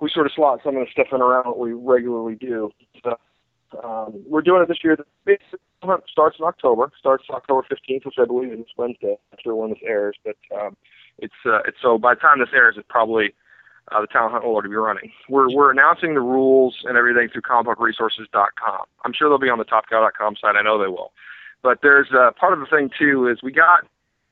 we 0.00 0.10
sort 0.10 0.26
of 0.26 0.32
slot 0.34 0.60
some 0.64 0.76
of 0.76 0.86
the 0.86 0.90
stuff 0.90 1.08
in 1.12 1.20
around 1.20 1.46
what 1.46 1.58
we 1.58 1.72
regularly 1.72 2.34
do. 2.34 2.70
So 3.04 3.16
um, 3.84 4.22
we're 4.26 4.42
doing 4.42 4.62
it 4.62 4.68
this 4.68 4.82
year. 4.82 4.96
The 4.96 5.36
hunt 5.82 6.04
starts 6.10 6.36
in 6.38 6.44
October. 6.44 6.90
Starts 6.98 7.24
October 7.30 7.66
15th, 7.70 8.06
which 8.06 8.16
I 8.18 8.24
believe 8.24 8.52
is 8.52 8.66
Wednesday. 8.76 9.16
I'm 9.32 9.38
sure 9.42 9.54
when 9.54 9.70
this 9.70 9.78
airs, 9.86 10.16
but 10.24 10.36
um, 10.58 10.76
it's 11.18 11.34
uh, 11.46 11.60
it's 11.66 11.78
so 11.82 11.98
by 11.98 12.14
the 12.14 12.20
time 12.20 12.40
this 12.40 12.48
airs, 12.54 12.76
it's 12.78 12.86
probably 12.88 13.34
uh, 13.90 14.00
the 14.00 14.06
talent 14.06 14.32
hunt 14.32 14.44
will 14.44 14.52
already 14.52 14.68
be 14.68 14.76
running. 14.76 15.10
We're 15.28 15.52
we're 15.52 15.70
announcing 15.70 16.14
the 16.14 16.20
rules 16.20 16.76
and 16.84 16.96
everything 16.96 17.28
through 17.28 17.42
comicbookresources.com. 17.42 18.84
I'm 19.04 19.12
sure 19.12 19.28
they'll 19.28 19.38
be 19.38 19.50
on 19.50 19.58
the 19.58 19.64
topcow.com 19.64 20.36
site. 20.36 20.56
I 20.56 20.62
know 20.62 20.80
they 20.80 20.88
will. 20.88 21.12
But 21.62 21.78
there's 21.82 22.08
uh, 22.12 22.30
part 22.38 22.52
of 22.52 22.60
the 22.60 22.66
thing 22.66 22.90
too 22.96 23.28
is 23.28 23.42
we 23.42 23.52
got 23.52 23.86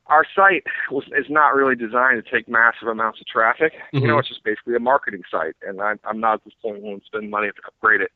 our 0.06 0.24
site 0.34 0.64
was 0.90 1.04
is 1.16 1.26
not 1.28 1.54
really 1.54 1.76
designed 1.76 2.22
to 2.22 2.30
take 2.30 2.48
massive 2.48 2.88
amounts 2.88 3.20
of 3.20 3.26
traffic. 3.26 3.72
Mm-hmm. 3.72 3.98
You 3.98 4.08
know, 4.08 4.18
it's 4.18 4.28
just 4.28 4.44
basically 4.44 4.74
a 4.74 4.80
marketing 4.80 5.22
site, 5.30 5.54
and 5.66 5.80
I, 5.80 5.94
I'm 6.04 6.20
not 6.20 6.34
at 6.34 6.44
this 6.44 6.54
point 6.60 6.82
willing 6.82 7.00
to 7.00 7.06
spend 7.06 7.30
money 7.30 7.48
to 7.48 7.62
upgrade 7.66 8.00
it. 8.00 8.10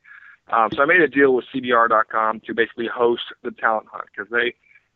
Um, 0.53 0.69
so 0.75 0.83
I 0.83 0.87
made 0.87 1.01
a 1.01 1.09
deal 1.09 1.35
with 1.35 1.47
CBR.com 1.55 2.41
to 2.41 2.55
basically 2.55 2.87
host 2.87 3.23
the 3.43 3.51
talent 3.51 3.87
hunt 3.91 4.05
because 4.15 4.31
they 4.31 4.55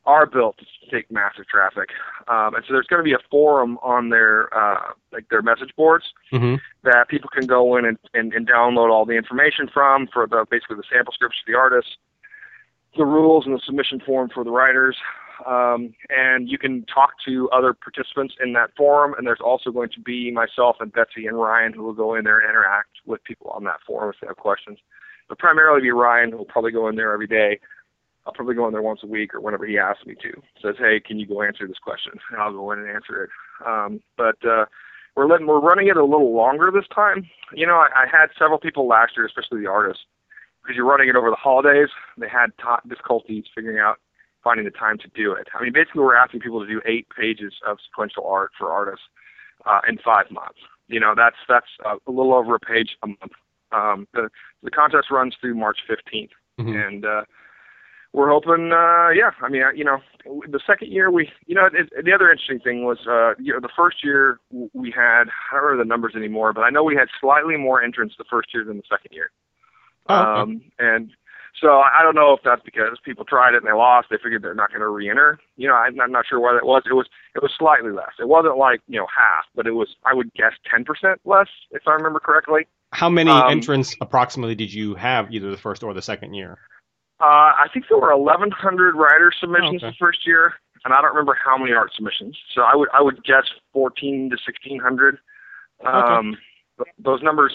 are 0.09 0.25
built 0.25 0.57
to 0.59 0.91
take 0.91 1.11
massive 1.11 1.47
traffic. 1.47 1.91
Um, 2.29 2.55
and 2.55 2.65
so 2.67 2.73
there's 2.73 2.87
going 2.87 3.01
to 3.01 3.05
be 3.05 3.13
a 3.13 3.29
forum 3.31 3.79
on 3.83 4.09
their 4.09 4.49
uh, 4.57 4.93
like 5.13 5.29
their 5.29 5.43
message 5.43 5.71
boards 5.77 6.07
mm-hmm. 6.33 6.55
that 6.83 7.09
people 7.09 7.29
can 7.29 7.47
go 7.47 7.77
in 7.77 7.85
and, 7.85 7.99
and, 8.15 8.33
and 8.33 8.49
download 8.49 8.91
all 8.91 9.05
the 9.05 9.13
information 9.13 9.69
from 9.73 10.09
for 10.11 10.27
the 10.27 10.47
basically 10.51 10.77
the 10.77 10.83
sample 10.91 11.13
scripts 11.13 11.37
for 11.45 11.53
the 11.53 11.59
artists, 11.59 11.91
the 12.97 13.05
rules 13.05 13.45
and 13.45 13.55
the 13.55 13.61
submission 13.65 14.01
form 14.01 14.31
for 14.33 14.45
the 14.45 14.51
writers. 14.51 14.97
Um, 15.47 15.95
and 16.09 16.49
you 16.49 16.57
can 16.59 16.85
talk 16.87 17.11
to 17.27 17.49
other 17.51 17.75
participants 17.75 18.35
in 18.43 18.55
that 18.55 18.71
forum. 18.77 19.15
And 19.17 19.27
there's 19.27 19.43
also 19.45 19.71
going 19.71 19.91
to 19.91 20.01
be 20.01 20.33
myself 20.33 20.77
and 20.81 20.91
Betsy 20.91 21.27
and 21.27 21.39
Ryan 21.39 21.75
who 21.75 21.85
will 21.85 21.93
go 21.93 22.15
in 22.15 22.25
there 22.25 22.41
and 22.41 22.49
interact 22.49 22.97
with 23.05 23.23
people 23.25 23.51
on 23.51 23.63
that 23.65 23.81
forum 23.87 24.11
if 24.13 24.21
they 24.21 24.27
have 24.27 24.39
questions 24.39 24.79
but 25.29 25.39
primarily 25.39 25.83
be 25.83 25.91
Ryan, 25.91 26.33
who'll 26.33 26.45
probably 26.45 26.73
go 26.73 26.89
in 26.89 26.97
there 26.97 27.13
every 27.13 27.27
day. 27.27 27.61
I'll 28.29 28.35
probably 28.35 28.55
go 28.55 28.67
in 28.67 28.73
there 28.73 28.83
once 28.83 29.01
a 29.03 29.07
week 29.07 29.35
or 29.35 29.41
whenever 29.41 29.65
he 29.65 29.79
asks 29.79 30.05
me 30.05 30.15
to. 30.17 30.43
Says, 30.63 30.75
hey, 30.79 31.01
can 31.01 31.19
you 31.19 31.27
go 31.27 31.43
answer 31.43 31.67
this 31.67 31.79
question? 31.79 32.13
And 32.31 32.41
I'll 32.41 32.53
go 32.53 32.71
in 32.73 32.79
and 32.81 32.89
answer 32.91 33.25
it. 33.25 33.31
Um, 33.67 34.03
but 34.19 34.37
uh, 34.47 34.67
we're 35.17 35.27
letting 35.27 35.47
we're 35.47 35.61
running 35.61 35.89
it 35.89 35.97
a 35.97 36.05
little 36.05 36.37
longer 36.37 36.71
this 36.71 36.85
time. 36.95 37.27
You 37.55 37.67
know, 37.67 37.77
I, 37.77 38.05
I 38.05 38.07
had 38.07 38.27
several 38.39 38.59
people 38.59 38.87
last 38.87 39.13
year, 39.17 39.25
especially 39.25 39.61
the 39.61 39.71
artists, 39.71 40.05
because 40.63 40.77
you're 40.77 40.85
running 40.85 41.09
it 41.09 41.17
over 41.17 41.31
the 41.31 41.37
holidays. 41.37 41.89
They 42.19 42.29
had 42.29 42.49
t- 42.59 42.89
difficulties 42.89 43.45
figuring 43.55 43.79
out 43.79 43.97
finding 44.45 44.67
the 44.67 44.71
time 44.71 44.99
to 44.99 45.09
do 45.15 45.33
it. 45.33 45.49
I 45.59 45.63
mean, 45.63 45.73
basically, 45.73 46.03
we're 46.03 46.17
asking 46.17 46.41
people 46.41 46.61
to 46.61 46.67
do 46.67 46.83
eight 46.85 47.07
pages 47.09 47.55
of 47.67 47.79
sequential 47.89 48.27
art 48.27 48.51
for 48.59 48.71
artists 48.71 49.07
uh, 49.65 49.81
in 49.89 49.97
five 50.05 50.31
months. 50.31 50.61
You 50.87 51.01
know, 51.01 51.15
that's 51.17 51.41
that's 51.49 51.67
uh, 51.85 51.97
a 52.07 52.11
little 52.11 52.35
over 52.35 52.55
a 52.55 52.61
page 52.61 52.91
a 53.03 53.07
month 53.07 53.33
um, 53.73 54.07
the 54.15 54.29
the 54.63 54.71
contest 54.71 55.11
runs 55.11 55.35
through 55.41 55.55
March 55.55 55.79
15th, 55.89 56.31
mm-hmm. 56.61 56.77
and 56.77 57.05
uh, 57.05 57.23
we're 58.13 58.31
hoping. 58.31 58.73
Uh, 58.73 59.11
yeah, 59.11 59.31
I 59.43 59.49
mean, 59.49 59.63
you 59.75 59.85
know, 59.85 59.99
the 60.25 60.61
second 60.67 60.91
year 60.91 61.11
we, 61.11 61.31
you 61.47 61.55
know, 61.55 61.67
it, 61.67 62.05
the 62.05 62.13
other 62.13 62.31
interesting 62.31 62.61
thing 62.61 62.85
was, 62.85 62.99
uh, 63.09 63.35
you 63.39 63.53
know, 63.53 63.61
the 63.61 63.69
first 63.77 64.05
year 64.05 64.41
we 64.73 64.91
had 64.91 65.25
I 65.53 65.55
don't 65.55 65.65
remember 65.65 65.85
the 65.85 65.89
numbers 65.89 66.15
anymore, 66.17 66.53
but 66.53 66.63
I 66.63 66.71
know 66.71 66.83
we 66.83 66.97
had 66.97 67.09
slightly 67.21 67.57
more 67.57 67.83
entrants 67.83 68.15
the 68.19 68.25
first 68.31 68.49
year 68.55 68.65
than 68.65 68.77
the 68.77 68.83
second 68.89 69.15
year. 69.15 69.31
Oh, 70.09 70.15
okay. 70.15 70.41
Um, 70.41 70.63
and 70.79 71.11
so 71.61 71.81
I 71.81 72.03
don't 72.03 72.15
know 72.15 72.33
if 72.33 72.41
that's 72.45 72.63
because 72.65 72.99
people 73.05 73.25
tried 73.25 73.55
it 73.55 73.59
and 73.59 73.67
they 73.67 73.73
lost. 73.73 74.09
They 74.11 74.17
figured 74.23 74.43
they're 74.43 74.55
not 74.55 74.71
going 74.71 74.81
to 74.81 74.89
re-enter. 74.89 75.39
You 75.57 75.69
know, 75.69 75.75
I'm, 75.75 76.01
I'm 76.01 76.13
not 76.13 76.25
sure 76.29 76.41
why 76.41 76.55
that 76.55 76.65
was. 76.65 76.83
It 76.89 76.95
was 76.95 77.07
it 77.35 77.43
was 77.43 77.53
slightly 77.59 77.91
less. 77.91 78.13
It 78.19 78.29
wasn't 78.29 78.59
like 78.59 78.81
you 78.89 78.99
know 78.99 79.07
half, 79.07 79.45
but 79.55 79.67
it 79.67 79.73
was 79.73 79.89
I 80.05 80.15
would 80.15 80.33
guess 80.35 80.53
10% 80.75 81.17
less 81.25 81.49
if 81.71 81.83
I 81.87 81.93
remember 81.93 82.21
correctly. 82.21 82.67
How 82.93 83.11
many 83.11 83.31
um, 83.31 83.51
entrants 83.51 83.95
approximately 84.01 84.55
did 84.55 84.73
you 84.73 84.95
have 84.95 85.33
either 85.33 85.51
the 85.51 85.59
first 85.59 85.83
or 85.83 85.93
the 85.93 86.03
second 86.03 86.35
year? 86.35 86.59
Uh, 87.21 87.51
I 87.59 87.67
think 87.73 87.87
there 87.89 87.99
were 87.99 88.17
1,100 88.17 88.95
writer 88.95 89.33
submissions 89.41 89.83
oh, 89.83 89.87
okay. 89.89 89.91
the 89.91 89.97
first 89.99 90.27
year, 90.27 90.55
and 90.85 90.95
I 90.95 91.01
don't 91.01 91.11
remember 91.11 91.37
how 91.43 91.59
many 91.59 91.73
art 91.73 91.91
submissions. 91.95 92.37
So 92.55 92.63
I 92.63 92.77
would 92.77 92.89
I 92.95 93.03
would 93.03 93.25
guess 93.25 93.45
14 93.73 94.31
to 94.31 94.37
1,600. 94.37 95.19
Um, 95.85 96.37
okay. 96.81 96.91
Those 96.97 97.23
numbers 97.23 97.53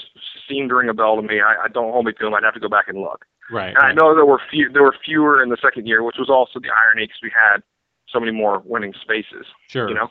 seem 0.49 0.67
to 0.67 0.76
ring 0.76 0.89
a 0.89 0.93
bell 0.93 1.15
to 1.15 1.21
me. 1.21 1.39
I, 1.39 1.65
I 1.65 1.67
don't 1.69 1.93
hold 1.93 2.06
me 2.06 2.12
to 2.12 2.26
them. 2.26 2.34
I'd 2.34 2.43
have 2.43 2.54
to 2.56 2.60
go 2.60 2.67
back 2.67 2.89
and 2.89 2.99
look. 2.99 3.26
Right. 3.49 3.69
And 3.69 3.78
right. 3.78 3.91
I 3.91 3.93
know 3.93 4.13
there 4.13 4.26
were 4.26 4.41
few, 4.52 4.69
there 4.69 4.84
were 4.84 4.95
fewer 5.04 5.41
in 5.41 5.49
the 5.49 5.58
second 5.62 5.88
year, 5.88 6.04
which 6.04 6.17
was 6.19 6.30
also 6.30 6.60
the 6.60 6.69
irony 6.69 7.06
because 7.06 7.19
we 7.23 7.32
had 7.32 7.63
so 8.10 8.19
many 8.19 8.34
more 8.34 8.62
winning 8.65 8.93
spaces. 9.02 9.45
Sure. 9.69 9.88
You 9.88 9.95
know. 9.95 10.10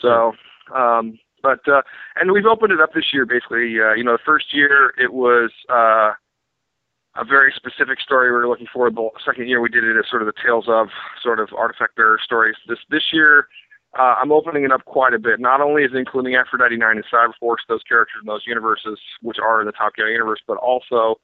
So, 0.00 0.32
um, 0.74 1.18
but 1.42 1.66
uh, 1.68 1.82
and 2.16 2.32
we've 2.32 2.46
opened 2.46 2.72
it 2.72 2.80
up 2.80 2.94
this 2.94 3.12
year. 3.12 3.26
Basically, 3.26 3.80
uh, 3.80 3.94
you 3.94 4.02
know, 4.02 4.12
the 4.12 4.24
first 4.24 4.52
year 4.52 4.92
it 4.98 5.12
was 5.12 5.50
uh, 5.68 6.12
a 7.16 7.24
very 7.24 7.52
specific 7.54 8.00
story 8.00 8.28
we 8.30 8.36
were 8.36 8.48
looking 8.48 8.68
for. 8.72 8.90
The 8.90 9.08
second 9.24 9.48
year 9.48 9.60
we 9.60 9.68
did 9.68 9.84
it 9.84 9.96
as 9.98 10.08
sort 10.08 10.22
of 10.22 10.26
the 10.26 10.40
tales 10.44 10.66
of 10.68 10.88
sort 11.22 11.40
of 11.40 11.48
artifactor 11.48 12.16
stories. 12.24 12.56
This 12.68 12.78
this 12.90 13.04
year. 13.12 13.48
Uh, 13.98 14.14
I'm 14.22 14.30
opening 14.30 14.62
it 14.62 14.70
up 14.70 14.84
quite 14.84 15.14
a 15.14 15.18
bit. 15.18 15.40
Not 15.40 15.60
only 15.60 15.82
is 15.82 15.90
it 15.92 15.98
including 15.98 16.36
Aphrodite 16.36 16.76
9 16.76 16.96
and 16.96 17.04
Cyberforce, 17.12 17.66
those 17.68 17.82
characters 17.82 18.22
in 18.22 18.28
those 18.28 18.44
universes, 18.46 19.00
which 19.20 19.38
are 19.42 19.60
in 19.60 19.66
the 19.66 19.72
Top 19.72 19.94
Cow 19.96 20.06
universe, 20.06 20.38
but 20.46 20.58
also 20.58 21.18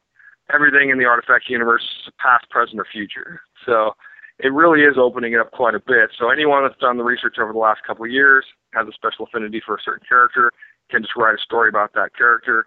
everything 0.52 0.90
in 0.90 0.98
the 0.98 1.04
Artifact 1.04 1.48
universe, 1.48 1.84
past, 2.18 2.50
present, 2.50 2.80
or 2.80 2.86
future. 2.90 3.40
So 3.64 3.92
it 4.40 4.52
really 4.52 4.80
is 4.80 4.96
opening 4.98 5.34
it 5.34 5.38
up 5.38 5.52
quite 5.52 5.76
a 5.76 5.78
bit. 5.78 6.10
So 6.18 6.28
anyone 6.28 6.64
that's 6.64 6.80
done 6.80 6.96
the 6.96 7.04
research 7.04 7.36
over 7.40 7.52
the 7.52 7.60
last 7.60 7.82
couple 7.86 8.04
of 8.04 8.10
years 8.10 8.44
has 8.74 8.88
a 8.88 8.92
special 8.92 9.26
affinity 9.26 9.62
for 9.64 9.76
a 9.76 9.82
certain 9.84 10.04
character 10.08 10.50
can 10.90 11.02
just 11.02 11.16
write 11.16 11.34
a 11.34 11.42
story 11.42 11.68
about 11.68 11.92
that 11.94 12.10
character. 12.16 12.66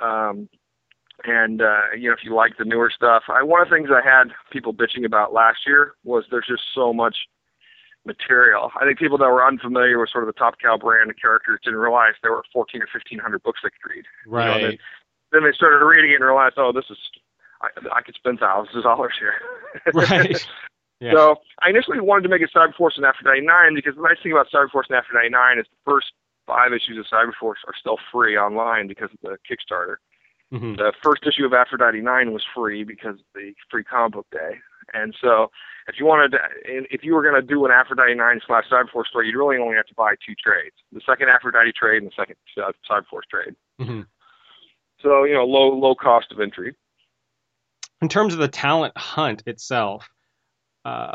Um, 0.00 0.48
and 1.24 1.62
uh, 1.62 1.92
you 1.96 2.08
know, 2.08 2.14
if 2.14 2.24
you 2.24 2.34
like 2.34 2.58
the 2.58 2.64
newer 2.64 2.90
stuff, 2.94 3.24
I, 3.28 3.42
one 3.42 3.62
of 3.62 3.68
the 3.68 3.76
things 3.76 3.88
I 3.90 4.04
had 4.04 4.32
people 4.50 4.74
bitching 4.74 5.04
about 5.04 5.32
last 5.32 5.58
year 5.66 5.94
was 6.02 6.24
there's 6.30 6.46
just 6.48 6.64
so 6.74 6.92
much 6.92 7.16
material. 8.04 8.70
I 8.80 8.84
think 8.84 8.98
people 8.98 9.18
that 9.18 9.30
were 9.30 9.46
unfamiliar 9.46 9.98
with 9.98 10.10
sort 10.10 10.24
of 10.24 10.34
the 10.34 10.38
Top 10.38 10.54
Cow 10.60 10.76
brand 10.76 11.10
of 11.10 11.16
characters 11.16 11.60
didn't 11.64 11.78
realize 11.78 12.12
there 12.22 12.32
were 12.32 12.44
14 12.52 12.82
or 12.82 12.88
1500 12.92 13.42
books 13.42 13.60
they 13.62 13.70
could 13.70 13.94
read. 13.94 14.04
Right. 14.26 14.46
You 14.46 14.50
know, 14.50 14.68
then, 14.68 14.78
then 15.32 15.42
they 15.44 15.56
started 15.56 15.84
reading 15.84 16.10
it 16.10 16.16
and 16.16 16.24
realized, 16.24 16.54
oh, 16.58 16.72
this 16.72 16.84
is 16.90 16.98
I, 17.62 17.68
I 17.98 18.02
could 18.02 18.14
spend 18.14 18.40
thousands 18.40 18.76
of 18.76 18.82
dollars 18.82 19.14
here. 19.18 19.34
right. 19.94 20.46
Yeah. 21.00 21.12
So 21.12 21.36
I 21.60 21.70
initially 21.70 22.00
wanted 22.00 22.22
to 22.22 22.28
make 22.30 22.40
it 22.40 22.50
Cyberforce 22.54 22.96
and 22.96 23.04
After 23.04 23.24
9 23.26 23.42
because 23.74 23.96
the 23.96 24.00
nice 24.00 24.16
thing 24.22 24.32
about 24.32 24.46
Cyberforce 24.48 24.88
and 24.88 24.96
After 24.96 25.12
9 25.12 25.58
is 25.58 25.66
the 25.68 25.82
first 25.84 26.06
five 26.46 26.72
issues 26.72 26.96
of 26.96 27.04
Cyberforce 27.10 27.60
are 27.66 27.74
still 27.78 27.98
free 28.12 28.38
online 28.38 28.86
because 28.86 29.10
of 29.12 29.18
the 29.20 29.36
Kickstarter. 29.44 29.96
Mm-hmm. 30.52 30.76
The 30.76 30.92
first 31.02 31.26
issue 31.26 31.44
of 31.44 31.52
Aphrodite 31.52 32.00
9 32.00 32.32
was 32.32 32.44
free 32.54 32.84
because 32.84 33.14
of 33.14 33.26
the 33.34 33.54
free 33.70 33.84
comic 33.84 34.12
book 34.12 34.26
day. 34.30 34.58
And 34.92 35.14
so 35.20 35.50
if 35.88 35.96
you 35.98 36.06
wanted 36.06 36.32
to, 36.32 36.38
if 36.64 37.02
you 37.02 37.14
were 37.14 37.22
going 37.22 37.34
to 37.34 37.42
do 37.42 37.64
an 37.64 37.72
Aphrodite 37.72 38.14
9 38.14 38.40
slash 38.46 38.64
Cyberforce 38.70 39.06
story, 39.06 39.26
you'd 39.26 39.36
really 39.36 39.56
only 39.56 39.76
have 39.76 39.86
to 39.86 39.94
buy 39.94 40.14
two 40.26 40.34
trades. 40.34 40.76
The 40.92 41.00
second 41.06 41.28
Aphrodite 41.28 41.72
trade 41.72 42.02
and 42.02 42.06
the 42.06 42.14
second 42.16 42.36
uh, 42.62 42.72
Cyberforce 42.88 43.24
trade. 43.30 43.54
Mm-hmm. 43.80 44.02
So, 45.00 45.24
you 45.24 45.34
know, 45.34 45.44
low, 45.44 45.76
low 45.76 45.94
cost 45.94 46.32
of 46.32 46.40
entry. 46.40 46.74
In 48.02 48.08
terms 48.08 48.34
of 48.34 48.40
the 48.40 48.48
talent 48.48 48.96
hunt 48.96 49.42
itself, 49.46 50.08
uh, 50.84 51.14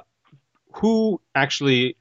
who 0.73 1.21
actually 1.35 1.97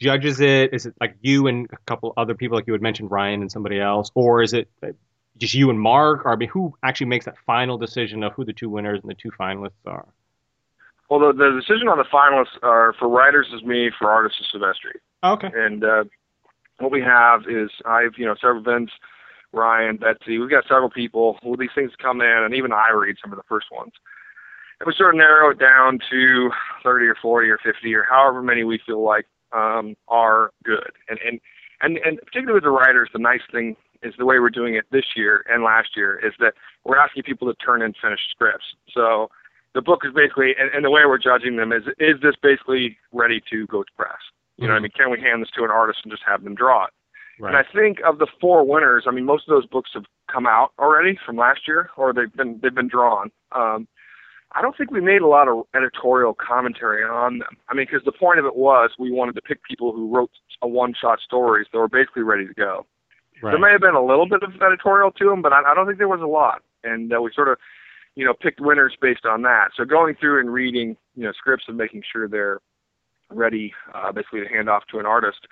judges 0.00 0.40
it? 0.40 0.72
Is 0.72 0.86
it 0.86 0.94
like 1.00 1.16
you 1.20 1.46
and 1.46 1.68
a 1.72 1.76
couple 1.86 2.12
other 2.16 2.34
people, 2.34 2.56
like 2.56 2.66
you 2.66 2.72
had 2.72 2.82
mentioned, 2.82 3.10
Ryan 3.10 3.42
and 3.42 3.50
somebody 3.50 3.80
else, 3.80 4.10
or 4.14 4.42
is 4.42 4.52
it 4.52 4.68
just 5.38 5.54
you 5.54 5.70
and 5.70 5.80
Marc? 5.80 6.24
Or 6.24 6.32
I 6.32 6.36
mean, 6.36 6.48
who 6.48 6.74
actually 6.82 7.06
makes 7.06 7.24
that 7.24 7.36
final 7.46 7.78
decision 7.78 8.22
of 8.22 8.32
who 8.34 8.44
the 8.44 8.52
two 8.52 8.68
winners 8.68 9.00
and 9.00 9.10
the 9.10 9.14
two 9.14 9.30
finalists 9.30 9.72
are? 9.86 10.06
Well, 11.08 11.20
the, 11.20 11.32
the 11.32 11.58
decision 11.58 11.88
on 11.88 11.96
the 11.96 12.04
finalists 12.04 12.62
are 12.62 12.92
for 12.98 13.08
writers 13.08 13.46
is 13.54 13.62
me, 13.62 13.90
for 13.98 14.10
artists 14.10 14.40
is 14.40 14.46
Silvestri. 14.54 14.98
Okay. 15.24 15.50
And 15.54 15.82
uh, 15.82 16.04
what 16.78 16.92
we 16.92 17.00
have 17.00 17.42
is 17.48 17.70
I've 17.86 18.12
you 18.16 18.26
know 18.26 18.34
several 18.34 18.62
Vince, 18.62 18.90
Ryan, 19.52 19.96
Betsy. 19.96 20.38
We've 20.38 20.50
got 20.50 20.64
several 20.64 20.90
people. 20.90 21.38
Well, 21.42 21.56
these 21.56 21.70
things 21.74 21.92
come 22.00 22.20
in, 22.20 22.26
and 22.44 22.54
even 22.54 22.72
I 22.72 22.90
read 22.90 23.16
some 23.22 23.32
of 23.32 23.38
the 23.38 23.44
first 23.48 23.66
ones. 23.72 23.92
And 24.80 24.86
we 24.86 24.94
sort 24.96 25.14
of 25.14 25.18
narrow 25.18 25.50
it 25.50 25.58
down 25.58 25.98
to 26.10 26.50
30 26.84 27.06
or 27.06 27.16
40 27.20 27.48
or 27.48 27.58
50 27.58 27.94
or 27.94 28.04
however 28.04 28.42
many 28.42 28.62
we 28.62 28.78
feel 28.86 29.02
like 29.02 29.26
um, 29.52 29.96
are 30.06 30.52
good. 30.62 30.92
And 31.08 31.18
and 31.26 31.40
and 31.80 31.98
and 31.98 32.18
particularly 32.18 32.54
with 32.54 32.64
the 32.64 32.70
writers, 32.70 33.08
the 33.12 33.18
nice 33.18 33.40
thing 33.50 33.76
is 34.02 34.14
the 34.18 34.24
way 34.24 34.38
we're 34.38 34.50
doing 34.50 34.74
it 34.74 34.84
this 34.90 35.04
year 35.16 35.44
and 35.48 35.62
last 35.62 35.90
year 35.96 36.18
is 36.24 36.32
that 36.38 36.54
we're 36.84 36.98
asking 36.98 37.22
people 37.24 37.48
to 37.48 37.54
turn 37.54 37.82
in 37.82 37.94
finished 38.00 38.30
scripts. 38.30 38.64
So 38.92 39.30
the 39.74 39.82
book 39.82 40.02
is 40.04 40.12
basically, 40.14 40.54
and, 40.58 40.70
and 40.74 40.84
the 40.84 40.90
way 40.90 41.02
we're 41.06 41.18
judging 41.18 41.56
them 41.56 41.72
is, 41.72 41.82
is 41.98 42.20
this 42.22 42.34
basically 42.42 42.96
ready 43.12 43.42
to 43.50 43.66
go 43.66 43.82
to 43.82 43.92
press? 43.96 44.18
You 44.56 44.66
know, 44.66 44.72
what 44.72 44.78
I 44.78 44.82
mean, 44.82 44.92
can 44.96 45.10
we 45.10 45.20
hand 45.20 45.40
this 45.40 45.50
to 45.56 45.64
an 45.64 45.70
artist 45.70 46.00
and 46.02 46.10
just 46.10 46.24
have 46.26 46.42
them 46.42 46.54
draw 46.54 46.84
it? 46.84 46.90
Right. 47.38 47.54
And 47.54 47.56
I 47.56 47.62
think 47.72 47.98
of 48.04 48.18
the 48.18 48.26
four 48.40 48.66
winners, 48.66 49.04
I 49.06 49.12
mean, 49.12 49.24
most 49.24 49.48
of 49.48 49.54
those 49.54 49.66
books 49.66 49.90
have 49.94 50.04
come 50.32 50.46
out 50.46 50.72
already 50.78 51.16
from 51.24 51.36
last 51.36 51.60
year, 51.68 51.90
or 51.96 52.12
they've 52.12 52.32
been 52.32 52.58
they've 52.60 52.74
been 52.74 52.88
drawn. 52.88 53.30
Um, 53.52 53.86
I 54.52 54.62
don't 54.62 54.76
think 54.76 54.90
we 54.90 55.00
made 55.00 55.22
a 55.22 55.28
lot 55.28 55.46
of 55.46 55.64
editorial 55.76 56.34
commentary 56.34 57.04
on 57.04 57.38
them. 57.38 57.56
I 57.68 57.74
mean, 57.74 57.86
because 57.88 58.04
the 58.04 58.12
point 58.12 58.40
of 58.40 58.46
it 58.46 58.56
was 58.56 58.90
we 58.98 59.12
wanted 59.12 59.36
to 59.36 59.42
pick 59.42 59.62
people 59.62 59.92
who 59.92 60.12
wrote 60.12 60.30
a 60.62 60.68
one-shot 60.68 61.20
stories 61.20 61.66
that 61.72 61.78
were 61.78 61.88
basically 61.88 62.22
ready 62.22 62.46
to 62.46 62.54
go. 62.54 62.86
Right. 63.42 63.52
There 63.52 63.60
may 63.60 63.72
have 63.72 63.80
been 63.80 63.94
a 63.94 64.04
little 64.04 64.28
bit 64.28 64.42
of 64.42 64.50
editorial 64.62 65.10
to 65.12 65.28
them, 65.28 65.42
but 65.42 65.52
I, 65.52 65.62
I 65.62 65.74
don't 65.74 65.86
think 65.86 65.98
there 65.98 66.08
was 66.08 66.20
a 66.20 66.26
lot. 66.26 66.62
And 66.84 67.12
uh, 67.12 67.20
we 67.20 67.30
sort 67.34 67.48
of, 67.48 67.58
you 68.14 68.24
know, 68.24 68.34
picked 68.34 68.60
winners 68.60 68.96
based 69.00 69.26
on 69.26 69.42
that. 69.42 69.70
So 69.76 69.84
going 69.84 70.14
through 70.16 70.40
and 70.40 70.52
reading, 70.52 70.96
you 71.14 71.24
know, 71.24 71.32
scripts 71.32 71.64
and 71.68 71.76
making 71.76 72.02
sure 72.10 72.28
they're 72.28 72.60
ready, 73.30 73.74
uh, 73.94 74.12
basically 74.12 74.40
to 74.40 74.48
hand 74.48 74.68
off 74.68 74.84
to 74.90 74.98
an 74.98 75.06
artist, 75.06 75.46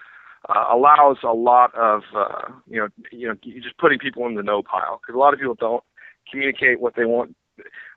uh, 0.48 0.64
allows 0.72 1.18
a 1.22 1.32
lot 1.32 1.74
of, 1.74 2.02
uh, 2.16 2.52
you 2.68 2.78
know, 2.78 2.88
you 3.10 3.28
know, 3.28 3.34
just 3.42 3.76
putting 3.78 3.98
people 3.98 4.26
in 4.26 4.34
the 4.34 4.42
no 4.42 4.62
pile 4.62 5.00
because 5.00 5.14
a 5.14 5.18
lot 5.18 5.34
of 5.34 5.40
people 5.40 5.56
don't 5.58 5.82
communicate 6.30 6.80
what 6.80 6.94
they 6.96 7.04
want. 7.04 7.34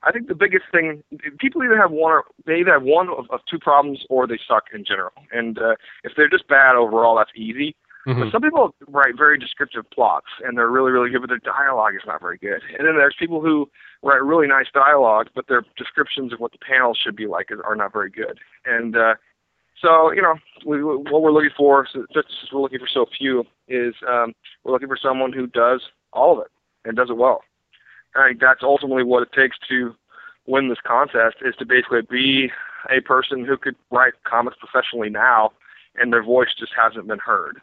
I 0.02 0.10
think 0.10 0.28
the 0.28 0.34
biggest 0.34 0.64
thing, 0.72 1.02
people 1.38 1.62
either 1.62 1.76
have 1.76 1.90
one 1.90 2.12
or 2.12 2.24
they 2.46 2.60
either 2.60 2.72
have 2.72 2.82
one 2.82 3.08
of, 3.08 3.26
of 3.30 3.40
two 3.50 3.58
problems 3.58 4.00
or 4.08 4.26
they 4.26 4.38
suck 4.48 4.64
in 4.74 4.84
general. 4.84 5.12
And 5.32 5.58
uh, 5.58 5.74
if 6.02 6.12
they're 6.16 6.30
just 6.30 6.48
bad 6.48 6.76
overall, 6.76 7.16
that's 7.16 7.30
easy. 7.36 7.76
Mhm. 8.06 8.24
But 8.24 8.32
some 8.32 8.42
people 8.42 8.74
write 8.88 9.16
very 9.16 9.38
descriptive 9.38 9.88
plots, 9.90 10.26
and 10.42 10.56
they're 10.56 10.70
really, 10.70 10.90
really 10.90 11.10
good, 11.10 11.20
but 11.20 11.28
their 11.28 11.38
dialogue 11.38 11.94
is 11.94 12.06
not 12.06 12.20
very 12.20 12.38
good. 12.38 12.62
And 12.78 12.86
then 12.86 12.96
there's 12.96 13.14
people 13.18 13.40
who 13.40 13.70
write 14.02 14.22
really 14.22 14.46
nice 14.46 14.70
dialogue, 14.72 15.28
but 15.34 15.46
their 15.48 15.62
descriptions 15.76 16.32
of 16.32 16.40
what 16.40 16.52
the 16.52 16.58
panels 16.58 16.98
should 17.02 17.14
be 17.14 17.26
like 17.26 17.50
are 17.50 17.76
not 17.76 17.92
very 17.92 18.10
good. 18.10 18.38
And 18.64 18.96
uh, 18.96 19.16
so, 19.78 20.12
you 20.12 20.22
know, 20.22 20.36
we, 20.64 20.82
what 20.82 21.22
we're 21.22 21.32
looking 21.32 21.50
for, 21.56 21.86
just 22.12 22.28
we're 22.52 22.60
looking 22.60 22.78
for 22.78 22.88
so 22.88 23.06
few, 23.16 23.44
is 23.68 23.94
um, 24.08 24.34
we're 24.64 24.72
looking 24.72 24.88
for 24.88 24.98
someone 25.00 25.32
who 25.32 25.46
does 25.46 25.82
all 26.12 26.38
of 26.38 26.44
it 26.44 26.50
and 26.86 26.96
does 26.96 27.10
it 27.10 27.16
well. 27.16 27.42
I 28.16 28.28
think 28.28 28.40
that's 28.40 28.62
ultimately 28.62 29.04
what 29.04 29.22
it 29.22 29.32
takes 29.32 29.56
to 29.68 29.94
win 30.46 30.68
this 30.68 30.78
contest 30.84 31.36
is 31.44 31.54
to 31.56 31.66
basically 31.66 32.00
be 32.02 32.50
a 32.90 33.00
person 33.02 33.44
who 33.44 33.56
could 33.56 33.76
write 33.90 34.14
comics 34.24 34.56
professionally 34.58 35.10
now, 35.10 35.52
and 35.96 36.12
their 36.12 36.22
voice 36.22 36.48
just 36.58 36.72
hasn't 36.74 37.06
been 37.06 37.18
heard. 37.18 37.60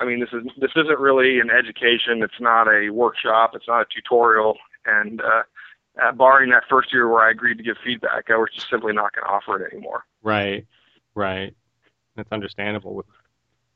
I 0.00 0.04
mean, 0.06 0.20
this 0.20 0.30
is 0.32 0.44
this 0.58 0.70
isn't 0.76 0.98
really 0.98 1.40
an 1.40 1.50
education. 1.50 2.22
It's 2.22 2.40
not 2.40 2.66
a 2.68 2.90
workshop. 2.90 3.52
It's 3.54 3.68
not 3.68 3.82
a 3.82 3.86
tutorial. 3.94 4.56
And 4.86 5.20
uh, 5.20 5.42
uh, 6.02 6.12
barring 6.12 6.50
that 6.50 6.62
first 6.68 6.92
year 6.92 7.08
where 7.08 7.22
I 7.22 7.30
agreed 7.30 7.58
to 7.58 7.62
give 7.64 7.76
feedback, 7.84 8.30
I 8.30 8.36
was 8.36 8.48
just 8.54 8.68
simply 8.70 8.92
not 8.92 9.12
going 9.14 9.24
to 9.26 9.30
offer 9.30 9.62
it 9.62 9.72
anymore. 9.72 10.04
Right. 10.22 10.66
Right. 11.14 11.54
That's 12.16 12.32
understandable. 12.32 12.94
With 12.94 13.06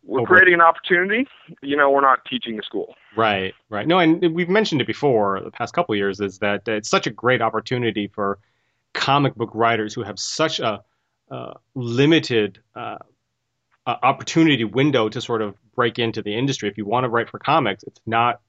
We're 0.02 0.20
Okay. 0.22 0.26
creating 0.32 0.54
an 0.54 0.60
opportunity. 0.62 1.26
You 1.62 1.76
know, 1.76 1.90
we're 1.90 2.00
not 2.00 2.24
teaching 2.24 2.56
the 2.56 2.62
school. 2.62 2.94
Right, 3.16 3.54
right. 3.68 3.86
No, 3.86 3.98
and 3.98 4.34
we've 4.34 4.48
mentioned 4.48 4.80
it 4.80 4.86
before 4.86 5.40
the 5.42 5.50
past 5.50 5.74
couple 5.74 5.92
of 5.92 5.98
years 5.98 6.20
is 6.20 6.38
that 6.38 6.66
it's 6.66 6.88
such 6.88 7.06
a 7.06 7.10
great 7.10 7.42
opportunity 7.42 8.08
for 8.08 8.38
comic 8.94 9.34
book 9.34 9.50
writers 9.54 9.92
who 9.94 10.02
have 10.02 10.18
such 10.18 10.60
a, 10.60 10.82
uh 11.30 11.54
limited 11.74 12.60
uh, 12.76 12.98
uh, 13.86 13.96
opportunity 14.02 14.64
window 14.64 15.08
to 15.08 15.20
sort 15.20 15.42
of 15.42 15.54
break 15.74 15.98
into 15.98 16.22
the 16.22 16.36
industry. 16.36 16.68
If 16.68 16.78
you 16.78 16.84
want 16.84 17.04
to 17.04 17.08
write 17.08 17.30
for 17.30 17.38
comics, 17.38 17.82
it's 17.84 18.00
not 18.06 18.40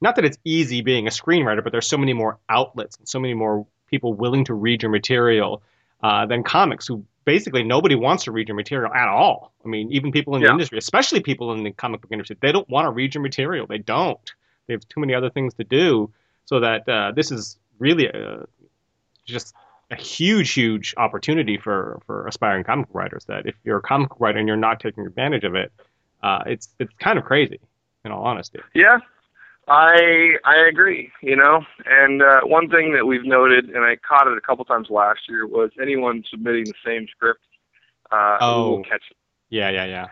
not 0.00 0.16
that 0.16 0.24
it's 0.24 0.38
easy 0.44 0.82
being 0.82 1.06
a 1.06 1.10
screenwriter, 1.10 1.62
but 1.62 1.70
there's 1.70 1.86
so 1.86 1.96
many 1.96 2.12
more 2.12 2.38
outlets 2.48 2.96
and 2.98 3.08
so 3.08 3.20
many 3.20 3.34
more 3.34 3.66
people 3.86 4.12
willing 4.14 4.44
to 4.46 4.54
read 4.54 4.82
your 4.82 4.90
material 4.90 5.62
uh, 6.02 6.26
than 6.26 6.42
comics 6.42 6.88
who 6.88 7.04
basically 7.24 7.62
nobody 7.62 7.94
wants 7.94 8.24
to 8.24 8.32
read 8.32 8.48
your 8.48 8.56
material 8.56 8.92
at 8.92 9.06
all. 9.06 9.52
I 9.64 9.68
mean, 9.68 9.92
even 9.92 10.10
people 10.10 10.34
in 10.34 10.42
the 10.42 10.50
industry, 10.50 10.78
especially 10.78 11.20
people 11.20 11.52
in 11.52 11.62
the 11.62 11.70
comic 11.70 12.00
book 12.00 12.10
industry, 12.10 12.36
they 12.40 12.50
don't 12.50 12.68
want 12.68 12.86
to 12.86 12.90
read 12.90 13.14
your 13.14 13.22
material. 13.22 13.66
They 13.68 13.78
don't. 13.78 14.18
They 14.66 14.74
have 14.74 14.88
too 14.88 15.00
many 15.00 15.14
other 15.14 15.30
things 15.30 15.54
to 15.54 15.64
do. 15.64 16.12
So 16.46 16.60
that 16.60 16.88
uh, 16.88 17.12
this 17.14 17.30
is 17.30 17.56
really 17.78 18.06
a, 18.06 18.46
just 19.24 19.54
a 19.92 19.96
huge, 19.96 20.52
huge 20.52 20.94
opportunity 20.96 21.58
for 21.58 22.00
for 22.06 22.26
aspiring 22.26 22.64
comic 22.64 22.88
writers. 22.92 23.24
That 23.26 23.46
if 23.46 23.54
you're 23.64 23.78
a 23.78 23.82
comic 23.82 24.10
writer 24.18 24.38
and 24.38 24.48
you're 24.48 24.56
not 24.56 24.80
taking 24.80 25.06
advantage 25.06 25.44
of 25.44 25.54
it, 25.54 25.70
uh, 26.22 26.42
it's 26.46 26.68
it's 26.78 26.92
kind 26.98 27.18
of 27.18 27.24
crazy, 27.24 27.60
in 28.04 28.10
all 28.10 28.24
honesty. 28.24 28.60
Yeah, 28.74 28.98
I 29.68 30.36
I 30.44 30.56
agree. 30.68 31.12
You 31.20 31.36
know, 31.36 31.64
and 31.86 32.22
uh, 32.22 32.40
one 32.44 32.68
thing 32.68 32.94
that 32.94 33.06
we've 33.06 33.24
noted, 33.24 33.68
and 33.70 33.84
I 33.84 33.96
caught 33.96 34.26
it 34.26 34.36
a 34.36 34.40
couple 34.40 34.64
times 34.64 34.88
last 34.90 35.20
year, 35.28 35.46
was 35.46 35.70
anyone 35.80 36.24
submitting 36.28 36.64
the 36.64 36.74
same 36.84 37.06
script 37.08 37.40
uh, 38.10 38.38
Oh. 38.40 38.70
will 38.70 38.84
catch 38.84 39.04
it. 39.10 39.16
Yeah, 39.50 39.70
yeah, 39.70 39.84
yeah. 39.84 40.06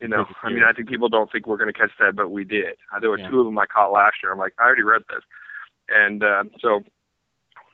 You 0.00 0.08
know, 0.08 0.26
I 0.42 0.50
mean. 0.50 0.62
I 0.62 0.72
think 0.72 0.88
people 0.88 1.08
don't 1.08 1.30
think 1.32 1.46
we're 1.46 1.56
going 1.56 1.72
to 1.72 1.78
catch 1.78 1.90
that, 2.00 2.16
but 2.16 2.30
we 2.30 2.44
did. 2.44 2.76
Uh, 2.94 3.00
there 3.00 3.08
were 3.10 3.18
Yeah. 3.18 3.28
two 3.30 3.40
of 3.40 3.46
them 3.46 3.58
I 3.58 3.66
caught 3.66 3.92
last 3.92 4.16
year. 4.22 4.32
I'm 4.32 4.38
like, 4.38 4.52
I 4.58 4.64
already 4.64 4.82
read 4.82 5.02
this, 5.08 5.22
and 5.88 6.22
uh, 6.22 6.44
so 6.60 6.84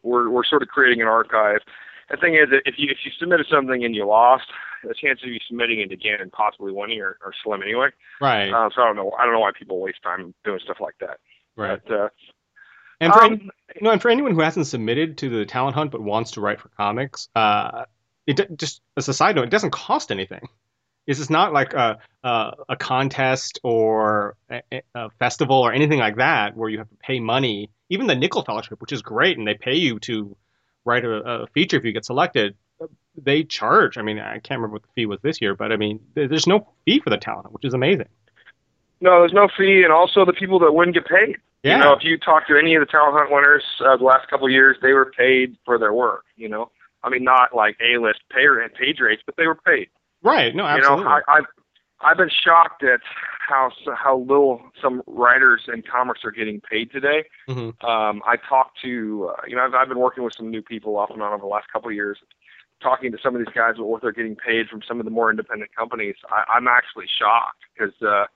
we're 0.03 0.29
we're 0.31 0.45
sort 0.45 0.63
of 0.63 0.69
creating 0.69 1.01
an 1.01 1.09
archive. 1.09 1.61
The 2.11 2.17
thing 2.17 2.35
is, 2.35 2.51
that 2.51 2.63
if 2.67 2.75
you 2.79 2.89
if 2.91 2.99
you 3.05 3.11
submitted 3.19 3.47
something 3.51 3.85
and 3.85 3.95
you 3.95 4.07
lost, 4.07 4.45
the 4.85 4.95
chances 4.95 5.25
of 5.25 5.31
you 5.31 5.39
submitting 5.49 5.81
it 5.81 5.93
again 5.93 6.17
and 6.21 6.31
possibly 6.33 6.73
winning 6.73 7.01
are, 7.01 7.17
are 7.25 7.33
slim 7.45 7.63
anyway. 7.63 7.89
Right, 8.21 8.53
Uh, 8.53 8.69
so 8.75 8.83
I 8.83 8.87
don't 8.87 8.97
know. 8.97 9.13
I 9.19 9.25
don't 9.25 9.33
know 9.33 9.41
why 9.41 9.53
people 9.59 9.81
waste 9.81 10.03
time 10.03 10.35
doing 10.45 10.61
stuff 10.65 10.79
like 10.81 10.95
that. 11.01 11.19
right. 11.57 11.81
But 11.87 11.95
uh, 11.95 12.09
And 13.01 13.13
for 13.13 13.23
um, 13.23 13.51
No, 13.81 13.91
and 13.91 14.03
for 14.03 14.11
anyone 14.11 14.35
who 14.35 14.41
hasn't 14.41 14.67
submitted 14.67 15.19
to 15.19 15.29
the 15.29 15.47
talent 15.47 15.75
hunt 15.75 15.91
but 15.91 16.03
wants 16.03 16.33
to 16.33 16.41
write 16.41 16.61
for 16.61 16.69
comics, 16.71 17.29
uh, 17.35 17.85
it 18.27 18.57
just 18.57 18.83
as 18.97 19.09
a 19.09 19.15
side 19.15 19.37
note, 19.37 19.45
it 19.45 19.51
doesn't 19.51 19.71
cost 19.73 20.11
anything. 20.11 20.49
Is 21.07 21.19
this 21.19 21.25
is 21.25 21.31
not 21.31 21.53
like 21.53 21.75
a 21.75 21.99
a, 22.23 22.53
a 22.69 22.77
contest 22.77 23.59
or 23.63 24.37
a, 24.51 24.63
a 24.95 25.11
festival 25.19 25.57
or 25.57 25.73
anything 25.73 25.99
like 25.99 26.17
that 26.17 26.57
where 26.57 26.69
you 26.69 26.79
have 26.79 26.89
to 26.89 26.97
pay 26.97 27.19
money. 27.21 27.71
Even 27.89 28.07
the 28.07 28.15
Nicholl 28.15 28.45
Fellowship, 28.45 28.81
which 28.81 28.93
is 28.93 29.03
great, 29.03 29.37
and 29.39 29.47
they 29.47 29.55
pay 29.55 29.75
you 29.75 29.99
to 30.01 30.37
write 30.85 31.05
a, 31.05 31.43
a 31.43 31.47
feature 31.49 31.77
if 31.77 31.85
you 31.85 31.93
get 31.93 32.05
selected. 32.05 32.55
They 33.17 33.45
charge. 33.45 33.99
I 33.99 34.03
mean, 34.03 34.19
I 34.19 34.39
can't 34.39 34.59
remember 34.61 34.75
what 34.75 34.83
the 34.83 34.89
fee 34.95 35.07
was 35.07 35.21
this 35.23 35.41
year, 35.43 35.55
but 35.55 35.73
I 35.73 35.77
mean, 35.77 36.01
there's 36.15 36.47
no 36.47 36.69
fee 36.85 37.01
for 37.01 37.11
the 37.11 37.19
talent, 37.19 37.53
which 37.53 37.65
is 37.65 37.75
amazing. 37.75 38.09
no, 39.01 39.21
there's 39.21 39.33
no 39.33 39.49
fee, 39.57 39.83
and 39.83 39.93
also 39.93 40.25
the 40.25 40.33
people 40.33 40.59
that 40.61 40.73
win 40.73 40.93
get 40.93 41.07
paid. 41.07 41.37
Yeah, 41.63 41.77
You 41.77 41.85
know, 41.85 41.93
if 41.93 42.03
you 42.03 42.19
talk 42.19 42.47
to 42.49 42.57
any 42.57 42.75
of 42.75 42.81
the 42.81 42.87
talent 42.87 43.15
hunt 43.17 43.31
winners 43.31 43.63
uh, 43.85 43.97
the 43.97 44.05
last 44.05 44.29
couple 44.29 44.47
of 44.47 44.53
years, 44.53 44.77
they 44.83 44.93
were 44.93 45.13
paid 45.17 45.57
for 45.65 45.79
their 45.79 45.93
work. 45.93 46.25
You 46.37 46.49
know, 46.49 46.71
I 47.05 47.11
mean, 47.11 47.23
not 47.23 47.55
like 47.55 47.77
A-list 47.81 48.21
pay 48.31 48.47
and 48.47 48.73
page 48.75 48.99
rates, 49.01 49.23
but 49.27 49.37
they 49.37 49.47
were 49.47 49.55
paid. 49.55 49.89
Right. 50.23 50.55
No, 50.55 50.65
absolutely. 50.65 51.05
You 51.05 51.09
know, 51.11 51.21
I, 51.29 51.39
I've 51.39 51.45
I've 52.03 52.17
been 52.17 52.31
shocked 52.31 52.83
at 52.83 53.01
how 53.49 53.71
how 53.97 54.19
little 54.19 54.61
some 54.81 55.03
writers 55.07 55.63
in 55.73 55.83
comics 55.83 56.21
are 56.25 56.31
getting 56.31 56.61
paid 56.61 56.91
today. 56.91 57.25
Mhm. 57.49 57.83
Um, 57.85 58.23
I 58.27 58.37
talked 58.37 58.81
to 58.83 59.31
uh, 59.33 59.43
you 59.47 59.57
know 59.57 59.63
I've, 59.63 59.75
I've 59.75 59.89
been 59.89 59.99
working 59.99 60.25
with 60.25 60.35
some 60.35 60.51
new 60.51 60.63
people 60.63 60.97
off 60.97 61.11
and 61.11 61.23
on 61.23 61.33
over 61.33 61.41
the 61.43 61.47
last 61.47 61.69
couple 61.73 61.89
of 61.89 61.95
years, 61.95 62.19
talking 62.83 63.13
to 63.13 63.19
some 63.23 63.35
of 63.35 63.45
these 63.45 63.55
guys 63.55 63.75
about 63.77 63.87
what 63.89 64.03
they're 64.03 64.13
getting 64.13 64.37
paid 64.37 64.69
from 64.69 64.83
some 64.87 64.99
of 64.99 65.05
the 65.05 65.11
more 65.11 65.31
independent 65.31 65.75
companies. 65.75 66.17
I, 66.29 66.45
I'm 66.55 66.67
actually 66.67 67.07
shocked 67.07 67.63
because 67.75 67.95
uh, 68.03 68.27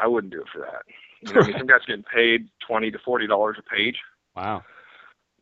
I 0.00 0.06
wouldn't 0.06 0.32
do 0.32 0.40
it 0.40 0.48
for 0.52 0.60
that. 0.60 0.82
You 1.22 1.34
know, 1.34 1.40
I 1.42 1.46
mean, 1.46 1.56
some 1.58 1.66
guys 1.66 1.80
getting 1.86 2.04
paid 2.04 2.48
twenty 2.66 2.90
to 2.90 2.98
forty 2.98 3.26
dollars 3.26 3.56
a 3.58 3.62
page. 3.62 3.96
Wow. 4.34 4.62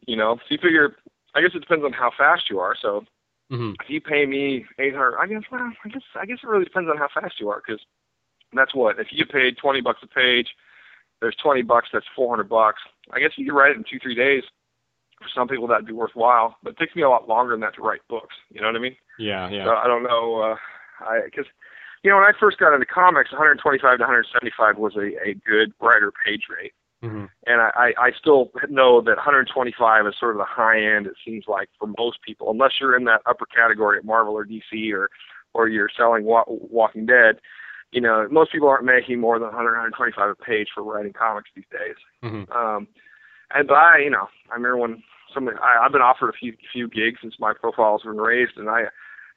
You 0.06 0.16
know, 0.16 0.36
so 0.36 0.42
you 0.50 0.58
figure. 0.58 0.96
I 1.36 1.40
guess 1.40 1.50
it 1.54 1.60
depends 1.60 1.84
on 1.84 1.92
how 1.92 2.12
fast 2.16 2.44
you 2.48 2.60
are. 2.60 2.76
So 2.80 3.04
hmm 3.50 3.72
if 3.80 3.90
you 3.90 4.00
pay 4.00 4.26
me 4.26 4.64
eight 4.78 4.94
hundred, 4.94 5.18
I 5.18 5.26
guess 5.26 5.42
well, 5.50 5.70
I 5.84 5.88
guess 5.88 6.02
I 6.20 6.26
guess 6.26 6.38
it 6.42 6.46
really 6.46 6.64
depends 6.64 6.88
on 6.90 6.96
how 6.96 7.08
fast 7.12 7.40
you 7.40 7.48
are 7.50 7.62
because 7.64 7.80
that's 8.52 8.74
what 8.74 8.98
if 8.98 9.08
you 9.10 9.26
paid 9.26 9.56
twenty 9.56 9.80
bucks 9.80 10.00
a 10.02 10.06
page, 10.06 10.48
there's 11.20 11.36
twenty 11.42 11.62
bucks, 11.62 11.88
that's 11.92 12.06
four 12.16 12.30
hundred 12.30 12.48
bucks. 12.48 12.80
I 13.12 13.20
guess 13.20 13.32
you 13.36 13.46
could 13.46 13.56
write 13.56 13.72
it 13.72 13.76
in 13.76 13.84
two 13.84 13.98
three 14.02 14.14
days. 14.14 14.42
For 15.20 15.28
some 15.34 15.48
people 15.48 15.66
that'd 15.68 15.86
be 15.86 15.92
worthwhile, 15.92 16.56
but 16.62 16.70
it 16.70 16.78
takes 16.78 16.96
me 16.96 17.02
a 17.02 17.08
lot 17.08 17.28
longer 17.28 17.52
than 17.52 17.60
that 17.60 17.74
to 17.76 17.82
write 17.82 18.00
books. 18.08 18.34
You 18.50 18.60
know 18.60 18.66
what 18.66 18.76
I 18.76 18.80
mean? 18.80 18.96
Yeah, 19.18 19.48
yeah. 19.48 19.64
So 19.64 19.70
I 19.70 19.86
don't 19.86 20.02
know. 20.02 20.40
Uh, 20.42 20.56
I 21.04 21.20
because 21.24 21.46
you 22.02 22.10
know 22.10 22.16
when 22.16 22.26
I 22.26 22.32
first 22.38 22.58
got 22.58 22.74
into 22.74 22.86
comics, 22.86 23.30
125 23.30 23.80
to 23.98 24.02
175 24.02 24.76
was 24.76 24.96
a 24.96 25.14
a 25.22 25.34
good 25.46 25.72
writer 25.80 26.12
page 26.24 26.42
rate. 26.50 26.72
Mm-hmm. 27.04 27.24
And 27.46 27.60
I, 27.60 27.92
I 27.98 28.10
still 28.18 28.50
know 28.68 29.00
that 29.02 29.16
125 29.16 30.06
is 30.06 30.14
sort 30.18 30.32
of 30.32 30.38
the 30.38 30.44
high 30.44 30.80
end. 30.80 31.06
It 31.06 31.14
seems 31.24 31.44
like 31.46 31.68
for 31.78 31.88
most 31.98 32.18
people, 32.26 32.50
unless 32.50 32.72
you're 32.80 32.96
in 32.96 33.04
that 33.04 33.20
upper 33.26 33.46
category 33.46 33.98
at 33.98 34.04
Marvel 34.04 34.34
or 34.34 34.46
DC 34.46 34.92
or 34.92 35.10
or 35.52 35.68
you're 35.68 35.90
selling 35.96 36.24
wa- 36.24 36.44
Walking 36.48 37.06
Dead, 37.06 37.38
you 37.92 38.00
know, 38.00 38.26
most 38.30 38.50
people 38.50 38.68
aren't 38.68 38.84
making 38.84 39.20
more 39.20 39.38
than 39.38 39.46
100, 39.46 39.70
125 39.70 40.30
a 40.30 40.34
page 40.34 40.68
for 40.74 40.82
writing 40.82 41.12
comics 41.12 41.50
these 41.54 41.64
days. 41.70 41.94
Mm-hmm. 42.24 42.50
Um, 42.50 42.88
and 43.54 43.68
but 43.68 43.74
I, 43.74 43.98
you 43.98 44.10
know, 44.10 44.26
I 44.50 44.54
remember 44.54 44.78
when 44.78 45.02
somebody, 45.32 45.56
I, 45.62 45.84
I've 45.84 45.92
been 45.92 46.02
offered 46.02 46.30
a 46.30 46.32
few 46.32 46.54
few 46.72 46.88
gigs 46.88 47.18
since 47.22 47.34
my 47.38 47.52
profile's 47.52 48.02
been 48.02 48.16
raised, 48.16 48.56
and 48.56 48.68
I, 48.68 48.84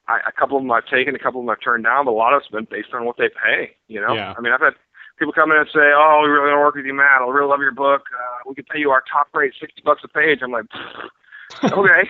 I, 0.07 0.19
a 0.27 0.31
couple 0.31 0.57
of 0.57 0.63
them 0.63 0.71
I've 0.71 0.87
taken, 0.87 1.15
a 1.15 1.19
couple 1.19 1.41
of 1.41 1.45
them 1.45 1.51
I've 1.51 1.63
turned 1.63 1.83
down, 1.83 2.05
but 2.05 2.11
a 2.11 2.13
lot 2.17 2.33
of 2.33 2.41
it's 2.41 2.51
been 2.51 2.67
based 2.69 2.93
on 2.93 3.05
what 3.05 3.17
they 3.17 3.29
pay. 3.29 3.75
You 3.87 4.01
know, 4.01 4.15
yeah. 4.15 4.33
I 4.37 4.41
mean, 4.41 4.53
I've 4.53 4.61
had 4.61 4.73
people 5.17 5.33
come 5.33 5.51
in 5.51 5.57
and 5.57 5.69
say, 5.73 5.91
"Oh, 5.93 6.21
we 6.23 6.29
really 6.29 6.51
want 6.51 6.57
to 6.57 6.65
work 6.65 6.75
with 6.75 6.85
you, 6.85 6.93
Matt. 6.93 7.21
I 7.21 7.27
really 7.27 7.49
love 7.49 7.61
your 7.61 7.71
book. 7.71 8.03
Uh, 8.13 8.43
we 8.47 8.55
could 8.55 8.67
pay 8.67 8.79
you 8.79 8.91
our 8.91 9.03
top 9.11 9.27
rate, 9.33 9.53
sixty 9.59 9.81
bucks 9.83 10.01
a 10.03 10.07
page." 10.07 10.39
I'm 10.41 10.51
like, 10.51 10.65
okay, 11.63 12.09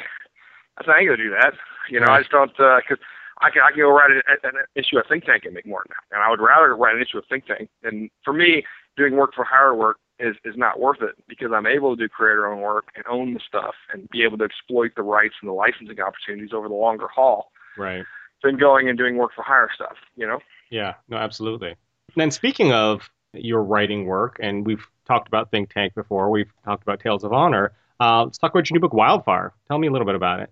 that's 0.77 0.87
not 0.87 0.99
gonna 0.99 1.17
do 1.17 1.31
that. 1.31 1.53
You 1.89 1.99
know. 1.99 2.11
I 2.11 2.19
just 2.19 2.31
don't 2.31 2.51
because. 2.51 2.99
Uh, 2.99 3.13
I 3.39 3.51
can 3.51 3.61
I 3.61 3.69
can 3.69 3.81
go 3.81 3.91
write 3.91 4.09
an, 4.09 4.21
an 4.43 4.53
issue 4.75 4.97
of 4.97 5.05
Think 5.07 5.25
Tank 5.25 5.45
and 5.45 5.53
make 5.53 5.67
more 5.67 5.83
than 5.85 5.93
that. 5.93 6.15
And 6.15 6.23
I 6.23 6.29
would 6.31 6.41
rather 6.41 6.75
write 6.75 6.95
an 6.95 7.01
issue 7.01 7.19
of 7.19 7.25
Think 7.29 7.45
Tank. 7.45 7.69
And 7.83 8.09
for 8.23 8.33
me, 8.33 8.63
doing 8.95 9.15
work 9.15 9.33
for 9.35 9.43
hire 9.43 9.75
work 9.75 9.97
is 10.19 10.35
is 10.43 10.55
not 10.57 10.79
worth 10.79 11.01
it 11.01 11.15
because 11.27 11.51
I'm 11.53 11.67
able 11.67 11.95
to 11.95 12.01
do 12.01 12.09
creator 12.09 12.47
own 12.47 12.61
work 12.61 12.87
and 12.95 13.05
own 13.07 13.33
the 13.33 13.39
stuff 13.47 13.75
and 13.93 14.09
be 14.09 14.23
able 14.23 14.37
to 14.39 14.43
exploit 14.43 14.93
the 14.95 15.03
rights 15.03 15.35
and 15.41 15.49
the 15.49 15.53
licensing 15.53 15.99
opportunities 15.99 16.53
over 16.53 16.67
the 16.67 16.73
longer 16.73 17.07
haul. 17.07 17.51
Right. 17.77 18.03
Than 18.43 18.57
going 18.57 18.89
and 18.89 18.97
doing 18.97 19.17
work 19.17 19.31
for 19.35 19.43
hire 19.43 19.69
stuff, 19.73 19.97
you 20.15 20.27
know? 20.27 20.39
Yeah, 20.69 20.93
no, 21.09 21.17
absolutely. 21.17 21.75
And 22.17 22.21
then, 22.21 22.31
speaking 22.31 22.73
of 22.73 23.11
your 23.33 23.61
writing 23.61 24.07
work, 24.07 24.37
and 24.41 24.65
we've 24.65 24.83
talked 25.05 25.27
about 25.27 25.51
Think 25.51 25.71
Tank 25.71 25.93
before, 25.93 26.31
we've 26.31 26.51
talked 26.65 26.81
about 26.81 26.99
Tales 26.99 27.23
of 27.23 27.31
Honor. 27.31 27.73
Uh, 27.99 28.23
let's 28.23 28.39
talk 28.39 28.49
about 28.49 28.67
your 28.67 28.77
new 28.77 28.79
book, 28.79 28.93
Wildfire. 28.93 29.53
Tell 29.67 29.77
me 29.77 29.85
a 29.85 29.91
little 29.91 30.07
bit 30.07 30.15
about 30.15 30.39
it. 30.39 30.49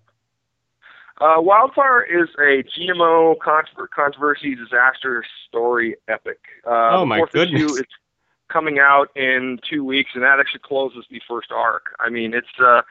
Uh, 1.20 1.40
Wildfire 1.40 2.04
is 2.04 2.28
a 2.38 2.62
GMO 2.62 3.34
controversy 3.92 4.54
disaster 4.54 5.24
story 5.48 5.96
epic. 6.06 6.38
Uh, 6.64 6.98
oh 6.98 7.04
my 7.04 7.24
goodness! 7.32 7.60
Issue 7.60 7.74
is 7.80 7.86
coming 8.46 8.78
out 8.78 9.08
in 9.16 9.58
two 9.68 9.84
weeks, 9.84 10.10
and 10.14 10.22
that 10.22 10.38
actually 10.38 10.60
closes 10.60 11.04
the 11.10 11.20
first 11.26 11.50
arc. 11.50 11.96
I 11.98 12.10
mean, 12.10 12.32
it's 12.32 12.46
uh, 12.64 12.82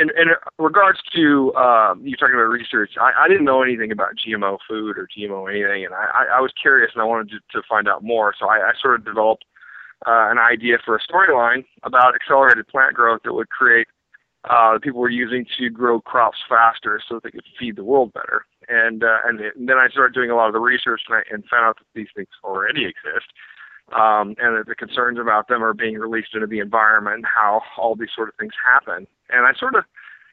in, 0.00 0.10
in 0.10 0.28
regards 0.58 0.98
to 1.14 1.52
uh, 1.54 1.94
you 2.00 2.16
talking 2.16 2.34
about 2.34 2.48
research. 2.48 2.92
I, 3.00 3.24
I 3.24 3.28
didn't 3.28 3.44
know 3.44 3.62
anything 3.62 3.92
about 3.92 4.10
GMO 4.16 4.58
food 4.68 4.96
or 4.96 5.08
GMO 5.16 5.50
anything, 5.50 5.84
and 5.84 5.94
I, 5.94 6.38
I 6.38 6.40
was 6.40 6.52
curious 6.60 6.90
and 6.94 7.02
I 7.02 7.04
wanted 7.04 7.30
to, 7.30 7.38
to 7.58 7.66
find 7.68 7.88
out 7.88 8.02
more. 8.02 8.34
So 8.38 8.48
I, 8.48 8.58
I 8.58 8.72
sort 8.80 8.96
of 8.96 9.04
developed 9.04 9.44
uh, 10.06 10.28
an 10.30 10.38
idea 10.38 10.78
for 10.84 10.96
a 10.96 11.00
storyline 11.00 11.64
about 11.82 12.14
accelerated 12.14 12.68
plant 12.68 12.94
growth 12.94 13.20
that 13.24 13.32
would 13.32 13.48
create 13.48 13.86
uh, 14.48 14.78
people 14.80 15.00
were 15.00 15.10
using 15.10 15.44
to 15.58 15.68
grow 15.70 16.00
crops 16.00 16.38
faster 16.48 17.00
so 17.08 17.16
that 17.16 17.24
they 17.24 17.30
could 17.30 17.44
feed 17.58 17.76
the 17.76 17.84
world 17.84 18.12
better. 18.12 18.46
And 18.68 19.02
uh, 19.02 19.18
and, 19.24 19.40
and 19.40 19.68
then 19.68 19.76
I 19.76 19.88
started 19.88 20.14
doing 20.14 20.30
a 20.30 20.36
lot 20.36 20.46
of 20.46 20.52
the 20.52 20.60
research 20.60 21.02
and, 21.08 21.16
I, 21.16 21.22
and 21.30 21.44
found 21.50 21.66
out 21.66 21.78
that 21.78 21.86
these 21.94 22.08
things 22.14 22.28
already 22.44 22.84
exist, 22.84 23.26
um, 23.92 24.34
and 24.38 24.56
that 24.56 24.64
the 24.66 24.74
concerns 24.74 25.18
about 25.18 25.48
them 25.48 25.62
are 25.62 25.74
being 25.74 25.96
released 25.96 26.34
into 26.34 26.46
the 26.46 26.58
environment, 26.58 27.16
and 27.16 27.26
how 27.26 27.62
all 27.78 27.94
these 27.94 28.10
sort 28.14 28.28
of 28.28 28.34
things 28.36 28.52
happen. 28.64 29.06
And 29.30 29.46
I 29.46 29.52
sort 29.58 29.74
of 29.74 29.84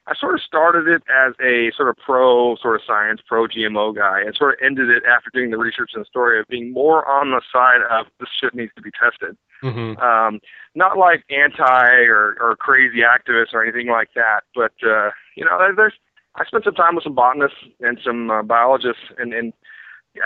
I 0.05 0.15
sort 0.19 0.35
of 0.35 0.41
started 0.41 0.87
it 0.87 1.01
as 1.07 1.33
a 1.39 1.71
sort 1.75 1.87
of 1.87 1.95
pro 1.97 2.57
sort 2.57 2.75
of 2.75 2.81
science, 2.85 3.21
pro 3.25 3.47
GMO 3.47 3.95
guy, 3.95 4.21
and 4.21 4.35
sort 4.35 4.55
of 4.55 4.59
ended 4.65 4.89
it 4.89 5.03
after 5.09 5.29
doing 5.33 5.51
the 5.51 5.57
research 5.57 5.91
and 5.93 6.01
the 6.01 6.09
story 6.09 6.39
of 6.39 6.47
being 6.47 6.73
more 6.73 7.07
on 7.07 7.31
the 7.31 7.41
side 7.53 7.81
of 7.89 8.07
this 8.19 8.27
shit 8.41 8.53
needs 8.53 8.71
to 8.75 8.81
be 8.81 8.91
tested. 8.91 9.37
Mm-hmm. 9.63 9.97
Um, 10.01 10.41
not 10.75 10.97
like 10.97 11.23
anti 11.29 11.89
or, 12.03 12.35
or 12.41 12.55
crazy 12.57 12.99
activists 12.99 13.53
or 13.53 13.63
anything 13.63 13.87
like 13.87 14.09
that, 14.15 14.41
but 14.53 14.73
uh, 14.85 15.11
you 15.37 15.45
know, 15.45 15.57
there's 15.75 15.93
I 16.35 16.45
spent 16.45 16.65
some 16.65 16.73
time 16.73 16.95
with 16.95 17.03
some 17.03 17.15
botanists 17.15 17.57
and 17.79 17.99
some 18.03 18.29
uh, 18.29 18.43
biologists, 18.43 19.03
and 19.17 19.33
and 19.33 19.53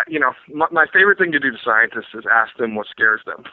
you 0.07 0.19
know, 0.19 0.33
my, 0.53 0.67
my 0.71 0.85
favorite 0.91 1.17
thing 1.17 1.31
to 1.31 1.39
do 1.39 1.51
to 1.51 1.57
scientists 1.63 2.13
is 2.13 2.25
ask 2.31 2.55
them 2.57 2.75
what 2.75 2.87
scares 2.87 3.21
them. 3.25 3.43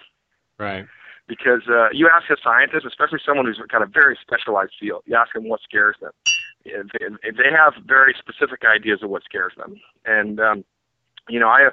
Right 0.58 0.86
because 1.26 1.62
uh, 1.68 1.88
you 1.92 2.08
ask 2.08 2.30
a 2.30 2.36
scientist, 2.42 2.84
especially 2.86 3.18
someone 3.24 3.46
who's 3.46 3.60
got 3.68 3.82
a 3.82 3.86
very 3.86 4.18
specialized 4.20 4.72
field, 4.78 5.02
you 5.06 5.16
ask 5.16 5.32
them 5.32 5.48
what 5.48 5.60
scares 5.62 5.96
them. 6.00 6.12
If, 6.64 6.86
if 7.22 7.36
they 7.36 7.50
have 7.50 7.74
very 7.86 8.14
specific 8.18 8.62
ideas 8.64 9.02
of 9.02 9.10
what 9.10 9.22
scares 9.24 9.52
them, 9.56 9.80
and 10.06 10.40
um, 10.40 10.64
you 11.28 11.38
know, 11.38 11.48
I, 11.48 11.68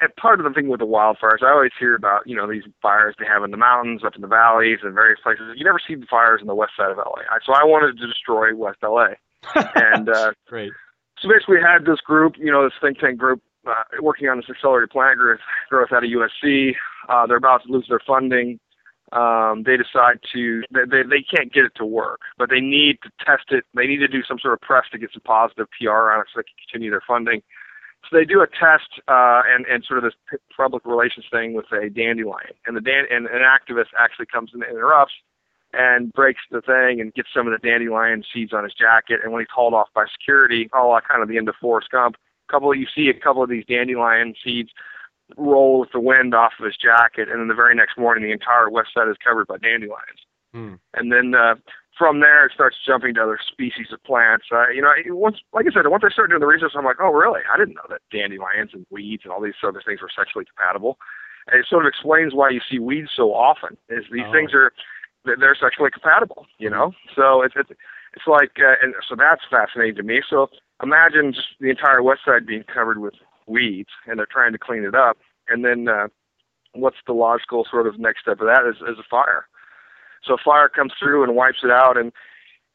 and 0.00 0.16
part 0.16 0.40
of 0.40 0.44
the 0.44 0.52
thing 0.52 0.68
with 0.68 0.80
the 0.80 0.86
wildfires, 0.86 1.42
I 1.42 1.50
always 1.50 1.72
hear 1.78 1.94
about 1.94 2.26
you 2.26 2.36
know 2.36 2.50
these 2.50 2.62
fires 2.80 3.14
they 3.18 3.26
have 3.26 3.44
in 3.44 3.50
the 3.50 3.58
mountains, 3.58 4.02
up 4.04 4.16
in 4.16 4.22
the 4.22 4.28
valleys, 4.28 4.78
and 4.82 4.94
various 4.94 5.20
places. 5.22 5.44
You 5.56 5.64
never 5.64 5.80
see 5.86 5.94
the 5.94 6.06
fires 6.08 6.40
in 6.40 6.46
the 6.46 6.54
west 6.54 6.72
side 6.76 6.90
of 6.90 6.96
LA. 6.96 7.22
So 7.44 7.52
I 7.52 7.64
wanted 7.64 7.98
to 7.98 8.06
destroy 8.06 8.54
West 8.54 8.78
LA, 8.82 9.08
and 9.74 10.08
uh, 10.08 10.32
great. 10.46 10.72
So 11.20 11.28
basically, 11.28 11.56
we 11.56 11.62
had 11.62 11.84
this 11.84 12.00
group, 12.00 12.36
you 12.38 12.50
know, 12.50 12.64
this 12.64 12.72
think 12.80 12.98
tank 12.98 13.18
group 13.18 13.42
uh, 13.66 13.82
working 14.00 14.28
on 14.28 14.38
this 14.38 14.46
accelerated 14.48 14.90
plant 14.90 15.18
growth, 15.18 15.40
growth 15.68 15.92
out 15.92 16.04
of 16.04 16.10
USC. 16.10 16.72
Uh, 17.08 17.26
they're 17.26 17.36
about 17.36 17.62
to 17.64 17.72
lose 17.72 17.86
their 17.88 18.00
funding 18.06 18.58
um, 19.12 19.64
they 19.66 19.76
decide 19.76 20.20
to 20.32 20.62
they, 20.70 20.86
they 20.86 21.02
they 21.02 21.22
can't 21.22 21.52
get 21.52 21.64
it 21.64 21.72
to 21.76 21.84
work, 21.84 22.20
but 22.38 22.48
they 22.48 22.60
need 22.60 22.98
to 23.02 23.10
test 23.24 23.50
it. 23.50 23.64
They 23.74 23.86
need 23.86 23.98
to 23.98 24.08
do 24.08 24.22
some 24.22 24.38
sort 24.38 24.54
of 24.54 24.60
press 24.60 24.84
to 24.92 24.98
get 24.98 25.10
some 25.12 25.22
positive 25.22 25.66
PR 25.78 26.14
on 26.14 26.20
it 26.20 26.26
so 26.32 26.38
they 26.38 26.46
can 26.46 26.58
continue 26.70 26.90
their 26.90 27.02
funding. 27.06 27.42
So 28.08 28.16
they 28.16 28.24
do 28.24 28.40
a 28.40 28.46
test 28.46 29.02
uh, 29.08 29.42
and 29.50 29.66
and 29.66 29.84
sort 29.84 29.98
of 29.98 30.04
this 30.04 30.14
public 30.56 30.86
relations 30.86 31.26
thing 31.30 31.54
with 31.54 31.66
a 31.72 31.90
dandelion, 31.90 32.54
and 32.66 32.76
the 32.76 32.80
dan- 32.80 33.10
and 33.10 33.26
an 33.26 33.42
activist 33.42 33.90
actually 33.98 34.26
comes 34.26 34.50
and 34.54 34.62
interrupts 34.62 35.14
and 35.72 36.12
breaks 36.12 36.42
the 36.50 36.60
thing 36.60 37.00
and 37.00 37.12
gets 37.14 37.28
some 37.34 37.46
of 37.46 37.52
the 37.52 37.68
dandelion 37.68 38.22
seeds 38.32 38.52
on 38.52 38.62
his 38.62 38.74
jacket. 38.74 39.20
And 39.22 39.32
when 39.32 39.40
he's 39.40 39.54
hauled 39.54 39.74
off 39.74 39.88
by 39.94 40.04
security, 40.06 40.68
all 40.72 40.94
oh, 40.94 41.00
kind 41.06 41.22
of 41.22 41.28
the 41.28 41.36
end 41.36 41.48
of 41.48 41.54
Forrest 41.60 41.90
Gump, 41.90 42.16
couple 42.50 42.74
you 42.74 42.86
see 42.94 43.08
a 43.08 43.14
couple 43.14 43.42
of 43.42 43.50
these 43.50 43.64
dandelion 43.66 44.34
seeds 44.42 44.70
roll 45.36 45.80
with 45.80 45.90
the 45.92 46.00
wind 46.00 46.34
off 46.34 46.52
of 46.58 46.66
his 46.66 46.76
jacket, 46.76 47.28
and 47.28 47.40
then 47.40 47.48
the 47.48 47.54
very 47.54 47.74
next 47.74 47.96
morning, 47.96 48.24
the 48.24 48.32
entire 48.32 48.68
west 48.68 48.90
side 48.94 49.08
is 49.08 49.16
covered 49.22 49.46
by 49.46 49.58
dandelions. 49.58 50.20
Hmm. 50.52 50.74
And 50.94 51.12
then 51.12 51.34
uh, 51.34 51.54
from 51.96 52.20
there, 52.20 52.46
it 52.46 52.52
starts 52.52 52.76
jumping 52.84 53.14
to 53.14 53.22
other 53.22 53.38
species 53.40 53.88
of 53.92 54.02
plants. 54.02 54.46
Uh, 54.50 54.68
you 54.68 54.82
know, 54.82 54.90
once, 55.14 55.36
like 55.52 55.66
I 55.68 55.72
said, 55.72 55.86
once 55.86 56.02
I 56.04 56.10
started 56.10 56.30
doing 56.30 56.40
the 56.40 56.46
research, 56.46 56.72
I'm 56.76 56.84
like, 56.84 56.96
oh, 57.00 57.12
really? 57.12 57.42
I 57.52 57.56
didn't 57.56 57.74
know 57.74 57.86
that 57.88 58.00
dandelions 58.10 58.70
and 58.72 58.86
weeds 58.90 59.22
and 59.24 59.32
all 59.32 59.40
these 59.40 59.54
other 59.62 59.82
things 59.84 60.00
were 60.02 60.10
sexually 60.10 60.44
compatible. 60.44 60.98
And 61.46 61.60
it 61.60 61.66
sort 61.68 61.84
of 61.84 61.88
explains 61.88 62.34
why 62.34 62.50
you 62.50 62.60
see 62.68 62.78
weeds 62.78 63.10
so 63.14 63.32
often. 63.34 63.76
Is 63.88 64.04
these 64.10 64.26
oh. 64.26 64.32
things 64.32 64.52
are 64.54 64.72
they're 65.24 65.54
sexually 65.54 65.90
compatible, 65.90 66.46
you 66.58 66.70
know? 66.70 66.88
Mm-hmm. 66.88 67.20
So 67.20 67.42
it's 67.42 67.54
it's 67.56 67.70
it's 68.14 68.26
like, 68.26 68.52
uh, 68.58 68.74
and 68.82 68.94
so 69.08 69.14
that's 69.16 69.42
fascinating 69.50 69.96
to 69.96 70.02
me. 70.02 70.22
So 70.28 70.48
imagine 70.82 71.32
just 71.32 71.48
the 71.60 71.70
entire 71.70 72.02
west 72.02 72.20
side 72.24 72.46
being 72.46 72.64
covered 72.64 72.98
with 72.98 73.14
weeds, 73.46 73.90
and 74.06 74.18
they're 74.18 74.26
trying 74.30 74.52
to 74.52 74.58
clean 74.58 74.84
it 74.84 74.94
up. 74.94 75.18
And 75.48 75.64
then 75.64 75.88
uh, 75.88 76.08
what's 76.72 76.96
the 77.06 77.12
logical 77.12 77.66
sort 77.70 77.86
of 77.86 77.98
next 77.98 78.22
step 78.22 78.40
of 78.40 78.46
that 78.46 78.68
is, 78.68 78.76
is 78.88 78.98
a 78.98 79.08
fire. 79.08 79.46
So 80.24 80.36
fire 80.44 80.68
comes 80.68 80.92
through 80.98 81.24
and 81.24 81.34
wipes 81.34 81.60
it 81.64 81.70
out, 81.70 81.96
and 81.96 82.12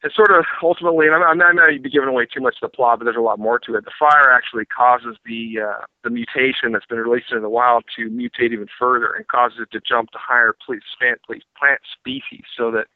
it 0.02 0.12
sort 0.14 0.30
of 0.30 0.44
ultimately, 0.62 1.06
and 1.06 1.14
I'm, 1.14 1.22
I'm 1.22 1.38
not 1.38 1.56
going 1.56 1.74
to 1.74 1.80
be 1.80 1.90
giving 1.90 2.08
away 2.08 2.26
too 2.26 2.40
much 2.40 2.56
of 2.62 2.70
the 2.70 2.74
plot, 2.74 2.98
but 2.98 3.04
there's 3.04 3.16
a 3.16 3.20
lot 3.20 3.38
more 3.38 3.58
to 3.60 3.74
it. 3.76 3.84
The 3.84 3.92
fire 3.98 4.30
actually 4.30 4.66
causes 4.66 5.16
the 5.24 5.60
uh, 5.60 5.84
the 6.04 6.10
mutation 6.10 6.72
that's 6.72 6.86
been 6.86 6.98
released 6.98 7.30
into 7.30 7.40
the 7.40 7.48
wild 7.48 7.84
to 7.96 8.10
mutate 8.10 8.52
even 8.52 8.68
further 8.78 9.12
and 9.12 9.26
causes 9.28 9.58
it 9.62 9.70
to 9.72 9.80
jump 9.80 10.10
to 10.10 10.18
higher 10.20 10.54
plant, 10.64 11.20
plant 11.58 11.80
species, 11.98 12.44
so 12.56 12.70
that 12.72 12.86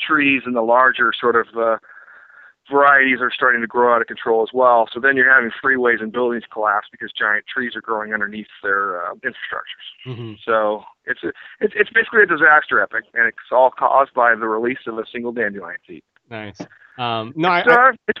trees 0.00 0.42
and 0.46 0.54
the 0.54 0.62
larger 0.62 1.12
sort 1.18 1.36
of 1.36 1.46
uh, 1.56 1.76
varieties 2.70 3.18
are 3.20 3.30
starting 3.34 3.60
to 3.60 3.66
grow 3.66 3.94
out 3.94 4.00
of 4.00 4.06
control 4.06 4.42
as 4.42 4.50
well. 4.52 4.88
So 4.92 5.00
then 5.00 5.16
you're 5.16 5.32
having 5.32 5.50
freeways 5.62 6.02
and 6.02 6.12
buildings 6.12 6.44
collapse 6.52 6.88
because 6.90 7.10
giant 7.18 7.44
trees 7.52 7.72
are 7.74 7.80
growing 7.80 8.12
underneath 8.12 8.46
their 8.62 9.04
uh, 9.04 9.14
infrastructures. 9.14 9.88
Mm-hmm. 10.06 10.32
So 10.44 10.82
it's 11.06 11.22
a, 11.22 11.28
it's 11.60 11.74
it's 11.76 11.90
basically 11.90 12.22
a 12.22 12.26
disaster 12.26 12.82
epic, 12.82 13.04
and 13.14 13.26
it's 13.26 13.38
all 13.52 13.70
caused 13.70 14.14
by 14.14 14.34
the 14.34 14.46
release 14.46 14.78
of 14.86 14.98
a 14.98 15.04
single 15.12 15.32
dandelion 15.32 15.78
seed. 15.86 16.02
Nice. 16.30 16.60
Um, 16.98 17.32
no, 17.36 17.48
I, 17.48 17.60
uh, 17.60 17.92
I 18.08 18.12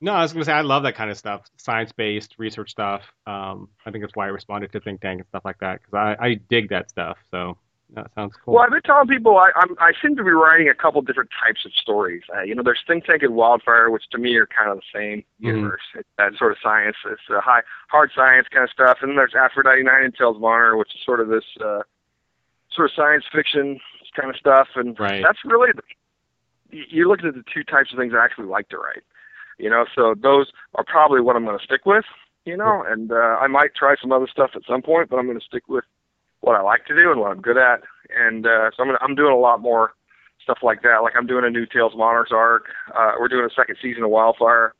No, 0.00 0.12
I 0.12 0.22
was 0.22 0.32
going 0.32 0.40
to 0.40 0.46
say 0.46 0.52
I 0.52 0.62
love 0.62 0.82
that 0.82 0.96
kind 0.96 1.10
of 1.10 1.16
stuff, 1.16 1.42
science-based 1.58 2.34
research 2.38 2.70
stuff. 2.70 3.02
Um, 3.26 3.68
I 3.86 3.90
think 3.90 4.02
that's 4.02 4.16
why 4.16 4.26
I 4.26 4.28
responded 4.30 4.72
to 4.72 4.80
Think 4.80 5.00
Tank 5.00 5.20
and 5.20 5.28
stuff 5.28 5.42
like 5.44 5.58
that 5.60 5.80
because 5.80 5.94
I, 5.94 6.26
I 6.26 6.34
dig 6.48 6.70
that 6.70 6.90
stuff. 6.90 7.18
So 7.30 7.56
that 7.94 8.10
sounds 8.14 8.34
cool. 8.44 8.54
Well, 8.54 8.62
I've 8.62 8.70
been 8.70 8.82
telling 8.82 9.08
people 9.08 9.36
I, 9.36 9.50
I'm, 9.56 9.74
I 9.78 9.92
seem 10.00 10.16
to 10.16 10.24
be 10.24 10.30
writing 10.30 10.68
a 10.68 10.74
couple 10.74 11.02
different 11.02 11.30
types 11.44 11.64
of 11.64 11.72
stories. 11.72 12.22
Uh, 12.34 12.42
you 12.42 12.54
know, 12.54 12.62
there's 12.62 12.80
Think 12.86 13.04
Tank 13.04 13.22
and 13.22 13.34
Wildfire, 13.34 13.90
which 13.90 14.04
to 14.12 14.18
me 14.18 14.36
are 14.36 14.46
kind 14.46 14.70
of 14.70 14.78
the 14.78 14.98
same 14.98 15.18
mm-hmm. 15.18 15.46
universe. 15.46 15.80
It's 15.96 16.08
that 16.18 16.32
sort 16.38 16.52
of 16.52 16.58
science. 16.62 16.96
It's 17.06 17.20
uh, 17.30 17.40
high, 17.40 17.62
hard 17.88 18.10
science 18.14 18.46
kind 18.52 18.64
of 18.64 18.70
stuff. 18.70 18.98
And 19.02 19.10
then 19.10 19.16
there's 19.16 19.34
Aphrodite 19.34 19.82
9 19.82 19.92
and 20.04 20.14
Tales 20.14 20.36
of 20.36 20.44
Honor, 20.44 20.76
which 20.76 20.94
is 20.94 21.00
sort 21.04 21.20
of 21.20 21.28
this 21.28 21.44
uh, 21.60 21.82
sort 22.72 22.90
of 22.90 22.94
science 22.94 23.24
fiction 23.32 23.80
kind 24.14 24.30
of 24.30 24.36
stuff. 24.36 24.68
And 24.76 24.98
right. 24.98 25.22
that's 25.22 25.38
really, 25.44 25.70
you're 26.70 27.08
looking 27.08 27.26
at 27.26 27.34
the 27.34 27.44
two 27.52 27.64
types 27.64 27.92
of 27.92 27.98
things 27.98 28.12
I 28.14 28.24
actually 28.24 28.46
like 28.46 28.68
to 28.68 28.78
write. 28.78 29.02
You 29.58 29.68
know, 29.68 29.84
so 29.94 30.14
those 30.20 30.46
are 30.76 30.84
probably 30.84 31.20
what 31.20 31.36
I'm 31.36 31.44
going 31.44 31.58
to 31.58 31.64
stick 31.64 31.84
with. 31.84 32.04
You 32.46 32.56
know, 32.56 32.82
and 32.88 33.12
uh, 33.12 33.36
I 33.38 33.48
might 33.48 33.74
try 33.74 33.96
some 34.00 34.12
other 34.12 34.26
stuff 34.26 34.52
at 34.56 34.62
some 34.66 34.80
point, 34.80 35.10
but 35.10 35.18
I'm 35.18 35.26
going 35.26 35.38
to 35.38 35.44
stick 35.44 35.68
with 35.68 35.84
what 36.40 36.56
I 36.56 36.62
like 36.62 36.86
to 36.86 36.94
do 36.94 37.10
and 37.10 37.20
what 37.20 37.30
I'm 37.30 37.40
good 37.40 37.56
at. 37.58 37.82
and 38.14 38.46
uh, 38.46 38.70
so 38.76 38.82
I'm 38.82 38.88
gonna, 38.88 38.98
I'm 39.02 39.14
doing 39.14 39.32
a 39.32 39.36
lot 39.38 39.60
more 39.60 39.92
stuff 40.42 40.58
like 40.62 40.82
that. 40.82 40.98
Like 41.02 41.14
I'm 41.16 41.26
doing 41.26 41.44
a 41.44 41.50
new 41.50 41.66
Tales 41.66 41.92
of 41.94 42.00
Honors 42.00 42.30
arc. 42.32 42.66
Uh, 42.96 43.12
we're 43.18 43.28
doing 43.28 43.44
a 43.44 43.54
second 43.54 43.76
season 43.82 44.02
of 44.04 44.10
Wildfire. 44.10 44.74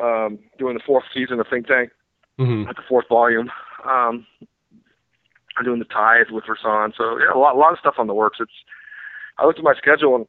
Um, 0.00 0.38
doing 0.58 0.74
the 0.74 0.82
fourth 0.86 1.04
season 1.12 1.40
of 1.40 1.46
Think 1.48 1.66
Tank 1.66 1.90
hmm 2.38 2.64
at 2.68 2.76
the 2.76 2.82
fourth 2.88 3.08
volume. 3.08 3.50
Um, 3.84 4.26
I'm 5.58 5.64
doing 5.64 5.78
the 5.80 5.84
Tithe 5.84 6.30
with 6.30 6.44
Rahsan. 6.44 6.92
So 6.96 7.18
yeah, 7.18 7.32
a 7.34 7.38
lot, 7.38 7.56
a 7.56 7.58
lot 7.58 7.72
of 7.72 7.78
stuff 7.80 7.94
on 7.98 8.06
the 8.06 8.14
works. 8.14 8.38
It's 8.40 8.52
I 9.38 9.46
looked 9.46 9.58
at 9.58 9.64
my 9.64 9.74
schedule 9.74 10.14
and 10.14 10.26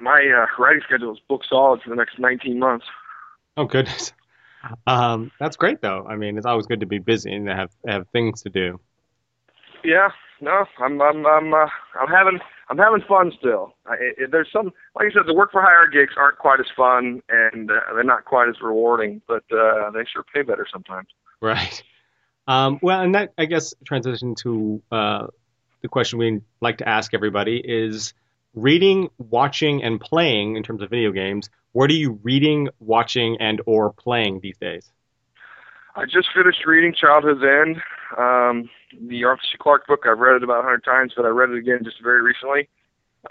my 0.00 0.20
uh, 0.36 0.46
writing 0.62 0.82
schedule 0.86 1.12
is 1.12 1.20
book 1.28 1.42
solid 1.48 1.80
for 1.82 1.90
the 1.90 1.96
next 1.96 2.18
19 2.18 2.58
months. 2.58 2.86
Oh 3.56 3.64
goodness. 3.64 4.12
Um, 4.86 5.30
that's 5.38 5.56
great 5.58 5.82
though. 5.82 6.06
I 6.08 6.16
mean, 6.16 6.38
it's 6.38 6.46
always 6.46 6.66
good 6.66 6.80
to 6.80 6.86
be 6.86 6.98
busy 6.98 7.34
and 7.34 7.46
to 7.48 7.54
have 7.54 7.70
have 7.86 8.08
things 8.08 8.42
to 8.44 8.48
do. 8.48 8.80
Yeah, 9.84 10.08
no, 10.40 10.64
I'm 10.78 11.00
I'm 11.00 11.26
I'm 11.26 11.54
uh, 11.54 11.66
I'm 12.00 12.08
having 12.08 12.40
I'm 12.70 12.78
having 12.78 13.02
fun 13.06 13.32
still. 13.38 13.74
I, 13.86 13.94
it, 14.16 14.30
there's 14.30 14.48
some 14.52 14.72
like 14.96 15.08
I 15.10 15.12
said, 15.12 15.22
the 15.26 15.34
work 15.34 15.52
for 15.52 15.60
hire 15.60 15.86
gigs 15.88 16.14
aren't 16.16 16.38
quite 16.38 16.60
as 16.60 16.66
fun 16.76 17.22
and 17.28 17.70
uh, 17.70 17.74
they're 17.94 18.04
not 18.04 18.24
quite 18.24 18.48
as 18.48 18.56
rewarding, 18.62 19.20
but 19.28 19.44
uh, 19.52 19.90
they 19.90 20.04
sure 20.10 20.24
pay 20.34 20.42
better 20.42 20.66
sometimes. 20.72 21.08
Right. 21.40 21.82
Um, 22.46 22.78
well, 22.82 23.00
and 23.00 23.14
that 23.14 23.32
I 23.38 23.46
guess 23.46 23.74
transition 23.84 24.34
to 24.42 24.82
uh, 24.90 25.26
the 25.82 25.88
question 25.88 26.18
we 26.18 26.40
like 26.60 26.78
to 26.78 26.88
ask 26.88 27.14
everybody 27.14 27.60
is 27.62 28.14
reading, 28.54 29.10
watching, 29.18 29.82
and 29.82 30.00
playing 30.00 30.56
in 30.56 30.62
terms 30.62 30.82
of 30.82 30.90
video 30.90 31.12
games. 31.12 31.50
What 31.72 31.90
are 31.90 31.94
you 31.94 32.20
reading, 32.22 32.68
watching, 32.80 33.36
and 33.40 33.60
or 33.66 33.92
playing 33.92 34.40
these 34.40 34.56
days? 34.58 34.90
I 35.96 36.04
just 36.04 36.28
finished 36.34 36.64
reading 36.66 36.94
Childhood's 36.94 37.42
End, 37.42 37.76
um, 38.18 38.68
the 39.08 39.24
Arthur 39.24 39.42
C. 39.50 39.58
Clarke 39.58 39.86
book. 39.86 40.04
I've 40.06 40.18
read 40.18 40.36
it 40.36 40.44
about 40.44 40.60
a 40.60 40.62
hundred 40.62 40.84
times, 40.84 41.12
but 41.16 41.24
I 41.24 41.28
read 41.28 41.50
it 41.50 41.58
again 41.58 41.80
just 41.84 42.02
very 42.02 42.22
recently. 42.22 42.68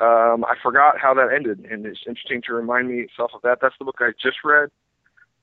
Um, 0.01 0.43
I 0.45 0.55
forgot 0.61 0.99
how 0.99 1.13
that 1.13 1.31
ended, 1.33 1.65
and 1.69 1.85
it's 1.85 1.99
interesting 2.07 2.41
to 2.47 2.53
remind 2.53 2.87
me 2.89 3.01
itself 3.01 3.31
of 3.35 3.41
that. 3.43 3.59
That's 3.61 3.75
the 3.77 3.85
book 3.85 3.97
I 3.99 4.11
just 4.21 4.37
read. 4.43 4.69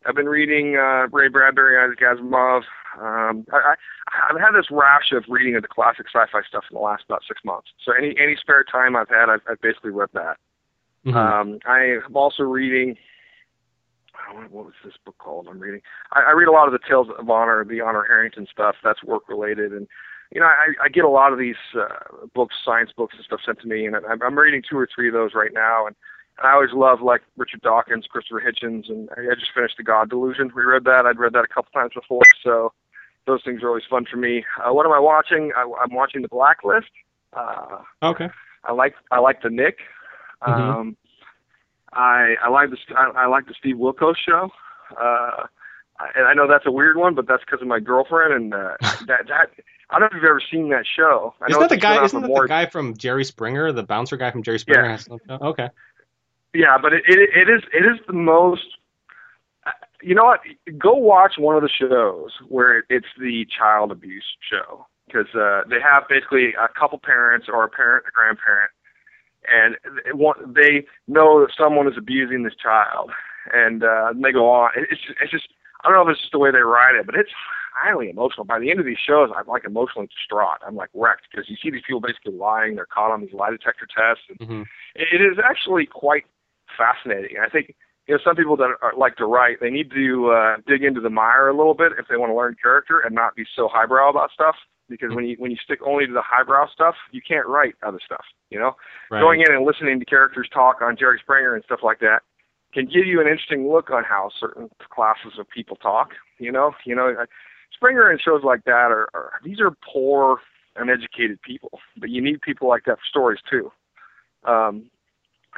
I've 0.06 0.16
been 0.16 0.28
reading 0.28 0.76
uh, 0.76 1.06
Ray 1.12 1.28
Bradbury, 1.28 1.76
Isaac 1.78 2.00
Asimov. 2.00 2.62
Um, 2.98 3.44
I, 3.52 3.56
I, 3.56 3.74
I've 4.30 4.40
had 4.40 4.52
this 4.52 4.66
rash 4.70 5.12
of 5.12 5.24
reading 5.28 5.56
of 5.56 5.62
the 5.62 5.68
classic 5.68 6.06
sci-fi 6.06 6.40
stuff 6.48 6.64
in 6.70 6.74
the 6.74 6.80
last 6.80 7.04
about 7.04 7.22
six 7.28 7.40
months. 7.44 7.68
So 7.84 7.92
any 7.92 8.16
any 8.18 8.36
spare 8.40 8.64
time 8.64 8.96
I've 8.96 9.08
had, 9.08 9.28
I've, 9.28 9.42
I've 9.48 9.60
basically 9.60 9.90
read 9.90 10.08
that. 10.14 10.38
Mhm. 11.06 11.14
Um, 11.14 11.58
I 11.66 12.00
am 12.04 12.16
also 12.16 12.42
reading. 12.42 12.96
What 14.50 14.66
was 14.66 14.74
this 14.84 14.94
book 15.04 15.16
called? 15.18 15.48
I'm 15.50 15.58
reading. 15.58 15.80
I, 16.12 16.20
I 16.28 16.30
read 16.32 16.48
a 16.48 16.52
lot 16.52 16.66
of 16.66 16.72
the 16.72 16.78
Tales 16.86 17.08
of 17.18 17.28
Honor, 17.28 17.64
the 17.64 17.80
Honor 17.80 18.04
Harrington 18.06 18.46
stuff. 18.50 18.76
That's 18.82 19.02
work 19.02 19.28
related, 19.28 19.72
and 19.72 19.86
you 20.32 20.40
know, 20.40 20.46
I, 20.46 20.84
I 20.84 20.88
get 20.88 21.04
a 21.04 21.08
lot 21.08 21.32
of 21.32 21.38
these 21.38 21.56
uh, 21.76 22.26
books, 22.34 22.54
science 22.64 22.90
books 22.96 23.14
and 23.16 23.24
stuff 23.24 23.40
sent 23.44 23.60
to 23.60 23.66
me, 23.66 23.86
and 23.86 23.96
I'm, 23.96 24.22
I'm 24.22 24.38
reading 24.38 24.62
two 24.68 24.78
or 24.78 24.88
three 24.94 25.08
of 25.08 25.14
those 25.14 25.34
right 25.34 25.52
now. 25.52 25.86
And, 25.86 25.96
and 26.38 26.46
I 26.46 26.52
always 26.52 26.70
love 26.72 27.00
like 27.02 27.22
Richard 27.36 27.62
Dawkins, 27.62 28.06
Christopher 28.08 28.40
Hitchens, 28.40 28.88
and 28.88 29.08
I 29.16 29.32
I 29.32 29.34
just 29.34 29.52
finished 29.54 29.76
The 29.76 29.82
God 29.82 30.08
Delusion. 30.08 30.52
We 30.54 30.62
read 30.62 30.84
that. 30.84 31.04
I'd 31.06 31.18
read 31.18 31.32
that 31.32 31.44
a 31.44 31.52
couple 31.52 31.72
times 31.72 31.92
before, 31.94 32.22
so 32.44 32.72
those 33.26 33.42
things 33.44 33.62
are 33.62 33.68
always 33.68 33.84
fun 33.90 34.06
for 34.10 34.16
me. 34.16 34.44
Uh, 34.64 34.72
what 34.72 34.86
am 34.86 34.92
I 34.92 35.00
watching? 35.00 35.52
I, 35.56 35.62
I'm 35.82 35.94
watching 35.94 36.22
The 36.22 36.28
Blacklist. 36.28 36.90
Uh, 37.32 37.78
okay. 38.02 38.28
I 38.64 38.72
like 38.72 38.94
I 39.10 39.18
like 39.18 39.42
the 39.42 39.50
Knick. 39.50 39.78
Mhm. 40.42 40.48
Um, 40.48 40.96
I 41.93 42.34
I 42.43 42.49
like 42.49 42.70
the 42.70 42.76
I, 42.97 43.24
I 43.24 43.26
like 43.26 43.47
the 43.47 43.55
Steve 43.59 43.76
Wilkos 43.76 44.14
show. 44.16 44.51
Uh, 45.01 45.47
I- 45.99 46.11
and 46.14 46.26
I 46.26 46.34
know 46.34 46.49
that's 46.49 46.66
a 46.66 46.72
weird 46.72 46.97
one, 46.97 47.14
but 47.14 47.26
that's 47.28 47.45
because 47.45 47.61
of 47.61 47.68
my 47.68 47.78
girlfriend 47.80 48.32
and 48.32 48.55
uh, 48.55 48.76
that 49.07 49.26
that 49.28 49.51
I 49.91 49.99
don't 49.99 50.03
know 50.03 50.07
if 50.07 50.22
you've 50.22 50.24
ever 50.24 50.41
seen 50.51 50.70
that 50.70 50.84
show. 50.86 51.34
I 51.43 51.49
Isn't 51.51 51.61
that 51.61 51.68
the 51.68 51.76
guy? 51.76 52.03
Isn't 52.05 52.22
that 52.22 52.32
the 52.32 52.47
guy 52.49 52.66
from 52.66 52.97
Jerry 52.97 53.24
Springer, 53.24 53.72
the 53.72 53.82
bouncer 53.82 54.16
guy 54.16 54.30
from 54.30 54.43
Jerry 54.43 54.59
Springer? 54.61 54.84
Yeah. 54.84 54.91
has? 54.93 55.09
Okay. 55.28 55.68
Yeah, 56.55 56.78
but 56.80 56.93
it, 56.93 57.03
it 57.07 57.18
it 57.34 57.49
is 57.51 57.62
it 57.72 57.84
is 57.84 57.99
the 58.07 58.12
most. 58.12 58.64
You 60.03 60.14
know 60.14 60.24
what? 60.24 60.41
Go 60.78 60.95
watch 60.95 61.34
one 61.36 61.57
of 61.57 61.62
the 61.62 61.68
shows 61.68 62.32
where 62.49 62.78
it, 62.78 62.84
it's 62.88 63.07
the 63.18 63.47
child 63.57 63.93
abuse 63.93 64.24
show 64.51 64.86
because 65.07 65.26
uh, 65.34 65.62
they 65.68 65.76
have 65.80 66.05
basically 66.09 66.55
a 66.55 66.68
couple 66.68 66.99
parents 66.99 67.49
or 67.53 67.64
a 67.64 67.68
parent, 67.68 68.07
a 68.09 68.11
grandparent, 68.11 68.70
and 69.49 69.76
it, 70.07 70.16
want- 70.16 70.55
they 70.55 70.86
know 71.09 71.41
that 71.41 71.51
someone 71.57 71.86
is 71.86 71.95
abusing 71.97 72.43
this 72.43 72.55
child, 72.61 73.11
and 73.53 73.82
uh, 73.84 74.12
they 74.14 74.32
go 74.32 74.51
on. 74.51 74.70
It, 74.76 74.88
it's 74.91 75.01
just, 75.01 75.18
it's 75.22 75.32
just 75.32 75.49
I 75.82 75.88
don't 75.88 75.97
know 75.97 76.11
if 76.11 76.14
it's 76.14 76.20
just 76.20 76.32
the 76.32 76.38
way 76.38 76.51
they 76.51 76.59
write 76.59 76.95
it, 76.95 77.07
but 77.07 77.14
it's 77.14 77.30
highly 77.74 78.11
emotional. 78.11 78.45
By 78.45 78.59
the 78.59 78.70
end 78.70 78.80
of 78.80 78.86
these 78.86 78.99
shows, 78.99 79.30
I'm 79.36 79.47
like 79.47 79.64
emotionally 79.64 80.09
distraught. 80.09 80.59
I'm 80.66 80.76
like 80.76 80.91
wrecked 80.95 81.28
because 81.30 81.49
you 81.49 81.57
see 81.62 81.70
these 81.70 81.82
people 81.86 82.01
basically 82.01 82.34
lying. 82.34 82.74
They're 82.74 82.86
caught 82.86 83.11
on 83.11 83.20
these 83.22 83.32
lie 83.32 83.51
detector 83.51 83.86
tests, 83.86 84.24
and 84.28 84.38
hmm 84.49 84.62
it 84.97 85.22
is 85.22 85.38
actually 85.43 85.86
quite 85.86 86.24
fascinating. 86.76 87.36
I 87.45 87.49
think 87.49 87.74
you 88.07 88.14
know 88.14 88.20
some 88.24 88.36
people 88.36 88.57
that 88.57 88.70
are, 88.82 88.93
like 88.97 89.16
to 89.16 89.24
write, 89.26 89.61
they 89.61 89.70
need 89.70 89.91
to 89.93 90.30
uh, 90.30 90.57
dig 90.66 90.82
into 90.82 91.01
the 91.01 91.11
mire 91.11 91.49
a 91.49 91.57
little 91.57 91.74
bit 91.74 91.93
if 91.99 92.09
they 92.09 92.16
want 92.16 92.30
to 92.30 92.34
learn 92.34 92.57
character 92.61 92.99
and 93.01 93.14
not 93.14 93.34
be 93.36 93.45
so 93.57 93.68
highbrow 93.72 94.11
about 94.11 94.30
stuff. 94.32 94.57
Because 94.91 95.14
when 95.14 95.24
you 95.24 95.36
when 95.38 95.51
you 95.53 95.57
stick 95.64 95.78
only 95.86 96.07
to 96.07 96.12
the 96.12 96.22
highbrow 96.22 96.66
stuff, 96.68 96.97
you 97.12 97.22
can't 97.26 97.47
write 97.47 97.74
other 97.82 98.01
stuff. 98.05 98.24
You 98.51 98.59
know, 98.59 98.72
Right. 99.11 99.20
going 99.20 99.41
in 99.41 99.55
and 99.55 99.64
listening 99.64 99.99
to 100.01 100.05
characters 100.05 100.49
talk 100.53 100.82
on 100.82 100.97
Jerry 100.97 101.18
Springer 101.22 101.55
and 101.55 101.64
stuff 101.64 101.80
like 101.82 102.01
that 102.01 102.22
can 102.74 102.84
give 102.86 103.07
you 103.07 103.20
an 103.20 103.26
interesting 103.26 103.70
look 103.70 103.91
on 103.91 104.05
how 104.05 104.30
certain 104.38 104.68
classes 104.91 105.38
of 105.38 105.49
people 105.49 105.76
talk. 105.76 106.11
You 106.38 106.53
know, 106.53 106.72
you 106.84 106.95
know, 106.95 107.24
Springer 107.72 108.11
and 108.11 108.20
shows 108.20 108.43
like 108.45 108.64
that 108.64 108.91
are, 108.91 109.09
are 109.14 109.32
these 109.45 109.61
are 109.61 109.70
poor, 109.93 110.41
uneducated 110.76 111.41
people, 111.43 111.78
but 111.97 112.11
you 112.11 112.20
need 112.20 112.41
people 112.43 112.68
like 112.68 112.84
that 112.84 112.97
for 112.99 113.05
stories 113.09 113.41
too. 113.49 113.70
Um, 114.45 114.91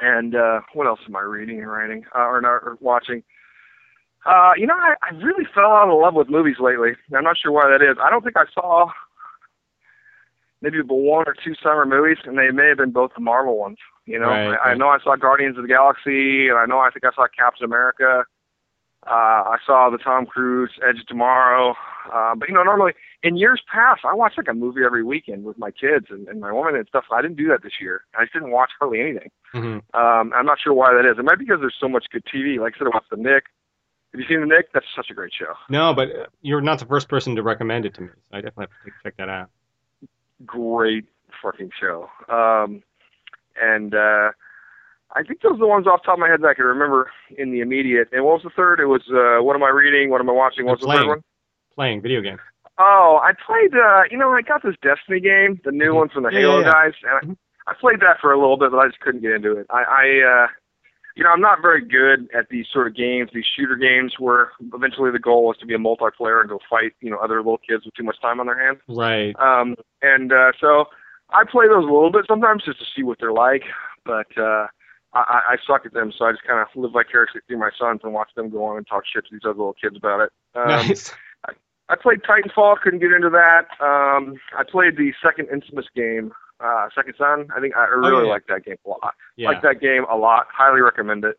and 0.01 0.35
uh, 0.35 0.61
what 0.73 0.87
else 0.87 0.99
am 1.07 1.15
I 1.15 1.21
reading 1.21 1.59
and 1.59 1.71
writing 1.71 2.05
uh, 2.15 2.25
or, 2.25 2.41
not, 2.41 2.63
or 2.63 2.77
watching? 2.81 3.23
Uh, 4.25 4.51
you 4.57 4.65
know, 4.65 4.75
I, 4.75 4.95
I 5.01 5.15
really 5.15 5.45
fell 5.53 5.71
out 5.71 5.89
of 5.89 5.99
love 5.99 6.13
with 6.13 6.29
movies 6.29 6.55
lately. 6.59 6.91
I'm 7.15 7.23
not 7.23 7.37
sure 7.37 7.51
why 7.51 7.69
that 7.69 7.83
is. 7.83 7.97
I 8.01 8.09
don't 8.09 8.23
think 8.23 8.37
I 8.37 8.45
saw 8.53 8.89
maybe 10.63 10.79
one 10.81 11.25
or 11.27 11.35
two 11.43 11.53
summer 11.61 11.85
movies, 11.85 12.17
and 12.25 12.37
they 12.37 12.49
may 12.49 12.69
have 12.69 12.77
been 12.77 12.91
both 12.91 13.11
the 13.13 13.21
Marvel 13.21 13.59
ones. 13.59 13.77
You 14.05 14.17
know, 14.19 14.27
Right, 14.29 14.47
I, 14.47 14.49
right. 14.49 14.59
I 14.63 14.73
know 14.73 14.87
I 14.87 14.97
saw 15.03 15.15
Guardians 15.15 15.57
of 15.57 15.63
the 15.63 15.67
Galaxy, 15.67 16.47
and 16.49 16.57
I 16.57 16.65
know 16.65 16.79
I 16.79 16.89
think 16.89 17.05
I 17.05 17.11
saw 17.13 17.27
Captain 17.37 17.65
America. 17.65 18.23
Uh, 19.05 19.55
I 19.55 19.57
saw 19.65 19.89
the 19.89 19.97
Tom 19.97 20.25
Cruise 20.25 20.71
Edge 20.87 20.99
of 21.01 21.07
Tomorrow. 21.07 21.75
Uh, 22.11 22.35
but 22.35 22.47
you 22.47 22.53
know, 22.55 22.63
normally 22.63 22.93
in 23.21 23.35
years 23.35 23.61
past, 23.71 24.01
I 24.05 24.13
watched 24.13 24.37
like 24.37 24.47
a 24.49 24.53
movie 24.53 24.81
every 24.85 25.03
weekend 25.03 25.43
with 25.43 25.57
my 25.57 25.71
kids 25.71 26.05
and, 26.09 26.27
and 26.29 26.39
my 26.39 26.53
woman 26.53 26.75
and 26.75 26.87
stuff. 26.87 27.03
I 27.11 27.21
didn't 27.21 27.35
do 27.37 27.49
that 27.49 27.63
this 27.63 27.73
year. 27.81 28.05
I 28.17 28.23
just 28.23 28.33
didn't 28.33 28.51
watch 28.51 28.71
hardly 28.79 29.01
anything. 29.01 29.29
hmm 29.51 29.79
Um, 29.93 30.31
I'm 30.33 30.45
not 30.45 30.57
sure 30.63 30.73
why 30.73 30.93
that 30.93 31.05
is. 31.09 31.17
It 31.19 31.25
might 31.25 31.37
be 31.37 31.45
because 31.45 31.59
there's 31.59 31.75
so 31.79 31.89
much 31.89 32.05
good 32.13 32.23
TV. 32.33 32.59
Like 32.59 32.75
I 32.75 32.79
said, 32.79 32.87
I 32.87 32.95
watched 32.95 33.09
The 33.09 33.17
Knick. 33.17 33.43
Have 34.13 34.21
you 34.21 34.25
seen 34.27 34.39
The 34.39 34.45
Knick? 34.47 34.67
That's 34.73 34.85
such 34.95 35.07
a 35.11 35.13
great 35.13 35.33
show. 35.37 35.53
No, 35.69 35.93
but 35.93 36.09
uh, 36.09 36.25
you're 36.41 36.61
not 36.61 36.79
the 36.79 36.85
first 36.85 37.09
person 37.09 37.35
to 37.35 37.43
recommend 37.43 37.85
it 37.85 37.93
to 37.95 38.01
me. 38.01 38.09
So 38.29 38.37
I 38.37 38.41
definitely 38.41 38.67
have 38.83 38.93
to 38.93 38.99
check 39.03 39.17
that 39.17 39.29
out. 39.29 39.49
Great 40.45 41.05
fucking 41.41 41.71
show. 41.79 42.09
Um, 42.29 42.83
and 43.61 43.93
uh, 43.93 44.31
I 45.15 45.23
think 45.23 45.41
those 45.41 45.53
are 45.53 45.57
the 45.59 45.67
ones 45.67 45.87
off 45.87 46.01
the 46.01 46.05
top 46.07 46.13
of 46.15 46.19
my 46.19 46.29
head 46.29 46.41
that 46.41 46.47
I 46.47 46.53
can 46.53 46.65
remember 46.65 47.11
in 47.37 47.51
the 47.51 47.59
immediate. 47.61 48.09
And 48.11 48.23
what 48.25 48.35
was 48.35 48.43
the 48.43 48.49
third? 48.55 48.79
It 48.79 48.85
was 48.87 49.01
uh, 49.11 49.43
what 49.43 49.55
am 49.55 49.63
I 49.63 49.69
reading? 49.69 50.09
What 50.09 50.21
am 50.21 50.29
I 50.29 50.33
watching? 50.33 50.65
What 50.65 50.73
was 50.73 50.81
the 50.81 50.85
Playing. 50.87 51.01
third 51.01 51.07
one? 51.09 51.23
Playing 51.75 52.01
video 52.01 52.21
games. 52.21 52.39
Oh, 52.79 53.19
I 53.23 53.31
played. 53.45 53.73
Uh, 53.73 54.01
you 54.09 54.17
know, 54.17 54.31
I 54.31 54.41
got 54.41 54.63
this 54.63 54.75
Destiny 54.81 55.19
game, 55.19 55.61
the 55.63 55.71
new 55.71 55.91
Mhm. 55.91 55.95
one 55.95 56.09
from 56.09 56.23
the 56.23 56.29
Yeah, 56.31 56.39
Halo 56.39 56.59
yeah, 56.61 56.71
guys, 56.71 56.93
and. 57.03 57.31
I, 57.31 57.71
I 57.71 57.73
played 57.79 58.01
that 58.01 58.19
for 58.19 58.33
a 58.33 58.37
little 58.37 58.57
bit, 58.57 58.71
but 58.71 58.77
I 58.79 58.87
just 58.87 58.99
couldn't 58.99 59.21
get 59.21 59.31
into 59.31 59.55
it. 59.57 59.65
I, 59.69 59.83
I 59.83 60.43
uh, 60.43 60.47
you 61.15 61.23
know, 61.23 61.29
I'm 61.29 61.41
not 61.41 61.61
very 61.61 61.85
good 61.85 62.29
at 62.37 62.49
these 62.49 62.65
sort 62.71 62.87
of 62.87 62.95
games, 62.95 63.29
these 63.33 63.45
shooter 63.55 63.75
games, 63.75 64.13
where 64.17 64.51
eventually 64.73 65.11
the 65.11 65.19
goal 65.19 65.51
is 65.51 65.57
to 65.59 65.65
be 65.65 65.75
a 65.75 65.77
multiplayer 65.77 66.41
and 66.41 66.49
go 66.49 66.59
fight, 66.69 66.93
you 67.01 67.09
know, 67.09 67.17
other 67.17 67.37
little 67.37 67.59
kids 67.59 67.85
with 67.85 67.93
too 67.93 68.03
much 68.03 68.19
time 68.21 68.39
on 68.39 68.47
their 68.47 68.65
hands. 68.65 68.79
Right. 68.87 69.35
Um, 69.39 69.75
and 70.01 70.31
uh, 70.31 70.51
so 70.59 70.85
I 71.29 71.43
play 71.49 71.67
those 71.67 71.83
a 71.83 71.93
little 71.93 72.11
bit 72.11 72.25
sometimes 72.27 72.63
just 72.65 72.79
to 72.79 72.85
see 72.95 73.03
what 73.03 73.19
they're 73.19 73.33
like, 73.33 73.63
but 74.05 74.27
uh, 74.37 74.67
I, 75.13 75.19
I 75.19 75.39
I 75.51 75.55
suck 75.67 75.85
at 75.85 75.93
them, 75.93 76.11
so 76.17 76.25
I 76.25 76.31
just 76.31 76.43
kind 76.43 76.59
of 76.59 76.67
live 76.75 76.93
vicariously 76.93 77.41
through 77.47 77.59
my 77.59 77.69
sons 77.77 78.01
and 78.03 78.13
watch 78.13 78.29
them 78.35 78.49
go 78.49 78.65
on 78.65 78.77
and 78.77 78.87
talk 78.87 79.03
shit 79.05 79.25
to 79.25 79.29
these 79.31 79.45
other 79.45 79.57
little 79.57 79.75
kids 79.79 79.95
about 79.95 80.21
it. 80.21 80.31
Um, 80.55 80.87
nice. 80.87 81.13
I 81.89 81.95
played 81.95 82.21
Titanfall, 82.23 82.79
couldn't 82.81 83.01
get 83.01 83.11
into 83.11 83.29
that. 83.29 83.67
Um, 83.83 84.35
I 84.57 84.63
played 84.63 84.95
the 84.97 85.11
second 85.21 85.49
Infamous 85.51 85.85
game, 85.95 86.31
uh, 86.63 86.87
Second 86.95 87.15
Son. 87.17 87.47
I 87.55 87.59
think 87.59 87.75
I 87.75 87.85
really 87.85 88.11
Oh, 88.13 88.23
yeah. 88.25 88.31
like 88.31 88.47
that 88.47 88.63
game 88.65 88.77
a 88.85 88.89
lot. 88.89 89.13
Yeah. 89.35 89.49
Like 89.49 89.61
that 89.63 89.81
game 89.81 90.05
a 90.11 90.15
lot. 90.15 90.47
Highly 90.51 90.81
recommend 90.81 91.25
it. 91.25 91.37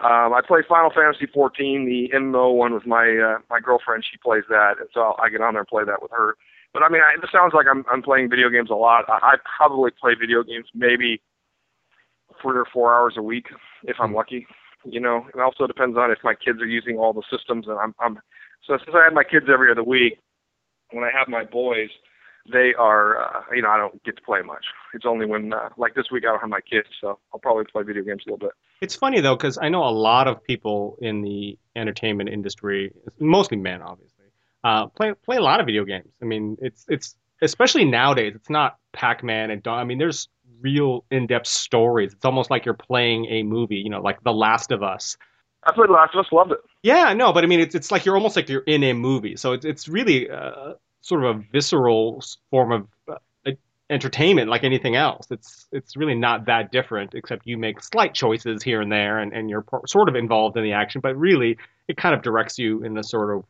Um, 0.00 0.34
I 0.34 0.40
play 0.46 0.60
Final 0.68 0.90
Fantasy 0.94 1.26
14, 1.32 1.86
the 1.86 2.14
MMO 2.16 2.54
one 2.54 2.74
with 2.74 2.86
my 2.86 3.06
uh, 3.16 3.38
my 3.48 3.60
girlfriend. 3.60 4.04
She 4.10 4.18
plays 4.18 4.44
that, 4.50 4.74
and 4.78 4.88
so 4.92 5.14
I 5.22 5.28
get 5.30 5.40
on 5.40 5.54
there 5.54 5.60
and 5.62 5.68
play 5.68 5.84
that 5.84 6.02
with 6.02 6.10
her. 6.10 6.36
But 6.74 6.82
I 6.82 6.90
mean, 6.90 7.00
I, 7.00 7.14
it 7.14 7.28
sounds 7.32 7.54
like 7.54 7.66
I'm 7.70 7.84
I'm 7.90 8.02
playing 8.02 8.28
video 8.28 8.50
games 8.50 8.68
a 8.70 8.74
lot. 8.74 9.04
I, 9.08 9.18
I 9.22 9.34
probably 9.56 9.90
play 9.98 10.12
video 10.18 10.42
games 10.42 10.66
maybe 10.74 11.22
three 12.42 12.58
or 12.58 12.66
four 12.70 12.94
hours 12.94 13.14
a 13.16 13.22
week 13.22 13.46
if 13.84 13.96
I'm 13.98 14.12
lucky. 14.12 14.46
You 14.84 15.00
know, 15.00 15.26
it 15.34 15.40
also 15.40 15.66
depends 15.66 15.96
on 15.96 16.10
if 16.10 16.18
my 16.22 16.34
kids 16.34 16.60
are 16.60 16.66
using 16.66 16.98
all 16.98 17.12
the 17.14 17.22
systems, 17.30 17.66
and 17.66 17.78
I'm 17.78 17.94
I'm 17.98 18.18
so 18.66 18.76
since 18.76 18.94
I 18.94 19.04
have 19.04 19.14
my 19.14 19.24
kids 19.24 19.46
every 19.50 19.70
other 19.70 19.82
week, 19.82 20.18
when 20.92 21.04
I 21.04 21.10
have 21.16 21.28
my 21.28 21.44
boys, 21.44 21.88
they 22.52 22.74
are, 22.78 23.22
uh, 23.22 23.42
you 23.54 23.62
know, 23.62 23.70
I 23.70 23.78
don't 23.78 24.02
get 24.04 24.16
to 24.16 24.22
play 24.22 24.42
much. 24.42 24.64
It's 24.94 25.04
only 25.06 25.26
when, 25.26 25.52
uh, 25.52 25.70
like 25.76 25.94
this 25.94 26.06
week, 26.10 26.24
I 26.24 26.32
don't 26.32 26.40
have 26.40 26.50
my 26.50 26.60
kids, 26.60 26.88
so 27.00 27.18
I'll 27.32 27.40
probably 27.40 27.64
play 27.64 27.82
video 27.82 28.02
games 28.02 28.22
a 28.26 28.30
little 28.30 28.46
bit. 28.46 28.54
It's 28.80 28.94
funny 28.94 29.20
though, 29.20 29.36
because 29.36 29.58
I 29.60 29.68
know 29.68 29.84
a 29.84 29.90
lot 29.90 30.28
of 30.28 30.42
people 30.42 30.96
in 31.00 31.22
the 31.22 31.58
entertainment 31.74 32.28
industry, 32.30 32.92
mostly 33.18 33.56
men, 33.56 33.82
obviously, 33.82 34.26
uh, 34.64 34.86
play 34.88 35.14
play 35.24 35.36
a 35.36 35.42
lot 35.42 35.60
of 35.60 35.66
video 35.66 35.84
games. 35.84 36.12
I 36.22 36.24
mean, 36.24 36.56
it's 36.60 36.84
it's 36.88 37.16
especially 37.42 37.84
nowadays. 37.84 38.34
It's 38.34 38.50
not 38.50 38.76
Pac-Man 38.92 39.50
and 39.50 39.62
Don- 39.62 39.78
I 39.78 39.84
mean, 39.84 39.98
there's 39.98 40.28
real 40.60 41.04
in-depth 41.10 41.46
stories. 41.46 42.12
It's 42.14 42.24
almost 42.24 42.50
like 42.50 42.64
you're 42.64 42.74
playing 42.74 43.26
a 43.26 43.42
movie. 43.42 43.76
You 43.76 43.90
know, 43.90 44.00
like 44.00 44.22
The 44.22 44.32
Last 44.32 44.72
of 44.72 44.82
Us. 44.82 45.16
I 45.64 45.72
played 45.72 45.88
The 45.88 45.92
Last 45.92 46.14
of 46.14 46.24
Us, 46.24 46.32
loved 46.32 46.52
it. 46.52 46.58
Yeah, 46.82 47.12
no, 47.12 47.32
but 47.32 47.44
I 47.44 47.46
mean, 47.46 47.60
it's 47.60 47.74
it's 47.74 47.90
like 47.90 48.04
you're 48.04 48.16
almost 48.16 48.36
like 48.36 48.48
you're 48.48 48.62
in 48.62 48.82
a 48.84 48.92
movie. 48.92 49.36
So 49.36 49.52
it's 49.52 49.64
it's 49.64 49.88
really 49.88 50.30
uh, 50.30 50.74
sort 51.06 51.24
of 51.24 51.36
a 51.36 51.44
visceral 51.52 52.22
form 52.50 52.72
of 52.72 52.86
uh, 53.08 53.52
entertainment, 53.90 54.50
like 54.50 54.64
anything 54.64 54.96
else. 54.96 55.28
It's 55.30 55.68
it's 55.72 55.96
really 55.96 56.14
not 56.14 56.46
that 56.46 56.72
different, 56.72 57.14
except 57.14 57.46
you 57.46 57.56
make 57.56 57.82
slight 57.82 58.14
choices 58.14 58.62
here 58.62 58.80
and 58.80 58.90
there, 58.90 59.18
and 59.18 59.32
and 59.32 59.48
you're 59.48 59.64
sort 59.86 60.08
of 60.08 60.16
involved 60.16 60.56
in 60.56 60.64
the 60.64 60.72
action. 60.72 61.00
But 61.00 61.16
really, 61.16 61.58
it 61.88 61.96
kind 61.96 62.14
of 62.14 62.22
directs 62.22 62.58
you 62.58 62.82
in 62.82 62.96
a 62.98 63.04
sort 63.04 63.36
of 63.36 63.44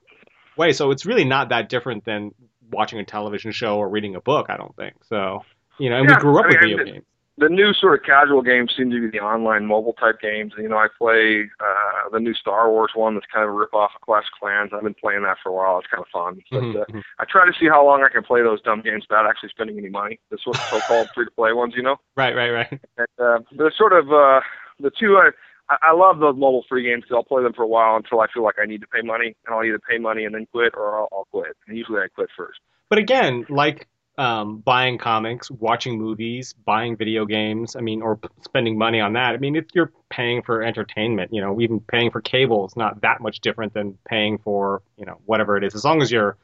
way. 0.56 0.72
So 0.72 0.90
it's 0.90 1.06
really 1.06 1.24
not 1.24 1.48
that 1.48 1.68
different 1.68 2.04
than 2.04 2.34
watching 2.70 2.98
a 2.98 3.04
television 3.04 3.52
show 3.52 3.78
or 3.78 3.88
reading 3.88 4.14
a 4.14 4.20
book. 4.20 4.46
I 4.48 4.56
don't 4.56 4.74
think 4.76 4.94
so. 5.04 5.44
You 5.78 5.90
know, 5.90 5.96
and 5.96 6.08
Yeah, 6.08 6.16
we 6.16 6.20
grew 6.20 6.38
up 6.38 6.46
I 6.46 6.48
with 6.48 6.60
video 6.60 6.84
games. 6.84 7.04
The 7.38 7.50
new 7.50 7.74
sort 7.74 7.98
of 7.98 8.04
casual 8.04 8.40
games 8.40 8.72
seem 8.74 8.90
to 8.90 9.00
be 9.00 9.10
the 9.10 9.22
online 9.22 9.66
mobile 9.66 9.92
type 9.92 10.20
games. 10.20 10.54
You 10.56 10.70
know, 10.70 10.78
I 10.78 10.88
play 10.96 11.50
uh, 11.60 12.08
the 12.10 12.18
new 12.18 12.32
Star 12.32 12.70
Wars 12.70 12.92
one 12.94 13.12
that's 13.14 13.26
kind 13.32 13.44
of 13.44 13.50
a 13.50 13.52
rip 13.52 13.74
off 13.74 13.90
of 13.94 14.00
Clash 14.00 14.24
Clans. 14.40 14.70
I've 14.72 14.82
been 14.82 14.94
playing 14.94 15.22
that 15.24 15.36
for 15.42 15.50
a 15.50 15.52
while. 15.52 15.78
It's 15.78 15.86
kind 15.88 16.02
of 16.02 16.08
fun. 16.08 16.40
But 16.50 16.62
Mhm, 16.62 16.80
uh, 16.80 16.84
mhm. 16.86 17.02
I 17.18 17.24
try 17.26 17.44
to 17.44 17.52
see 17.60 17.68
how 17.68 17.84
long 17.84 18.02
I 18.02 18.08
can 18.08 18.22
play 18.22 18.40
those 18.42 18.62
dumb 18.62 18.80
games 18.80 19.04
without 19.08 19.26
actually 19.26 19.50
spending 19.50 19.76
any 19.76 19.90
money. 19.90 20.18
The 20.30 20.38
sort 20.42 20.56
of 20.56 20.62
so-called 20.70 21.10
free-to-play 21.14 21.52
ones, 21.52 21.74
you 21.76 21.82
know. 21.82 21.96
Right, 22.16 22.34
right, 22.34 22.50
right. 22.50 22.80
And, 22.96 23.06
uh, 23.18 23.38
they're 23.52 23.70
sort 23.76 23.92
of 23.92 24.10
uh, 24.10 24.40
the 24.80 24.90
two. 24.98 25.18
I, 25.18 25.30
I 25.68 25.76
I 25.90 25.92
love 25.92 26.20
those 26.20 26.36
mobile 26.36 26.64
free 26.68 26.84
games 26.84 27.02
because 27.02 27.16
I'll 27.16 27.24
play 27.24 27.42
them 27.42 27.52
for 27.52 27.64
a 27.64 27.68
while 27.68 27.96
until 27.96 28.20
I 28.20 28.28
feel 28.32 28.44
like 28.44 28.54
I 28.58 28.64
need 28.64 28.80
to 28.80 28.86
pay 28.86 29.02
money, 29.02 29.36
and 29.44 29.54
I'll 29.54 29.64
either 29.64 29.78
pay 29.78 29.98
money 29.98 30.24
and 30.24 30.34
then 30.34 30.46
quit, 30.52 30.72
or 30.74 30.96
I'll, 30.96 31.08
I'll 31.12 31.26
quit. 31.30 31.54
And 31.68 31.76
usually 31.76 32.00
I 32.00 32.08
quit 32.08 32.30
first. 32.34 32.60
But 32.88 32.98
again, 32.98 33.44
like 33.50 33.88
um, 34.18 34.58
buying 34.58 34.98
comics, 34.98 35.50
watching 35.50 35.98
movies, 35.98 36.54
buying 36.64 36.96
video 36.96 37.26
games, 37.26 37.76
I 37.76 37.80
mean, 37.80 38.00
or 38.02 38.16
p- 38.16 38.28
spending 38.42 38.78
money 38.78 39.00
on 39.00 39.12
that. 39.12 39.34
I 39.34 39.36
mean, 39.36 39.56
if 39.56 39.66
you're 39.74 39.92
paying 40.08 40.42
for 40.42 40.62
entertainment, 40.62 41.32
you 41.32 41.40
know, 41.40 41.60
even 41.60 41.80
paying 41.80 42.10
for 42.10 42.20
cable 42.20 42.66
is 42.66 42.76
not 42.76 43.02
that 43.02 43.20
much 43.20 43.40
different 43.40 43.74
than 43.74 43.98
paying 44.08 44.38
for, 44.38 44.82
you 44.96 45.04
know, 45.04 45.18
whatever 45.26 45.56
it 45.56 45.64
is. 45.64 45.74
As 45.74 45.84
long 45.84 46.00
as 46.00 46.10
you're, 46.10 46.36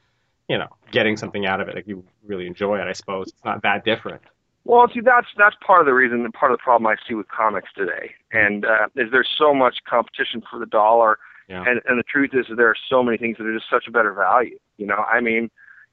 you 0.48 0.58
know, 0.58 0.68
getting 0.90 1.16
something 1.16 1.46
out 1.46 1.60
of 1.60 1.68
it, 1.68 1.74
like 1.74 1.86
you 1.86 2.04
really 2.26 2.46
enjoy 2.46 2.78
it, 2.78 2.86
I 2.86 2.92
suppose 2.92 3.28
it's 3.28 3.44
not 3.44 3.62
that 3.62 3.84
different. 3.84 4.20
Well, 4.64 4.86
see, 4.94 5.00
that's 5.00 5.26
that's 5.36 5.56
part 5.66 5.80
of 5.80 5.86
the 5.86 5.94
reason, 5.94 6.30
part 6.32 6.52
of 6.52 6.58
the 6.58 6.62
problem 6.62 6.86
I 6.86 6.94
see 7.08 7.14
with 7.14 7.26
comics 7.28 7.68
today, 7.76 8.12
and 8.32 8.64
uh, 8.64 8.86
is 8.94 9.10
there's 9.10 9.28
so 9.36 9.52
much 9.52 9.78
competition 9.88 10.42
for 10.48 10.60
the 10.60 10.66
dollar, 10.66 11.18
Yeah. 11.48 11.64
and 11.66 11.80
and 11.86 11.98
the 11.98 12.04
truth 12.04 12.30
is 12.32 12.46
that 12.48 12.56
there 12.56 12.68
are 12.68 12.76
so 12.88 13.02
many 13.02 13.18
things 13.18 13.38
that 13.38 13.46
are 13.46 13.54
just 13.54 13.68
such 13.68 13.88
a 13.88 13.90
better 13.90 14.12
value. 14.12 14.58
You 14.76 14.86
know, 14.86 14.98
I 14.98 15.20
mean, 15.20 15.50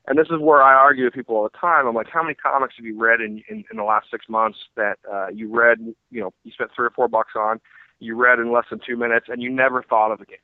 and 0.07 0.17
this 0.17 0.27
is 0.27 0.39
where 0.39 0.61
I 0.61 0.73
argue 0.73 1.05
with 1.05 1.13
people 1.13 1.35
all 1.35 1.43
the 1.43 1.57
time. 1.57 1.87
I'm 1.87 1.95
like, 1.95 2.09
how 2.11 2.23
many 2.23 2.35
comics 2.35 2.75
have 2.77 2.85
you 2.85 2.97
read 2.97 3.21
in 3.21 3.43
in, 3.49 3.63
in 3.71 3.77
the 3.77 3.83
last 3.83 4.07
six 4.09 4.27
months 4.27 4.57
that 4.75 4.97
uh, 5.11 5.27
you 5.27 5.53
read, 5.53 5.79
you 6.09 6.21
know, 6.21 6.33
you 6.43 6.51
spent 6.51 6.71
three 6.75 6.87
or 6.87 6.91
four 6.91 7.07
bucks 7.07 7.33
on, 7.35 7.59
you 7.99 8.15
read 8.15 8.39
in 8.39 8.51
less 8.51 8.65
than 8.69 8.79
two 8.85 8.97
minutes, 8.97 9.27
and 9.29 9.41
you 9.41 9.49
never 9.49 9.83
thought 9.83 10.11
of 10.11 10.21
again. 10.21 10.37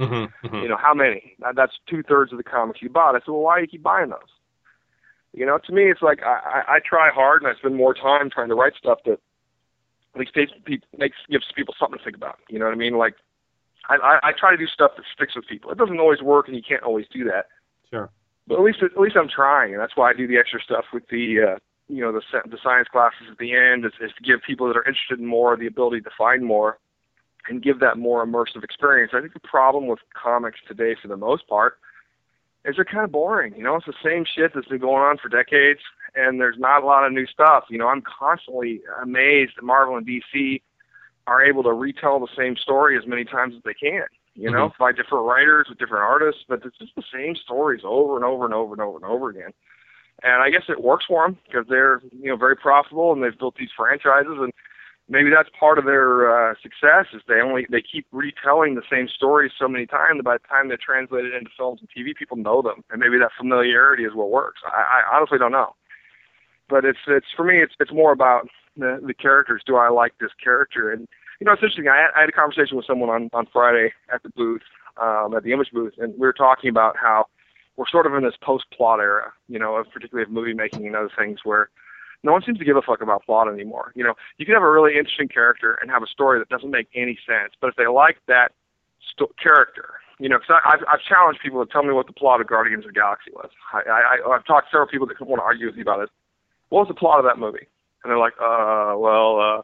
Mm-hmm, 0.00 0.46
mm-hmm. 0.46 0.62
You 0.62 0.68
know, 0.68 0.78
how 0.80 0.94
many? 0.94 1.36
That's 1.54 1.72
two 1.88 2.02
thirds 2.02 2.32
of 2.32 2.38
the 2.38 2.44
comics 2.44 2.80
you 2.80 2.88
bought. 2.88 3.14
I 3.14 3.18
said, 3.18 3.28
well, 3.28 3.40
why 3.42 3.56
do 3.56 3.62
you 3.62 3.68
keep 3.68 3.82
buying 3.82 4.08
those? 4.08 4.32
You 5.32 5.46
know, 5.46 5.58
to 5.58 5.72
me, 5.72 5.90
it's 5.90 6.02
like 6.02 6.22
I, 6.22 6.62
I, 6.66 6.74
I 6.76 6.78
try 6.84 7.10
hard 7.10 7.42
and 7.42 7.52
I 7.52 7.56
spend 7.58 7.76
more 7.76 7.94
time 7.94 8.30
trying 8.30 8.48
to 8.48 8.54
write 8.54 8.72
stuff 8.76 8.98
that 9.04 9.20
at 10.14 10.18
least 10.18 10.34
takes, 10.34 10.52
makes 10.98 11.16
gives 11.30 11.44
people 11.54 11.74
something 11.78 11.98
to 11.98 12.04
think 12.04 12.16
about. 12.16 12.38
You 12.48 12.58
know 12.58 12.64
what 12.64 12.74
I 12.74 12.78
mean? 12.78 12.96
Like, 12.96 13.14
I, 13.88 13.96
I, 13.96 14.28
I 14.28 14.32
try 14.32 14.50
to 14.50 14.56
do 14.56 14.66
stuff 14.66 14.92
that 14.96 15.04
sticks 15.14 15.36
with 15.36 15.46
people. 15.46 15.70
It 15.70 15.78
doesn't 15.78 16.00
always 16.00 16.20
work, 16.20 16.48
and 16.48 16.56
you 16.56 16.62
can't 16.66 16.82
always 16.82 17.06
do 17.12 17.24
that. 17.24 17.46
Sure. 17.90 18.10
But 18.50 18.58
at 18.58 18.64
least 18.64 18.82
at 18.82 19.00
least 19.00 19.14
I'm 19.16 19.28
trying, 19.28 19.74
and 19.74 19.80
that's 19.80 19.96
why 19.96 20.10
I 20.10 20.12
do 20.12 20.26
the 20.26 20.36
extra 20.36 20.60
stuff 20.60 20.86
with 20.92 21.04
the 21.08 21.54
uh, 21.54 21.58
you 21.86 22.02
know 22.02 22.10
the 22.10 22.20
the 22.50 22.58
science 22.60 22.88
classes 22.90 23.28
at 23.30 23.38
the 23.38 23.54
end 23.54 23.84
is, 23.84 23.92
is 24.00 24.10
to 24.18 24.24
give 24.24 24.40
people 24.44 24.66
that 24.66 24.76
are 24.76 24.82
interested 24.82 25.20
in 25.20 25.26
more 25.26 25.56
the 25.56 25.68
ability 25.68 26.00
to 26.00 26.10
find 26.18 26.44
more 26.44 26.76
and 27.48 27.62
give 27.62 27.78
that 27.78 27.96
more 27.96 28.26
immersive 28.26 28.64
experience. 28.64 29.12
I 29.14 29.20
think 29.20 29.34
the 29.34 29.48
problem 29.48 29.86
with 29.86 30.00
comics 30.20 30.58
today, 30.66 30.96
for 31.00 31.06
the 31.06 31.16
most 31.16 31.46
part, 31.46 31.78
is 32.64 32.74
they're 32.74 32.84
kind 32.84 33.04
of 33.04 33.12
boring. 33.12 33.54
You 33.54 33.62
know, 33.62 33.76
it's 33.76 33.86
the 33.86 33.94
same 34.04 34.24
shit 34.24 34.50
that's 34.52 34.66
been 34.66 34.80
going 34.80 35.00
on 35.00 35.18
for 35.18 35.28
decades, 35.28 35.80
and 36.16 36.40
there's 36.40 36.58
not 36.58 36.82
a 36.82 36.86
lot 36.86 37.06
of 37.06 37.12
new 37.12 37.28
stuff. 37.28 37.66
You 37.70 37.78
know, 37.78 37.86
I'm 37.86 38.02
constantly 38.02 38.80
amazed 39.00 39.52
that 39.58 39.64
Marvel 39.64 39.96
and 39.96 40.04
DC 40.04 40.60
are 41.28 41.40
able 41.40 41.62
to 41.62 41.72
retell 41.72 42.18
the 42.18 42.34
same 42.36 42.56
story 42.56 42.98
as 42.98 43.06
many 43.06 43.24
times 43.24 43.54
as 43.56 43.62
they 43.62 43.74
can. 43.74 44.06
You 44.40 44.50
know, 44.50 44.72
by 44.78 44.92
different 44.92 45.26
writers 45.26 45.66
with 45.68 45.78
different 45.78 46.04
artists, 46.04 46.42
but 46.48 46.64
it's 46.64 46.78
just 46.78 46.94
the 46.96 47.02
same 47.12 47.36
stories 47.36 47.82
over 47.84 48.16
and 48.16 48.24
over 48.24 48.44
and 48.44 48.54
over 48.54 48.72
and 48.72 48.80
over 48.80 48.96
and 48.96 49.04
over 49.04 49.30
again. 49.30 49.52
And 50.22 50.42
I 50.42 50.50
guess 50.50 50.64
it 50.68 50.82
works 50.82 51.04
for 51.08 51.26
them 51.26 51.38
because 51.46 51.66
they're 51.68 52.00
you 52.12 52.30
know 52.30 52.36
very 52.36 52.56
profitable 52.56 53.12
and 53.12 53.22
they've 53.22 53.38
built 53.38 53.56
these 53.58 53.70
franchises 53.76 54.36
and 54.38 54.52
maybe 55.10 55.28
that's 55.28 55.50
part 55.58 55.78
of 55.78 55.84
their 55.84 56.30
uh, 56.30 56.54
success 56.62 57.06
is 57.12 57.20
they 57.28 57.40
only 57.42 57.66
they 57.68 57.82
keep 57.82 58.06
retelling 58.12 58.76
the 58.76 58.86
same 58.90 59.08
stories 59.08 59.52
so 59.58 59.68
many 59.68 59.84
times 59.84 60.18
that 60.18 60.24
by 60.24 60.36
the 60.38 60.48
time 60.48 60.68
they're 60.68 60.78
translated 60.78 61.34
into 61.34 61.50
films 61.56 61.80
and 61.80 61.90
TV, 61.90 62.14
people 62.14 62.36
know 62.36 62.62
them, 62.62 62.84
and 62.90 63.00
maybe 63.00 63.18
that 63.18 63.32
familiarity 63.36 64.04
is 64.04 64.14
what 64.14 64.30
works. 64.30 64.60
I, 64.64 65.02
I 65.02 65.16
honestly 65.16 65.38
don't 65.38 65.52
know, 65.52 65.74
but 66.68 66.84
it's 66.84 67.00
it's 67.08 67.26
for 67.36 67.44
me 67.44 67.58
it's 67.60 67.74
it's 67.80 67.92
more 67.92 68.12
about 68.12 68.48
the 68.76 69.00
the 69.04 69.14
characters. 69.14 69.62
Do 69.66 69.76
I 69.76 69.90
like 69.90 70.14
this 70.20 70.30
character? 70.42 70.92
And 70.92 71.08
you 71.40 71.46
know, 71.46 71.52
it's 71.52 71.62
interesting. 71.62 71.88
I, 71.88 72.08
I 72.14 72.20
had 72.20 72.28
a 72.28 72.32
conversation 72.32 72.76
with 72.76 72.86
someone 72.86 73.08
on 73.08 73.30
on 73.32 73.46
Friday 73.52 73.92
at 74.12 74.22
the 74.22 74.28
booth, 74.30 74.62
um, 75.00 75.34
at 75.34 75.42
the 75.42 75.52
Image 75.52 75.70
booth, 75.72 75.94
and 75.98 76.12
we 76.14 76.20
were 76.20 76.32
talking 76.32 76.70
about 76.70 76.96
how 76.96 77.26
we're 77.76 77.88
sort 77.90 78.06
of 78.06 78.14
in 78.14 78.22
this 78.22 78.34
post-plot 78.42 79.00
era, 79.00 79.32
you 79.48 79.58
know, 79.58 79.76
of 79.76 79.90
particularly 79.90 80.28
of 80.28 80.30
movie 80.30 80.52
making 80.52 80.86
and 80.86 80.94
other 80.94 81.10
things 81.16 81.40
where 81.44 81.70
no 82.22 82.32
one 82.32 82.42
seems 82.44 82.58
to 82.58 82.64
give 82.64 82.76
a 82.76 82.82
fuck 82.82 83.00
about 83.00 83.24
plot 83.24 83.48
anymore. 83.48 83.92
You 83.96 84.04
know, 84.04 84.14
you 84.36 84.44
can 84.44 84.54
have 84.54 84.62
a 84.62 84.70
really 84.70 84.98
interesting 84.98 85.28
character 85.28 85.78
and 85.80 85.90
have 85.90 86.02
a 86.02 86.06
story 86.06 86.38
that 86.38 86.50
doesn't 86.50 86.70
make 86.70 86.88
any 86.94 87.18
sense, 87.26 87.54
but 87.58 87.68
if 87.68 87.76
they 87.76 87.86
like 87.86 88.18
that 88.28 88.52
sto- 89.12 89.32
character, 89.42 89.94
you 90.18 90.28
know, 90.28 90.36
because 90.38 90.60
I've 90.64 90.84
I've 90.86 91.00
challenged 91.08 91.40
people 91.40 91.64
to 91.64 91.72
tell 91.72 91.82
me 91.82 91.94
what 91.94 92.06
the 92.06 92.12
plot 92.12 92.42
of 92.42 92.46
Guardians 92.46 92.84
of 92.84 92.92
the 92.92 93.00
Galaxy 93.00 93.30
was. 93.32 93.48
I, 93.72 93.80
I 93.88 94.34
I've 94.36 94.44
talked 94.44 94.68
to 94.68 94.72
several 94.72 94.88
people 94.88 95.06
that 95.06 95.18
want 95.22 95.40
to 95.40 95.44
argue 95.44 95.66
with 95.66 95.76
me 95.76 95.82
about 95.82 96.00
it. 96.00 96.10
What 96.68 96.80
was 96.80 96.88
the 96.88 96.94
plot 96.94 97.18
of 97.18 97.24
that 97.24 97.38
movie? 97.38 97.66
And 98.04 98.10
they're 98.10 98.18
like, 98.18 98.34
uh, 98.40 98.94
well, 98.96 99.40
uh, 99.40 99.62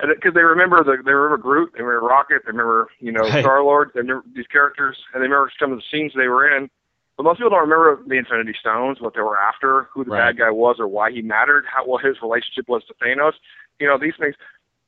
because 0.00 0.34
they 0.34 0.42
remember 0.42 0.82
the 0.82 1.02
they 1.04 1.12
remember 1.12 1.36
Groot, 1.36 1.72
they 1.74 1.82
remember 1.82 2.06
Rocket, 2.06 2.42
they 2.44 2.50
remember 2.52 2.88
you 3.00 3.12
know 3.12 3.22
Right. 3.22 3.42
Star 3.42 3.62
Lord, 3.62 3.90
they 3.94 4.00
remember 4.00 4.24
these 4.34 4.46
characters, 4.46 4.96
and 5.12 5.22
they 5.22 5.28
remember 5.28 5.50
some 5.58 5.72
of 5.72 5.78
the 5.78 5.84
scenes 5.90 6.12
they 6.16 6.28
were 6.28 6.46
in. 6.56 6.68
But 7.16 7.22
most 7.22 7.38
people 7.38 7.50
don't 7.50 7.68
remember 7.68 8.02
the 8.06 8.18
Infinity 8.18 8.56
Stones, 8.58 9.00
what 9.00 9.14
they 9.14 9.20
were 9.20 9.38
after, 9.38 9.88
who 9.92 10.02
the 10.04 10.10
Right. 10.10 10.34
bad 10.34 10.38
guy 10.38 10.50
was, 10.50 10.76
or 10.80 10.88
why 10.88 11.12
he 11.12 11.22
mattered, 11.22 11.64
how 11.64 11.86
what 11.86 12.04
his 12.04 12.16
relationship 12.20 12.68
was 12.68 12.82
to 12.86 12.94
Thanos. 12.94 13.34
You 13.78 13.86
know 13.86 13.98
these 13.98 14.14
things. 14.18 14.34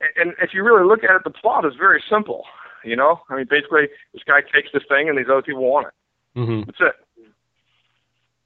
And, 0.00 0.10
and 0.30 0.36
if 0.42 0.50
you 0.52 0.62
really 0.64 0.84
look 0.86 1.04
at 1.04 1.14
it, 1.14 1.22
the 1.24 1.30
plot 1.30 1.64
is 1.64 1.74
very 1.78 2.02
simple. 2.10 2.44
You 2.84 2.96
know, 2.96 3.20
I 3.30 3.36
mean, 3.36 3.46
basically, 3.48 3.88
this 4.12 4.22
guy 4.26 4.40
takes 4.42 4.70
this 4.72 4.82
thing, 4.88 5.08
and 5.08 5.16
these 5.18 5.26
other 5.30 5.42
people 5.42 5.62
want 5.70 5.88
it. 5.88 6.38
Mm-hmm. 6.38 6.62
That's 6.66 6.80
it. 6.80 7.28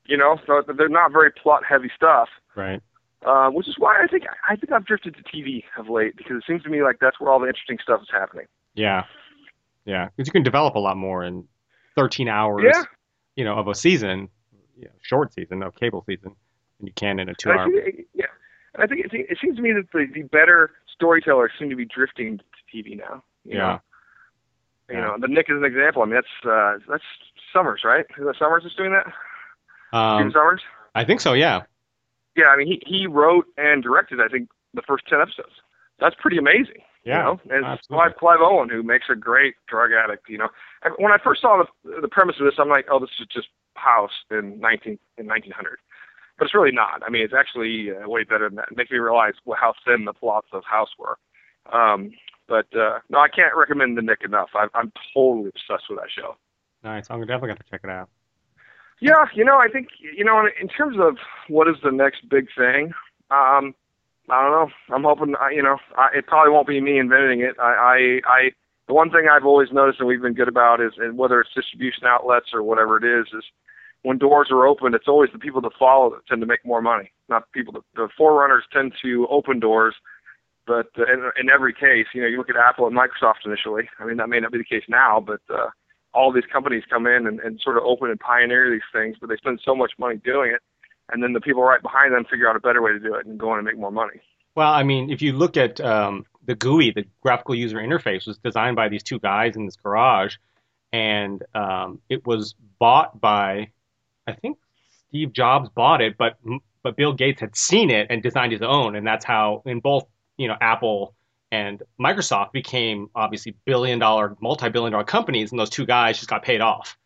You 0.06 0.16
know, 0.16 0.38
so 0.46 0.62
they're 0.76 0.88
not 0.88 1.12
very 1.12 1.30
plot-heavy 1.30 1.90
stuff 1.94 2.28
Right. 2.56 2.82
Uh, 3.27 3.51
which 3.51 3.68
is 3.68 3.75
why 3.79 4.01
I 4.03 4.07
think 4.07 4.25
I 4.49 4.57
think 4.57 4.73
I've 4.73 4.87
drifted 4.87 5.14
to 5.16 5.23
TV 5.25 5.62
of 5.79 5.89
late 5.91 6.16
because 6.16 6.39
it 6.39 6.45
seems 6.47 6.62
to 6.62 6.71
me 6.71 6.83
like 6.83 6.97
that's 7.01 7.21
where 7.21 7.31
all 7.31 7.39
the 7.39 7.47
interesting 7.49 7.79
stuff 7.83 8.01
is 8.01 8.09
happening. 8.11 8.47
Yeah. 8.75 9.05
Yeah. 9.85 10.09
Because 10.16 10.27
you 10.29 10.33
can 10.33 10.43
develop 10.43 10.75
a 10.75 10.79
lot 10.79 10.97
more 10.97 11.23
in 11.25 11.45
13 11.97 12.29
hours, 12.29 12.64
Yeah. 12.64 12.83
you 13.37 13.45
know, 13.45 13.57
of 13.57 13.68
a 13.68 13.75
season, 13.75 14.29
you 14.79 14.85
know, 14.87 14.91
short 15.03 15.35
season 15.35 15.62
of 15.62 15.75
cable 15.75 16.03
season, 16.09 16.35
than 16.79 16.87
you 16.87 16.93
can 16.95 17.18
in 17.21 17.29
a 17.29 17.35
two-hour. 17.35 17.68
yeah, 18.14 18.25
and 18.75 18.83
I 18.83 18.87
think 18.87 19.05
it, 19.05 19.11
it 19.12 19.39
seems 19.43 19.57
to 19.57 19.62
me 19.62 19.73
that 19.73 19.85
the, 19.93 20.07
the 20.14 20.23
better 20.23 20.71
storytellers 20.95 21.51
seem 21.59 21.68
to 21.68 21.77
be 21.77 21.85
drifting 21.85 22.39
to 22.39 22.45
TV 22.75 22.97
now. 22.97 23.23
You 23.45 23.57
Yeah. 23.57 23.59
Know? 23.59 23.81
Yeah. 24.89 24.95
You 24.97 25.01
know, 25.03 25.16
the 25.21 25.29
Knick 25.29 25.47
is 25.51 25.57
an 25.59 25.64
example. 25.64 26.03
I 26.03 26.07
mean, 26.07 26.14
that's 26.14 26.47
uh, 26.51 26.79
that's 26.91 27.05
Summers, 27.53 27.83
right? 27.85 28.07
Is 28.18 28.25
that 28.25 28.37
Summers 28.39 28.64
is 28.64 28.73
doing 28.77 28.93
that? 28.93 29.07
Um, 29.97 30.31
Summers. 30.33 30.62
I 30.95 31.05
think 31.05 31.21
so, 31.21 31.33
yeah. 31.35 31.62
Yeah, 32.37 32.47
I 32.47 32.57
mean, 32.57 32.66
he 32.66 32.83
he 32.87 33.07
wrote 33.07 33.47
and 33.57 33.83
directed. 33.83 34.20
I 34.20 34.28
think 34.28 34.49
the 34.74 34.83
first 34.87 35.05
ten 35.09 35.20
episodes. 35.20 35.55
That's 35.99 36.16
pretty 36.18 36.39
amazing. 36.39 36.83
Yeah. 37.05 37.18
You 37.18 37.24
know, 37.24 37.41
and 37.57 37.64
absolutely. 37.64 37.97
Clive, 37.97 38.16
Clive 38.18 38.41
Owen, 38.41 38.68
who 38.68 38.83
makes 38.83 39.07
a 39.11 39.16
great 39.16 39.55
drug 39.68 39.91
addict. 39.93 40.28
You 40.28 40.39
know, 40.39 40.49
and 40.83 40.95
when 40.99 41.12
I 41.12 41.18
first 41.22 41.41
saw 41.41 41.62
the 41.62 42.01
the 42.01 42.09
premise 42.09 42.37
of 42.41 42.47
this, 42.47 42.55
I'm 42.59 42.68
like, 42.68 42.87
oh, 42.91 43.01
this 43.01 43.11
is 43.20 43.26
just 43.33 43.49
House 43.74 44.12
in 44.31 44.61
19 44.61 44.99
in 45.18 45.26
1900. 45.26 45.78
But 46.39 46.47
it's 46.47 46.55
really 46.55 46.72
not. 46.72 47.03
I 47.07 47.11
mean, 47.11 47.22
it's 47.22 47.35
actually 47.37 47.89
uh, 47.91 48.09
way 48.09 48.24
better 48.24 48.49
than 48.49 48.57
that. 48.57 48.68
It 48.70 48.76
makes 48.76 48.91
me 48.91 48.99
realize 48.99 49.35
wh- 49.47 49.59
how 49.59 49.74
thin 49.87 50.05
the 50.05 50.12
plots 50.12 50.49
of 50.53 50.62
House 50.64 50.89
were. 50.99 51.18
Um, 51.72 52.12
but 52.49 52.66
uh, 52.74 52.99
no, 53.09 53.18
I 53.18 53.28
can't 53.28 53.55
recommend 53.57 53.97
the 53.97 54.03
Knick 54.03 54.20
enough. 54.24 54.49
I, 54.55 54.66
I'm 54.74 54.93
totally 55.14 55.51
obsessed 55.51 55.85
with 55.89 55.99
that 55.99 56.09
show. 56.14 56.37
Nice. 56.83 57.07
I'm 57.11 57.16
gonna 57.16 57.26
definitely 57.26 57.49
going 57.49 57.59
to 57.59 57.70
check 57.70 57.81
it 57.85 57.91
out. 57.91 58.09
Yeah, 59.01 59.24
you 59.34 59.44
know, 59.44 59.59
I 59.59 59.68
think 59.68 59.88
you 60.01 60.24
know, 60.24 60.46
in 60.61 60.68
terms 60.68 60.96
of 61.01 61.16
what 61.48 61.68
is 61.68 61.76
the 61.82 61.90
next 61.90 62.28
big 62.28 62.48
thing, 62.57 62.92
um, 63.30 63.74
I 64.28 64.42
don't 64.42 64.53
know. 64.53 64.94
I'm 64.94 65.03
hoping, 65.05 65.34
you 65.53 65.62
know, 65.62 65.78
I, 65.96 66.09
it 66.18 66.26
probably 66.26 66.53
won't 66.53 66.68
be 66.68 66.80
me 66.80 66.98
inventing 66.98 67.40
it. 67.40 67.57
I, 67.59 68.20
I, 68.26 68.30
I, 68.30 68.51
the 68.86 68.94
one 68.94 69.11
thing 69.11 69.26
I've 69.30 69.44
always 69.44 69.68
noticed 69.72 69.98
and 69.98 70.09
we've 70.09 70.22
been 70.22 70.34
good 70.34 70.48
about 70.48 70.80
is, 70.80 70.92
and 70.98 71.18
whether 71.18 71.40
it's 71.40 71.51
distribution 71.55 72.05
outlets 72.07 72.48
or 72.53 72.62
whatever 72.62 72.96
it 72.96 73.05
is, 73.05 73.26
is 73.36 73.44
when 74.03 74.18
doors 74.18 74.48
are 74.51 74.66
open, 74.66 74.94
it's 74.94 75.09
always 75.09 75.30
the 75.32 75.38
people 75.38 75.61
that 75.62 75.72
follow 75.78 76.11
that 76.11 76.26
tend 76.26 76.40
to 76.40 76.46
make 76.46 76.64
more 76.64 76.80
money, 76.80 77.12
not 77.28 77.51
people 77.53 77.72
that 77.72 77.82
the 77.94 78.09
forerunners 78.16 78.64
tend 78.72 78.92
to 79.03 79.26
open 79.30 79.61
doors. 79.61 79.94
But 80.66 80.88
uh, 80.98 81.12
in, 81.12 81.30
in 81.40 81.51
every 81.51 81.72
case, 81.72 82.07
you 82.14 82.22
know, 82.22 82.28
you 82.28 82.38
look 82.38 82.51
at 82.51 82.57
Apple 82.57 82.86
and 82.86 82.96
Microsoft 82.96 83.44
initially. 83.44 83.88
I 83.98 84.05
mean, 84.05 84.18
that 84.18 84.28
may 84.28 84.40
not 84.40 84.53
be 84.53 84.59
the 84.59 84.64
case 84.64 84.84
now, 84.88 85.18
but 85.24 85.40
uh, 85.53 85.70
all 86.12 86.32
these 86.32 86.44
companies 86.52 86.82
come 86.90 87.06
in 87.06 87.26
and, 87.26 87.40
and 87.40 87.61
sort 87.61 87.76
of 87.76 87.84
open 87.84 88.11
and 88.11 88.18
pioneer 88.18 88.70
these 88.70 88.80
things, 88.92 89.16
but 89.20 89.28
they 89.28 89.36
spend 89.36 89.61
so 89.64 89.74
much 89.74 89.92
money 89.98 90.16
doing 90.16 90.50
it, 90.52 90.61
and 91.12 91.22
then 91.22 91.32
the 91.32 91.40
people 91.40 91.62
right 91.62 91.82
behind 91.82 92.12
them 92.12 92.24
figure 92.24 92.48
out 92.48 92.56
a 92.56 92.61
better 92.61 92.82
way 92.82 92.92
to 92.92 92.98
do 92.98 93.14
it 93.14 93.26
and 93.26 93.38
go 93.38 93.52
in 93.52 93.58
and 93.58 93.66
make 93.66 93.78
more 93.78 93.92
money. 93.92 94.20
Well, 94.54 94.72
I 94.72 94.82
mean, 94.82 95.11
if 95.11 95.22
you 95.22 95.32
look 95.32 95.56
at 95.56 95.80
um, 95.80 96.26
the 96.44 96.54
GUI, 96.54 96.90
the 96.90 97.04
graphical 97.20 97.54
user 97.54 97.78
interface, 97.78 98.26
was 98.26 98.38
designed 98.38 98.76
by 98.76 98.88
these 98.88 99.02
two 99.02 99.18
guys 99.18 99.56
in 99.56 99.66
this 99.66 99.76
garage, 99.76 100.36
and 100.92 101.42
um, 101.54 102.00
it 102.08 102.26
was 102.26 102.54
bought 102.78 103.20
by, 103.20 103.70
I 104.26 104.32
think 104.32 104.58
Steve 105.08 105.32
Jobs 105.32 105.68
bought 105.70 106.00
it, 106.00 106.16
but 106.18 106.38
but 106.82 106.96
Bill 106.96 107.12
Gates 107.12 107.40
had 107.40 107.56
seen 107.56 107.90
it 107.90 108.06
and 108.11 108.22
designed 108.22 108.52
his 108.52 108.62
own, 108.62 108.96
and 108.96 109.06
that's 109.06 109.24
how 109.24 109.62
in 109.66 109.80
both 109.80 110.06
you 110.36 110.48
know 110.48 110.56
Apple 110.61 111.14
and 111.53 111.82
Microsoft 112.01 112.53
became 112.53 113.11
obviously 113.14 113.55
billion 113.64 113.98
dollar, 113.98 114.36
multi 114.40 114.68
billion 114.68 114.92
dollar 114.92 115.05
companies, 115.05 115.51
and 115.51 115.59
those 115.59 115.70
two 115.70 115.86
guys 115.86 116.16
just 116.16 116.30
got 116.30 116.42
paid 116.42 116.61
off. 116.61 116.96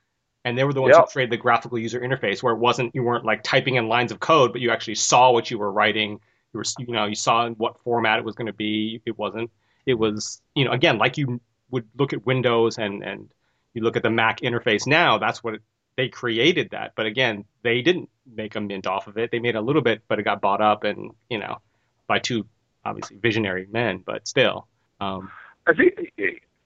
And 0.44 0.58
they 0.58 0.64
were 0.64 0.74
the 0.74 0.82
ones 0.82 0.94
yep. 0.94 1.06
who 1.06 1.10
created 1.10 1.32
the 1.32 1.38
graphical 1.38 1.78
user 1.78 2.00
interface 2.00 2.42
where 2.42 2.52
it 2.52 2.58
wasn't 2.58 2.94
you 2.94 3.02
weren't 3.02 3.24
like 3.24 3.42
typing 3.42 3.76
in 3.76 3.88
lines 3.88 4.12
of 4.12 4.20
code, 4.20 4.52
but 4.52 4.60
you 4.60 4.70
actually 4.70 4.96
saw 4.96 5.32
what 5.32 5.50
you 5.50 5.58
were 5.58 5.72
writing. 5.72 6.20
You 6.52 6.58
were 6.58 6.64
you 6.78 6.92
know, 6.92 7.06
you 7.06 7.14
saw 7.14 7.48
what 7.50 7.80
format 7.82 8.18
it 8.18 8.24
was 8.24 8.34
going 8.34 8.46
to 8.46 8.52
be. 8.52 9.00
It 9.06 9.18
wasn't 9.18 9.50
it 9.86 9.94
was, 9.94 10.42
you 10.54 10.64
know, 10.64 10.72
again, 10.72 10.98
like 10.98 11.16
you 11.16 11.40
would 11.70 11.88
look 11.96 12.12
at 12.12 12.26
Windows 12.26 12.78
and 12.78 13.02
and 13.02 13.30
you 13.72 13.82
look 13.82 13.96
at 13.96 14.02
the 14.02 14.10
Mac 14.10 14.40
interface 14.40 14.86
now, 14.86 15.18
that's 15.18 15.42
what 15.42 15.54
it, 15.54 15.62
they 15.96 16.08
created 16.08 16.70
that. 16.70 16.92
But 16.94 17.06
again, 17.06 17.44
they 17.62 17.82
didn't 17.82 18.08
make 18.30 18.54
a 18.54 18.60
mint 18.60 18.86
off 18.86 19.06
of 19.06 19.16
it. 19.16 19.30
They 19.30 19.38
made 19.38 19.56
a 19.56 19.60
little 19.60 19.82
bit, 19.82 20.02
but 20.08 20.18
it 20.18 20.24
got 20.24 20.40
bought 20.40 20.60
up 20.60 20.84
and, 20.84 21.10
you 21.28 21.38
know, 21.38 21.58
by 22.06 22.18
two 22.18 22.46
obviously 22.84 23.16
visionary 23.16 23.66
men, 23.70 24.02
but 24.04 24.26
still. 24.26 24.68
Um, 25.00 25.30
I 25.66 25.74
think 25.74 26.12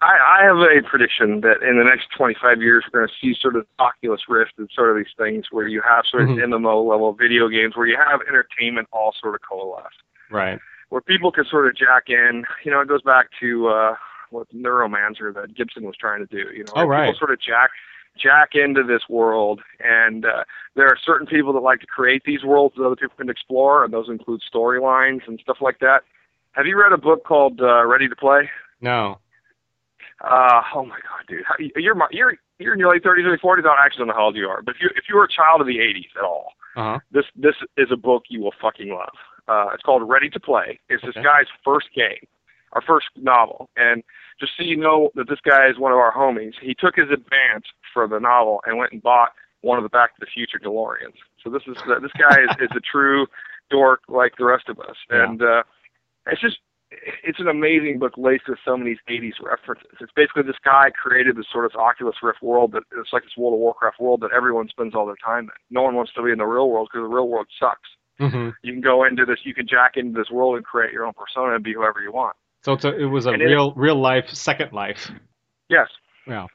I, 0.00 0.40
I 0.40 0.44
have 0.44 0.56
a 0.56 0.88
prediction 0.88 1.40
that 1.40 1.62
in 1.62 1.78
the 1.78 1.84
next 1.84 2.08
25 2.16 2.60
years 2.60 2.84
we're 2.92 3.00
going 3.00 3.08
to 3.08 3.14
see 3.20 3.38
sort 3.40 3.56
of 3.56 3.66
Oculus 3.78 4.22
Rift 4.28 4.52
and 4.58 4.68
sort 4.72 4.90
of 4.90 4.96
these 4.96 5.12
things 5.16 5.46
where 5.50 5.66
you 5.66 5.82
have 5.82 6.04
sort 6.08 6.24
of 6.24 6.30
mm-hmm. 6.30 6.52
MMO 6.52 6.88
level 6.88 7.12
video 7.12 7.48
games 7.48 7.76
where 7.76 7.86
you 7.86 7.96
have 7.96 8.20
entertainment 8.28 8.88
all 8.92 9.14
sort 9.20 9.34
of 9.34 9.40
coalesced. 9.48 10.02
Right. 10.30 10.58
Where 10.90 11.00
people 11.00 11.32
can 11.32 11.44
sort 11.44 11.66
of 11.66 11.76
jack 11.76 12.04
in. 12.08 12.44
You 12.64 12.70
know, 12.70 12.80
it 12.80 12.88
goes 12.88 13.02
back 13.02 13.26
to 13.40 13.68
uh, 13.68 13.94
what 14.30 14.48
Neuromancer 14.54 15.34
that 15.34 15.54
Gibson 15.54 15.84
was 15.84 15.96
trying 15.96 16.26
to 16.26 16.26
do. 16.26 16.50
You 16.54 16.64
know, 16.64 16.72
oh, 16.76 16.84
right. 16.84 17.06
people 17.06 17.18
sort 17.18 17.32
of 17.32 17.40
jack 17.40 17.70
jack 18.20 18.50
into 18.54 18.82
this 18.82 19.02
world 19.08 19.60
and 19.80 20.24
uh, 20.24 20.44
there 20.76 20.86
are 20.86 20.96
certain 21.04 21.26
people 21.26 21.52
that 21.52 21.60
like 21.60 21.80
to 21.80 21.86
create 21.86 22.22
these 22.24 22.44
worlds 22.44 22.74
that 22.76 22.84
other 22.84 22.96
people 22.96 23.16
can 23.16 23.30
explore 23.30 23.84
and 23.84 23.92
those 23.92 24.08
include 24.08 24.40
storylines 24.52 25.20
and 25.26 25.40
stuff 25.42 25.58
like 25.60 25.78
that. 25.80 26.00
Have 26.52 26.66
you 26.66 26.80
read 26.80 26.92
a 26.92 26.98
book 26.98 27.24
called 27.24 27.60
uh, 27.60 27.84
ready 27.84 28.08
to 28.08 28.16
play? 28.16 28.48
No. 28.80 29.18
Uh 30.20 30.62
oh 30.74 30.84
my 30.84 30.96
god 30.96 31.26
dude. 31.28 31.44
You're 31.76 31.96
you're 32.10 32.34
you're 32.58 32.74
in 32.74 32.80
your 32.80 32.92
late 32.92 33.04
30s 33.04 33.24
early 33.24 33.38
40s 33.38 33.60
i 33.60 33.62
don't 33.62 33.76
actually 33.84 34.06
know 34.06 34.14
how 34.14 34.24
old 34.24 34.36
you 34.36 34.46
are 34.46 34.62
but 34.62 34.74
if 34.74 34.82
you 34.82 34.90
if 34.96 35.04
you 35.08 35.14
were 35.14 35.24
a 35.24 35.28
child 35.28 35.60
of 35.60 35.68
the 35.68 35.78
80s 35.78 36.10
at 36.18 36.24
all 36.24 36.54
uh-huh. 36.76 36.98
this 37.12 37.24
this 37.36 37.54
is 37.76 37.88
a 37.92 37.96
book 37.96 38.24
you 38.28 38.40
will 38.40 38.54
fucking 38.60 38.88
love. 38.88 39.14
Uh 39.46 39.68
it's 39.74 39.82
called 39.82 40.08
ready 40.08 40.28
to 40.30 40.40
play. 40.40 40.80
It's 40.88 41.04
okay. 41.04 41.12
this 41.14 41.24
guy's 41.24 41.46
first 41.64 41.86
game 41.94 42.26
our 42.72 42.82
first 42.82 43.06
novel 43.16 43.70
and 43.76 44.02
just 44.40 44.52
so 44.56 44.62
you 44.62 44.76
know 44.76 45.10
that 45.14 45.28
this 45.28 45.40
guy 45.44 45.68
is 45.68 45.78
one 45.78 45.92
of 45.92 45.98
our 45.98 46.12
homies, 46.12 46.52
he 46.60 46.74
took 46.74 46.96
his 46.96 47.10
advance 47.10 47.66
for 47.92 48.06
the 48.06 48.20
novel 48.20 48.60
and 48.66 48.78
went 48.78 48.92
and 48.92 49.02
bought 49.02 49.32
one 49.62 49.78
of 49.78 49.82
the 49.82 49.88
Back 49.88 50.14
to 50.14 50.20
the 50.20 50.26
Future 50.32 50.58
DeLoreans. 50.58 51.18
So 51.42 51.50
this 51.50 51.62
is 51.66 51.76
uh, 51.88 51.98
this 52.00 52.12
guy 52.18 52.42
is, 52.42 52.50
is 52.60 52.76
a 52.76 52.80
true 52.80 53.26
dork 53.70 54.00
like 54.08 54.34
the 54.38 54.44
rest 54.44 54.68
of 54.68 54.78
us, 54.78 54.96
yeah. 55.10 55.24
and 55.24 55.42
uh, 55.42 55.62
it's 56.26 56.40
just 56.40 56.58
it's 56.90 57.40
an 57.40 57.48
amazing 57.48 57.98
book 57.98 58.14
laced 58.16 58.48
with 58.48 58.58
so 58.64 58.76
many 58.76 58.96
80s 59.10 59.34
references. 59.42 59.90
It's 60.00 60.12
basically 60.16 60.44
this 60.44 60.56
guy 60.64 60.90
created 60.90 61.36
this 61.36 61.44
sort 61.52 61.66
of 61.66 61.72
Oculus 61.74 62.16
Rift 62.22 62.42
world 62.42 62.72
that 62.72 62.82
it's 62.96 63.12
like 63.12 63.24
this 63.24 63.36
World 63.36 63.54
of 63.54 63.60
Warcraft 63.60 64.00
world 64.00 64.22
that 64.22 64.30
everyone 64.34 64.68
spends 64.68 64.94
all 64.94 65.04
their 65.04 65.16
time 65.22 65.44
in. 65.44 65.50
No 65.70 65.82
one 65.82 65.96
wants 65.96 66.12
to 66.14 66.22
be 66.22 66.30
in 66.30 66.38
the 66.38 66.46
real 66.46 66.70
world 66.70 66.88
because 66.90 67.04
the 67.04 67.14
real 67.14 67.28
world 67.28 67.46
sucks. 67.60 67.88
Mm-hmm. 68.20 68.50
You 68.62 68.72
can 68.72 68.80
go 68.80 69.04
into 69.04 69.26
this, 69.26 69.38
you 69.44 69.54
can 69.54 69.68
jack 69.68 69.92
into 69.96 70.18
this 70.18 70.30
world 70.30 70.56
and 70.56 70.64
create 70.64 70.92
your 70.92 71.04
own 71.04 71.12
persona 71.12 71.54
and 71.54 71.62
be 71.62 71.74
whoever 71.74 72.00
you 72.00 72.10
want. 72.10 72.36
So 72.62 72.72
it's 72.72 72.84
a, 72.84 72.98
it 72.98 73.06
was 73.06 73.26
a 73.26 73.30
and 73.30 73.42
real, 73.42 73.70
it, 73.70 73.76
real 73.76 74.00
life 74.00 74.28
Second 74.28 74.72
Life. 74.72 75.10
Yes. 75.68 75.88
Yeah. 76.26 76.46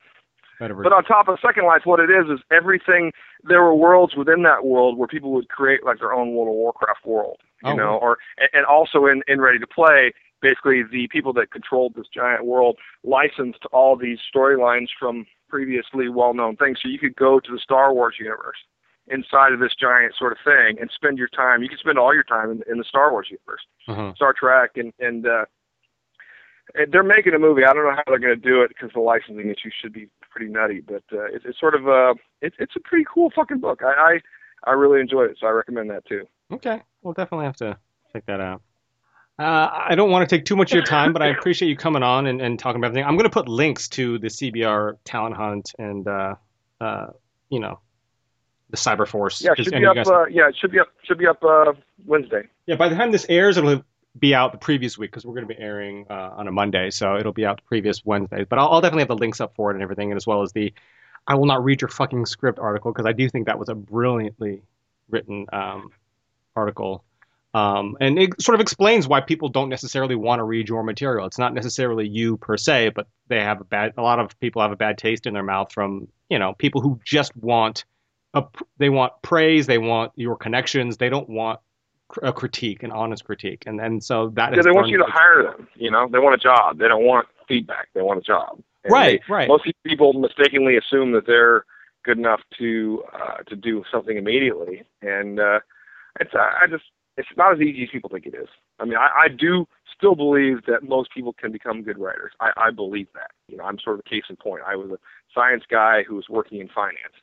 But 0.60 0.94
on 0.94 1.04
top 1.04 1.28
of 1.28 1.40
Second 1.46 1.66
Life, 1.66 1.82
what 1.84 2.00
it 2.00 2.10
is 2.10 2.30
is 2.30 2.40
everything. 2.52 3.12
There 3.44 3.62
were 3.62 3.76
worlds 3.76 4.16
within 4.16 4.44
that 4.44 4.64
world 4.66 4.98
where 4.98 5.08
people 5.08 5.34
would 5.34 5.50
create 5.50 5.84
like 5.84 6.00
their 6.00 6.14
own 6.14 6.34
World 6.34 6.48
of 6.48 6.54
Warcraft 6.54 7.06
world, 7.06 7.38
you 7.64 7.72
oh, 7.72 7.76
know, 7.76 8.00
or 8.02 8.18
and 8.54 8.66
also 8.66 9.06
in 9.08 9.22
in 9.28 9.42
Ready 9.42 9.60
to 9.60 9.68
Play, 9.68 10.14
basically 10.42 10.84
the 10.84 11.08
people 11.12 11.34
that 11.34 11.52
controlled 11.52 11.96
this 11.96 12.06
giant 12.14 12.46
world 12.46 12.78
licensed 13.04 13.66
all 13.72 13.98
these 13.98 14.20
storylines 14.34 14.88
from 14.98 15.26
previously 15.50 16.08
well-known 16.10 16.56
things. 16.56 16.78
So 16.82 16.90
you 16.90 17.00
could 17.00 17.16
go 17.16 17.40
to 17.40 17.52
the 17.52 17.60
Star 17.60 17.94
Wars 17.94 18.16
universe 18.20 18.58
inside 19.08 19.52
of 19.52 19.60
this 19.60 19.76
giant 19.80 20.14
sort 20.18 20.32
of 20.32 20.38
thing 20.46 20.78
and 20.80 20.90
spend 20.96 21.18
your 21.18 21.28
time. 21.30 21.62
You 21.62 21.70
could 21.70 21.80
spend 21.80 21.98
all 21.98 22.14
your 22.14 22.24
time 22.24 22.52
in, 22.52 22.62
in 22.72 22.78
the 22.78 22.86
Star 22.86 23.12
Wars 23.12 23.28
universe, 23.30 23.62
uh-huh. 23.88 24.14
Star 24.16 24.34
Trek, 24.38 24.72
and 24.76 24.94
and 25.00 25.26
uh, 25.26 25.46
they're 26.92 27.04
making 27.04 27.34
a 27.34 27.40
movie. 27.40 27.64
I 27.64 27.74
don't 27.74 27.84
know 27.84 27.96
how 27.96 28.04
they're 28.08 28.20
going 28.20 28.40
to 28.40 28.50
do 28.50 28.62
it 28.62 28.70
because 28.70 28.92
the 28.94 29.00
licensing 29.00 29.50
issue 29.50 29.70
should 29.82 29.94
be 29.94 30.08
pretty 30.30 30.52
nutty. 30.52 30.82
But 30.82 31.04
uh, 31.12 31.26
it's, 31.26 31.46
it's 31.46 31.60
sort 31.60 31.76
of 31.76 31.88
a 31.88 31.92
uh, 31.92 32.14
it's 32.42 32.56
it's 32.60 32.76
a 32.76 32.80
pretty 32.80 33.06
cool 33.12 33.32
fucking 33.36 33.60
book. 33.60 33.82
I, 33.84 34.20
I 34.66 34.72
I 34.72 34.74
really 34.74 35.00
enjoyed 35.00 35.30
it, 35.30 35.38
so 35.40 35.48
I 35.48 35.52
recommend 35.52 35.90
that 35.90 36.06
too. 36.06 36.26
Okay, 36.52 36.82
we'll 37.02 37.14
definitely 37.14 37.46
have 37.46 37.58
to 37.58 37.78
check 38.12 38.26
that 38.28 38.40
out. 38.40 38.62
Uh, 39.40 39.70
I 39.90 39.96
don't 39.96 40.12
want 40.12 40.30
to 40.30 40.36
take 40.36 40.46
too 40.46 40.56
much 40.56 40.72
of 40.72 40.76
your 40.76 40.84
time, 40.84 41.12
but 41.12 41.24
I 41.24 41.28
appreciate 41.28 41.68
you 41.68 41.76
coming 41.76 42.04
on 42.04 42.28
and, 42.28 42.40
and 42.40 42.60
talking 42.60 42.78
about 42.78 42.88
everything. 42.88 43.06
I'm 43.06 43.16
going 43.16 43.30
to 43.30 43.34
put 43.34 43.50
links 43.50 43.90
to 43.90 44.20
the 44.20 44.28
CBR 44.28 44.98
talent 45.06 45.36
hunt 45.36 45.72
and 45.80 46.08
uh, 46.08 46.36
uh, 46.80 47.08
you 47.50 47.60
know 47.60 47.80
the 48.70 48.78
Cyberforce. 48.78 49.44
Yeah, 49.44 49.54
should 49.56 49.74
be 49.74 49.86
up. 49.86 49.96
Guys... 49.96 50.08
Uh, 50.08 50.26
yeah, 50.26 50.50
it 50.50 50.56
should 50.60 50.72
be 50.72 50.80
up. 50.80 50.88
Should 51.04 51.18
be 51.18 51.28
up 51.28 51.44
uh, 51.44 51.74
Wednesday. 52.06 52.44
Yeah, 52.68 52.76
by 52.76 52.90
the 52.90 52.96
time 52.96 53.12
this 53.12 53.26
airs, 53.28 53.58
it'll 53.58 53.84
be 54.18 54.36
out 54.36 54.52
the 54.52 54.58
previous 54.58 54.98
week 54.98 55.12
because 55.12 55.26
we're 55.26 55.34
going 55.34 55.48
to 55.48 55.54
be 55.54 55.60
airing 55.60 56.06
uh, 56.10 56.32
on 56.38 56.48
a 56.48 56.52
Monday, 56.52 56.92
so 56.92 57.18
it'll 57.18 57.34
be 57.34 57.46
out 57.46 57.58
the 57.58 57.64
previous 57.64 58.06
Wednesday. 58.06 58.46
But 58.48 58.60
I'll, 58.60 58.70
I'll, 58.70 58.82
definitely 58.82 59.02
have 59.02 59.08
the 59.10 59.18
links 59.18 59.42
up 59.42 59.56
for 59.56 59.72
it 59.72 59.76
and 59.76 59.84
everything, 59.84 60.12
and 60.12 60.18
as 60.18 60.28
well 60.28 60.44
as 60.44 60.52
the 60.52 60.74
"I 61.26 61.36
will 61.36 61.46
not 61.46 61.64
read 61.64 61.82
your 61.82 61.90
fucking 61.90 62.26
script" 62.28 62.60
article 62.60 62.92
because 62.92 63.06
I 63.06 63.14
do 63.14 63.28
think 63.28 63.48
that 63.48 63.58
was 63.58 63.70
a 63.70 63.76
brilliantly 63.76 64.62
written 65.10 65.48
um, 65.52 65.90
article, 66.56 67.04
um, 67.56 67.98
and 68.00 68.20
it 68.20 68.40
sort 68.42 68.56
of 68.56 68.62
explains 68.62 69.08
why 69.08 69.22
people 69.22 69.50
don't 69.50 69.70
necessarily 69.70 70.16
want 70.16 70.40
to 70.40 70.44
read 70.44 70.70
your 70.70 70.84
material. 70.84 71.26
It's 71.26 71.40
not 71.40 71.54
necessarily 71.54 72.08
you 72.08 72.38
per 72.38 72.56
se, 72.56 72.90
but 72.90 73.08
they 73.30 73.40
have 73.40 73.62
a 73.62 73.66
bad. 73.66 73.94
A 73.98 74.04
lot 74.04 74.20
of 74.20 74.40
people 74.40 74.62
have 74.62 74.72
a 74.72 74.76
bad 74.76 75.00
taste 75.00 75.26
in 75.26 75.34
their 75.34 75.44
mouth 75.44 75.72
from 75.72 76.08
you 76.30 76.38
know 76.38 76.54
people 76.54 76.82
who 76.82 77.00
just 77.04 77.36
want. 77.36 77.86
A, 78.36 78.44
they 78.78 78.90
want 78.90 79.14
praise. 79.22 79.68
They 79.68 79.78
want 79.78 80.12
your 80.16 80.36
connections. 80.36 80.98
They 80.98 81.10
don't 81.10 81.30
want 81.30 81.60
a 82.22 82.34
critique, 82.34 82.84
an 82.84 82.92
honest 82.92 83.26
critique, 83.26 83.64
and 83.66 83.80
and 83.80 84.04
so 84.04 84.30
that 84.30 84.56
yeah, 84.56 84.62
they 84.62 84.72
want 84.72 84.90
you 84.90 84.98
to 84.98 85.06
hire 85.08 85.44
them. 85.44 85.68
You 85.76 85.92
know, 85.92 86.08
they 86.12 86.20
want 86.20 86.36
a 86.36 86.38
job. 86.38 86.78
They 86.80 86.88
don't 86.88 87.06
want 87.06 87.28
feedback. 87.48 87.90
They 87.94 88.02
want 88.02 88.20
a 88.20 88.24
job. 88.24 88.62
And 88.84 88.92
right, 88.92 89.22
they, 89.28 89.34
right. 89.34 89.48
Most 89.48 89.64
people 89.86 90.14
mistakenly 90.14 90.78
assume 90.78 91.14
that 91.14 91.26
they're 91.26 91.66
good 92.04 92.18
enough 92.18 92.42
to 92.60 93.04
uh, 93.14 93.44
to 93.48 93.56
do 93.56 93.84
something 93.92 94.18
immediately, 94.18 94.84
and 95.02 95.40
uh, 95.40 95.60
it's 96.20 96.32
I 96.34 96.68
just 96.70 96.84
it's 97.18 97.28
not 97.38 97.54
as 97.54 97.62
easy 97.62 97.84
as 97.84 97.90
people 97.92 98.10
think 98.10 98.26
it 98.26 98.36
is. 98.36 98.48
I 98.80 98.86
mean, 98.86 98.98
I, 98.98 99.26
I 99.26 99.28
do 99.28 99.68
still 99.96 100.16
believe 100.16 100.66
that 100.68 100.84
most 100.84 101.14
people 101.14 101.34
can 101.34 101.52
become 101.52 101.84
good 101.84 101.98
writers. 101.98 102.32
I, 102.40 102.52
I 102.58 102.72
believe 102.72 103.08
that. 103.14 103.32
You 103.48 103.58
know, 103.58 103.64
I'm 103.64 103.80
sort 103.80 104.00
of 104.00 104.06
a 104.06 104.10
case 104.10 104.24
in 104.30 104.36
point. 104.36 104.64
I 104.66 104.76
was 104.76 104.90
a 104.92 104.98
science 105.34 105.64
guy 105.70 106.04
who 106.04 106.16
was 106.16 106.26
working 106.30 106.60
in 106.60 106.68
finance. 106.70 107.16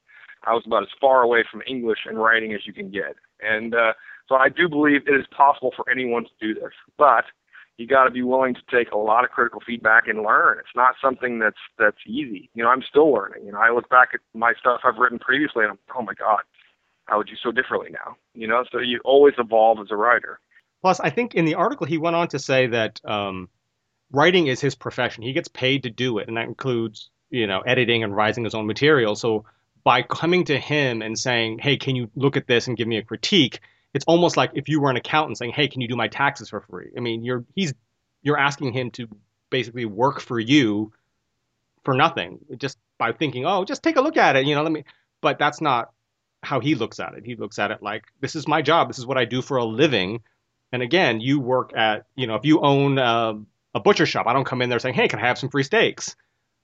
I 0.45 0.55
was 0.55 0.62
about 0.64 0.84
as 0.84 0.88
far 1.01 1.22
away 1.22 1.45
from 1.51 1.62
English 1.66 2.01
and 2.07 2.18
writing 2.18 2.55
as 2.55 2.66
you 2.66 2.72
can 2.72 2.91
get, 2.91 3.16
and 3.43 3.74
uh, 3.74 3.93
so 4.31 4.37
I 4.37 4.49
do 4.49 4.68
believe 4.68 5.09
it 5.09 5.14
is 5.14 5.26
possible 5.37 5.72
for 5.74 5.91
anyone 5.91 6.24
to 6.24 6.31
do 6.41 6.55
this, 6.55 6.72
but 6.97 7.24
you 7.78 7.87
got 7.89 8.05
to 8.05 8.11
be 8.11 8.22
willing 8.22 8.55
to 8.55 8.61
take 8.70 8.93
a 8.93 8.97
lot 8.97 9.24
of 9.24 9.31
critical 9.31 9.61
feedback 9.66 10.07
and 10.07 10.22
learn. 10.22 10.59
It's 10.61 10.76
not 10.76 10.95
something 11.03 11.41
that's 11.41 11.59
that's 11.78 11.99
easy. 12.07 12.49
You 12.55 12.62
know, 12.62 12.70
I'm 12.70 12.83
still 12.89 13.12
learning. 13.12 13.45
You 13.45 13.53
know, 13.53 13.59
I 13.59 13.72
look 13.72 13.89
back 13.89 14.11
at 14.14 14.20
my 14.33 14.53
stuff 14.61 14.83
I've 14.85 14.99
written 14.99 15.18
previously, 15.18 15.64
and 15.64 15.72
I'm, 15.72 15.78
oh 15.99 16.03
my 16.03 16.14
god, 16.14 16.43
how 17.07 17.18
would 17.18 17.28
you 17.28 17.37
so 17.43 17.51
differently 17.51 17.91
now? 17.91 18.16
You 18.35 18.47
know, 18.47 18.64
so 18.70 18.78
you 18.78 19.01
always 19.05 19.35
evolve 19.37 19.81
as 19.81 19.89
a 19.91 19.97
writer. 19.97 20.39
Plus, 20.81 21.01
I 21.01 21.11
think 21.11 21.35
in 21.35 21.45
the 21.45 21.57
article 21.57 21.87
he 21.87 21.99
went 21.99 22.14
on 22.14 22.28
to 22.28 22.39
say 22.39 22.68
that 22.68 23.01
um, 23.05 23.49
writing 24.12 24.47
is 24.47 24.61
his 24.61 24.76
profession. 24.76 25.24
He 25.24 25.33
gets 25.33 25.49
paid 25.49 25.83
to 25.83 25.91
do 25.91 26.18
it, 26.18 26.28
and 26.28 26.37
that 26.37 26.47
includes 26.47 27.11
you 27.31 27.49
know 27.49 27.62
editing 27.62 28.05
and 28.05 28.14
writing 28.14 28.45
his 28.45 28.55
own 28.55 28.68
material. 28.68 29.16
So 29.16 29.47
by 29.83 30.03
coming 30.03 30.45
to 30.45 30.57
him 30.57 31.03
and 31.03 31.18
saying, 31.18 31.59
"Hey, 31.59 31.78
can 31.78 31.97
you 31.97 32.11
look 32.14 32.37
at 32.37 32.47
this 32.47 32.68
and 32.68 32.76
give 32.76 32.87
me 32.87 32.99
a 32.99 33.03
critique?" 33.03 33.59
It's 33.93 34.05
almost 34.07 34.36
like 34.36 34.53
if 34.55 34.68
you 34.68 34.80
were 34.80 34.91
an 34.91 34.97
accountant 34.97 35.38
saying, 35.38 35.53
"Hey, 35.53 35.68
can 35.68 35.80
you 35.80 35.88
do 35.88 35.97
my 35.97 36.09
taxes 36.09 36.51
for 36.51 36.61
free?" 36.61 36.91
I 36.97 37.01
mean, 37.01 37.24
you're 37.24 37.45
he's 37.55 37.74
you're 38.22 38.38
asking 38.38 38.72
him 38.72 38.91
to 38.93 39.09
basically 39.51 39.84
work 39.84 40.20
for 40.20 40.38
you 40.38 40.93
for 41.84 41.95
nothing 41.95 42.38
just 42.57 42.78
by 42.99 43.12
thinking, 43.12 43.47
"Oh, 43.47 43.64
just 43.64 43.82
take 43.82 43.97
a 43.97 44.01
look 44.01 44.16
at 44.16 44.36
it," 44.36 44.47
you 44.47 44.55
know, 44.55 44.62
let 44.62 44.72
me 44.72 44.84
but 45.20 45.38
that's 45.38 45.61
not 45.61 45.91
how 46.43 46.61
he 46.61 46.74
looks 46.74 47.01
at 47.01 47.14
it. 47.14 47.24
He 47.24 47.36
looks 47.36 47.59
at 47.59 47.70
it 47.70 47.82
like 47.82 48.05
this 48.20 48.34
is 48.34 48.49
my 48.49 48.62
job. 48.62 48.88
This 48.88 48.99
is 48.99 49.07
what 49.07 49.18
I 49.18 49.24
do 49.24 49.43
for 49.43 49.57
a 49.59 49.64
living. 49.64 50.22
And 50.72 50.82
again, 50.82 51.20
you 51.20 51.41
work 51.41 51.72
at, 51.76 52.07
you 52.14 52.26
know, 52.26 52.36
if 52.36 52.45
you 52.45 52.61
own 52.61 52.99
a, 52.99 53.38
a 53.74 53.80
butcher 53.80 54.07
shop, 54.07 54.26
I 54.26 54.32
don't 54.32 54.45
come 54.45 54.62
in 54.62 54.70
there 54.70 54.78
saying, 54.78 54.95
"Hey, 54.95 55.09
can 55.09 55.18
I 55.18 55.26
have 55.26 55.38
some 55.38 55.51
free 55.51 55.64
steaks?" 55.64 56.16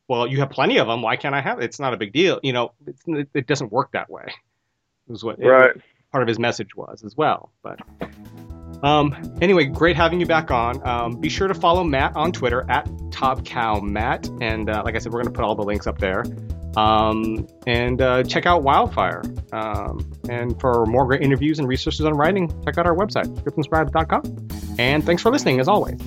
Well, 0.09 0.27
you 0.27 0.39
have 0.39 0.51
plenty 0.51 0.79
of 0.79 0.87
them. 0.87 1.03
Why 1.03 1.17
can't 1.17 1.35
I 1.35 1.41
have 1.41 1.59
it? 1.59 1.65
It's 1.65 1.81
not 1.81 1.93
a 1.93 1.97
big 1.97 2.13
deal. 2.13 2.39
You 2.43 2.53
know, 2.53 2.73
it 3.35 3.47
doesn't 3.47 3.73
work 3.73 3.93
that 3.93 4.09
way. 4.09 4.27
Is 5.11 5.25
what 5.25 5.43
right. 5.43 5.77
It, 5.77 5.83
part 6.13 6.23
of 6.23 6.29
his 6.29 6.39
message 6.39 6.75
was 6.77 7.03
as 7.05 7.17
well. 7.17 7.53
But 7.63 7.81
um, 8.83 9.37
anyway, 9.41 9.65
great 9.67 9.97
having 9.97 10.21
you 10.21 10.27
back 10.27 10.51
on. 10.51 10.87
Um, 10.87 11.17
be 11.17 11.29
sure 11.29 11.49
to 11.49 11.55
follow 11.55 11.85
Matt 11.85 12.15
on 12.17 12.33
Twitter 12.33 12.65
at 12.71 12.87
TopCowMatt. 13.11 14.43
And 14.43 14.71
uh, 14.71 14.83
like 14.85 14.95
I 14.95 14.99
said, 14.99 15.13
we're 15.13 15.23
going 15.23 15.33
to 15.33 15.37
put 15.37 15.45
all 15.45 15.55
the 15.55 15.63
links 15.63 15.87
up 15.87 15.99
there. 15.99 16.25
Um, 16.77 17.47
and 17.67 18.03
uh, 18.03 18.23
check 18.23 18.45
out 18.45 18.63
Wildfire. 18.63 19.23
Um, 19.53 20.13
and 20.29 20.61
for 20.61 20.85
more 20.87 21.07
great 21.07 21.23
interviews 21.23 21.59
and 21.59 21.67
resources 21.67 22.05
on 22.05 22.15
writing, 22.15 22.49
check 22.65 22.77
out 22.77 22.87
our 22.87 22.95
website, 22.95 23.27
scriptandscribes.com. 23.43 24.49
And 24.79 25.05
thanks 25.05 25.23
for 25.23 25.31
listening, 25.31 25.59
as 25.59 25.69
always. 25.69 25.99